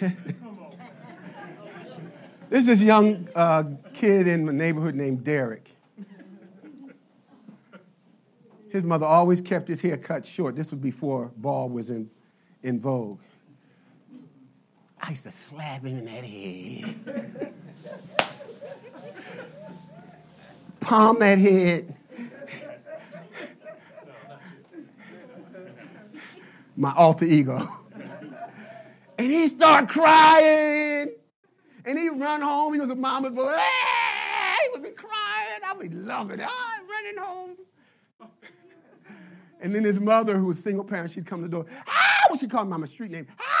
This 2.50 2.68
is 2.68 2.82
a 2.82 2.84
young 2.84 3.28
uh, 3.34 3.64
kid 3.94 4.28
in 4.28 4.46
my 4.46 4.52
neighborhood 4.52 4.94
named 4.94 5.24
Derek. 5.24 5.68
His 8.68 8.84
mother 8.84 9.06
always 9.06 9.40
kept 9.40 9.66
his 9.66 9.80
hair 9.80 9.96
cut 9.96 10.24
short. 10.24 10.54
This 10.54 10.70
was 10.70 10.80
before 10.80 11.32
ball 11.36 11.68
was 11.68 11.90
in, 11.90 12.10
in 12.62 12.78
vogue. 12.78 13.18
I 15.06 15.10
used 15.10 15.24
to 15.24 15.30
slap 15.30 15.84
him 15.84 15.98
in 15.98 16.04
that 16.06 16.24
head. 16.24 17.54
Palm 20.80 21.18
that 21.18 21.38
head. 21.38 21.94
My 26.74 26.94
alter 26.96 27.26
ego. 27.26 27.58
And 29.18 29.30
he 29.30 29.46
start 29.48 29.88
crying. 29.88 31.14
And 31.84 31.98
he 31.98 32.08
run 32.08 32.40
home. 32.40 32.72
He 32.72 32.80
was 32.80 32.88
a 32.88 32.94
mama's 32.94 33.32
boy. 33.32 33.54
He 34.62 34.70
would 34.72 34.82
be 34.82 34.92
crying. 34.92 35.60
I'd 35.66 35.78
be 35.80 35.90
loving 35.90 36.40
it. 36.40 36.46
Oh, 36.48 36.74
I'm 36.78 36.88
running 36.88 37.18
home. 37.22 37.56
And 39.60 39.74
then 39.74 39.84
his 39.84 40.00
mother, 40.00 40.38
who 40.38 40.46
was 40.46 40.62
single 40.62 40.84
parent, 40.84 41.10
she'd 41.10 41.26
come 41.26 41.42
to 41.42 41.48
the 41.48 41.52
door. 41.52 41.66
Ah, 41.86 42.26
what 42.30 42.40
she 42.40 42.48
called 42.48 42.68
Mama 42.68 42.86
street 42.86 43.10
name. 43.10 43.26
Ah. 43.38 43.53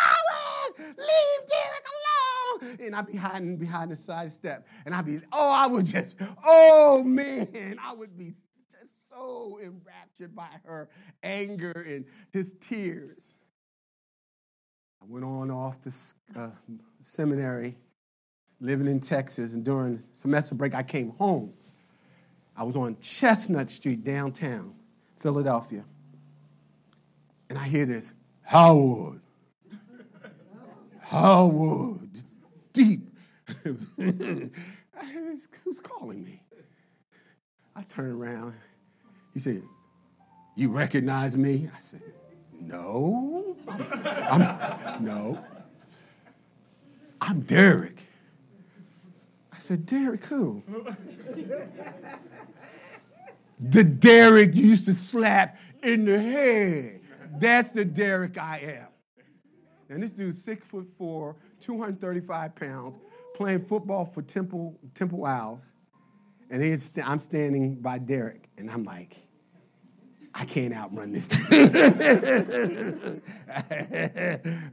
And 2.80 2.94
I'd 2.94 3.06
be 3.06 3.16
hiding 3.16 3.56
behind 3.56 3.90
the 3.90 3.96
side 3.96 4.30
step. 4.30 4.66
And 4.84 4.94
I'd 4.94 5.06
be, 5.06 5.20
oh, 5.32 5.52
I 5.52 5.66
would 5.66 5.86
just, 5.86 6.14
oh 6.44 7.02
man, 7.04 7.76
I 7.82 7.94
would 7.94 8.16
be 8.16 8.34
just 8.70 9.08
so 9.08 9.58
enraptured 9.62 10.34
by 10.34 10.48
her 10.64 10.88
anger 11.22 11.84
and 11.86 12.04
his 12.32 12.54
tears. 12.60 13.34
I 15.02 15.06
went 15.06 15.24
on 15.24 15.50
off 15.50 15.80
to 15.82 15.92
uh, 16.36 16.50
seminary, 17.00 17.76
living 18.60 18.86
in 18.86 19.00
Texas, 19.00 19.52
and 19.52 19.62
during 19.62 20.00
semester 20.14 20.54
break, 20.54 20.74
I 20.74 20.82
came 20.82 21.10
home. 21.10 21.52
I 22.56 22.62
was 22.62 22.76
on 22.76 22.96
Chestnut 23.00 23.68
Street 23.68 24.04
downtown, 24.04 24.74
Philadelphia. 25.18 25.84
And 27.50 27.58
I 27.58 27.64
hear 27.68 27.84
this, 27.84 28.12
Howard, 28.42 29.20
Howard, 31.00 32.16
deep. 32.74 33.16
Who's 33.96 35.80
calling 35.82 36.22
me? 36.22 36.42
I 37.74 37.82
turn 37.82 38.10
around. 38.12 38.54
He 39.32 39.38
said, 39.40 39.62
You 40.56 40.70
recognize 40.70 41.36
me? 41.36 41.70
I 41.74 41.78
said, 41.78 42.02
No. 42.60 43.56
I'm, 43.68 45.02
no. 45.04 45.44
I'm 47.20 47.40
Derek. 47.40 47.96
I 49.52 49.58
said, 49.58 49.86
Derek 49.86 50.24
who? 50.26 50.62
the 53.58 53.82
Derek 53.82 54.54
you 54.54 54.66
used 54.66 54.86
to 54.86 54.94
slap 54.94 55.58
in 55.82 56.04
the 56.04 56.18
head. 56.18 57.00
That's 57.38 57.72
the 57.72 57.84
Derek 57.84 58.38
I 58.38 58.58
am. 58.58 58.88
And 59.94 60.02
this 60.02 60.12
dude's 60.12 60.42
six 60.42 60.66
foot 60.66 60.86
four, 60.88 61.36
235 61.60 62.56
pounds, 62.56 62.98
playing 63.36 63.60
football 63.60 64.04
for 64.04 64.22
Temple, 64.22 64.76
Temple 64.92 65.24
Owls. 65.24 65.72
And 66.50 66.62
st- 66.80 67.08
I'm 67.08 67.20
standing 67.20 67.76
by 67.76 67.98
Derek, 67.98 68.48
and 68.58 68.68
I'm 68.68 68.82
like, 68.82 69.16
I 70.34 70.44
can't 70.44 70.74
outrun 70.74 71.12
this. 71.12 71.28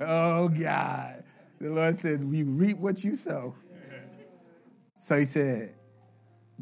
oh, 0.01 0.49
God. 0.49 1.23
The 1.59 1.69
Lord 1.69 1.95
said, 1.95 2.21
You 2.21 2.45
reap 2.45 2.79
what 2.79 3.03
you 3.03 3.15
sow. 3.15 3.53
So 4.95 5.19
he 5.19 5.25
said, 5.25 5.75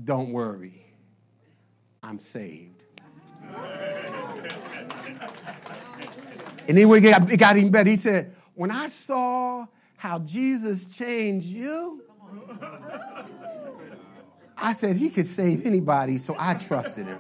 Don't 0.04 0.34
worry, 0.34 0.86
I'm 2.04 2.20
saved. 2.20 2.84
and 6.68 6.78
then 6.78 6.92
it 6.92 7.02
got, 7.02 7.32
it 7.32 7.38
got 7.38 7.56
even 7.56 7.72
better, 7.72 7.90
he 7.90 7.96
said, 7.96 8.36
when 8.60 8.72
I 8.72 8.88
saw 8.88 9.66
how 9.96 10.20
Jesus 10.20 10.98
changed 10.98 11.48
you, 11.48 12.04
I 14.58 14.74
said 14.74 14.98
he 14.98 15.10
could 15.10 15.28
save 15.28 15.66
anybody, 15.66 16.18
so 16.18 16.36
I 16.38 16.56
trusted 16.56 17.08
him. 17.08 17.20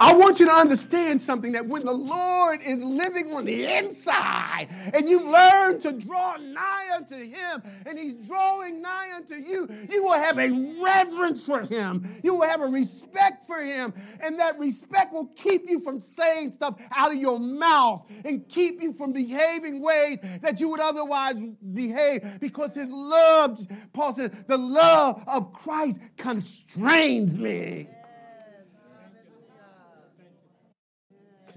I 0.00 0.14
want 0.14 0.38
you 0.38 0.46
to 0.46 0.52
understand 0.52 1.20
something 1.20 1.52
that 1.52 1.66
when 1.66 1.84
the 1.84 1.92
Lord 1.92 2.60
is 2.64 2.82
living 2.84 3.32
on 3.32 3.44
the 3.44 3.64
inside 3.78 4.68
and 4.94 5.08
you 5.08 5.30
learn 5.30 5.80
to 5.80 5.92
draw 5.92 6.36
nigh 6.36 6.90
unto 6.94 7.16
Him 7.16 7.62
and 7.84 7.98
He's 7.98 8.14
drawing 8.26 8.80
nigh 8.80 9.10
unto 9.16 9.34
you, 9.34 9.68
you 9.90 10.04
will 10.04 10.18
have 10.18 10.38
a 10.38 10.50
reverence 10.82 11.44
for 11.44 11.60
Him. 11.60 12.08
You 12.22 12.34
will 12.34 12.48
have 12.48 12.60
a 12.60 12.66
respect 12.66 13.46
for 13.46 13.60
Him. 13.60 13.92
And 14.22 14.38
that 14.38 14.58
respect 14.58 15.12
will 15.12 15.30
keep 15.34 15.68
you 15.68 15.80
from 15.80 16.00
saying 16.00 16.52
stuff 16.52 16.80
out 16.94 17.10
of 17.10 17.18
your 17.18 17.40
mouth 17.40 18.08
and 18.24 18.48
keep 18.48 18.80
you 18.80 18.92
from 18.92 19.12
behaving 19.12 19.82
ways 19.82 20.18
that 20.42 20.60
you 20.60 20.68
would 20.68 20.80
otherwise 20.80 21.42
behave 21.74 22.38
because 22.40 22.74
His 22.74 22.90
love, 22.90 23.58
Paul 23.92 24.12
says, 24.12 24.30
the 24.46 24.58
love 24.58 25.24
of 25.26 25.52
Christ 25.52 26.00
constrains 26.16 27.36
me. 27.36 27.88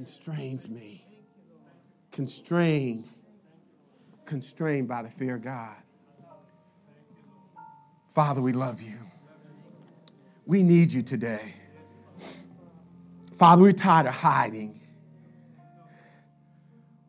Constrains 0.02 0.68
me. 0.68 1.06
Constrained. 2.12 3.06
Constrained 4.26 4.88
by 4.88 5.04
the 5.04 5.10
fear 5.12 5.36
of 5.36 5.43
God. 5.43 5.76
Father, 8.08 8.41
we 8.41 8.52
love 8.52 8.82
you. 8.82 8.97
We 10.47 10.64
need 10.64 10.91
you 10.91 11.04
today. 11.04 11.54
Father, 13.38 13.62
we're 13.62 13.74
tired 13.74 14.08
of 14.08 14.16
hiding. 14.16 14.80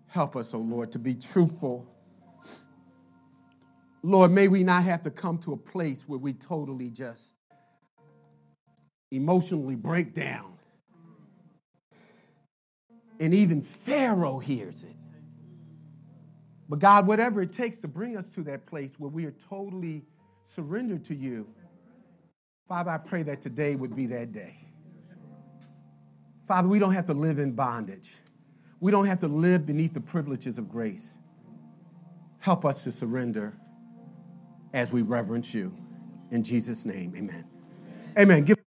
Help 0.09 0.37
us, 0.37 0.53
O 0.53 0.59
oh 0.59 0.61
Lord, 0.61 0.93
to 0.93 0.99
be 0.99 1.15
truthful. 1.15 1.87
Lord, 4.03 4.33
may 4.33 4.49
we 4.49 4.65
not 4.65 4.85
have 4.85 5.01
to 5.03 5.11
come 5.11 5.39
to 5.39 5.55
a 5.55 5.57
place 5.57 6.07
where 6.07 6.19
we 6.19 6.35
totally 6.35 6.91
just 6.91 7.33
emotionally 9.11 9.77
break 9.77 10.13
down. 10.13 10.52
And 13.21 13.35
even 13.35 13.63
Pharaoh 13.63 14.39
hears 14.39 14.85
it. 14.85 14.97
But 16.69 16.79
God, 16.79 17.07
whatever 17.07 17.43
it 17.43 17.53
takes 17.53 17.79
to 17.81 17.89
bring 17.89 18.17
us 18.17 18.33
to 18.35 18.43
that 18.45 18.67
place 18.67 18.99
where 18.99 19.11
we 19.11 19.27
are 19.27 19.33
totally 19.33 20.05
surrendered 20.43 21.05
to 21.07 21.15
you, 21.15 21.49
Father, 22.67 22.91
I 22.91 22.99
pray 22.99 23.23
that 23.25 23.43
today 23.43 23.77
would 23.77 23.95
be 23.95 24.07
that 24.07 24.33
day. 24.33 24.57
Father, 26.49 26.69
we 26.69 26.79
don't 26.79 26.95
have 26.95 27.07
to 27.07 27.15
live 27.15 27.39
in 27.39 27.53
bondage. 27.53 28.15
We 28.81 28.91
don't 28.91 29.07
have 29.07 29.21
to 29.21 29.29
live 29.29 29.67
beneath 29.67 29.95
the 29.95 30.01
privileges 30.01 30.59
of 30.59 30.69
grace. 30.69 31.19
Help 32.41 32.65
us 32.65 32.85
to 32.85 32.93
surrender 32.93 33.55
as 34.75 34.93
we 34.93 35.03
reverence 35.03 35.55
you. 35.55 35.77
In 36.31 36.43
Jesus' 36.43 36.85
name, 36.85 37.13
amen. 37.17 37.45
Amen. 38.19 38.45
Give 38.45 38.62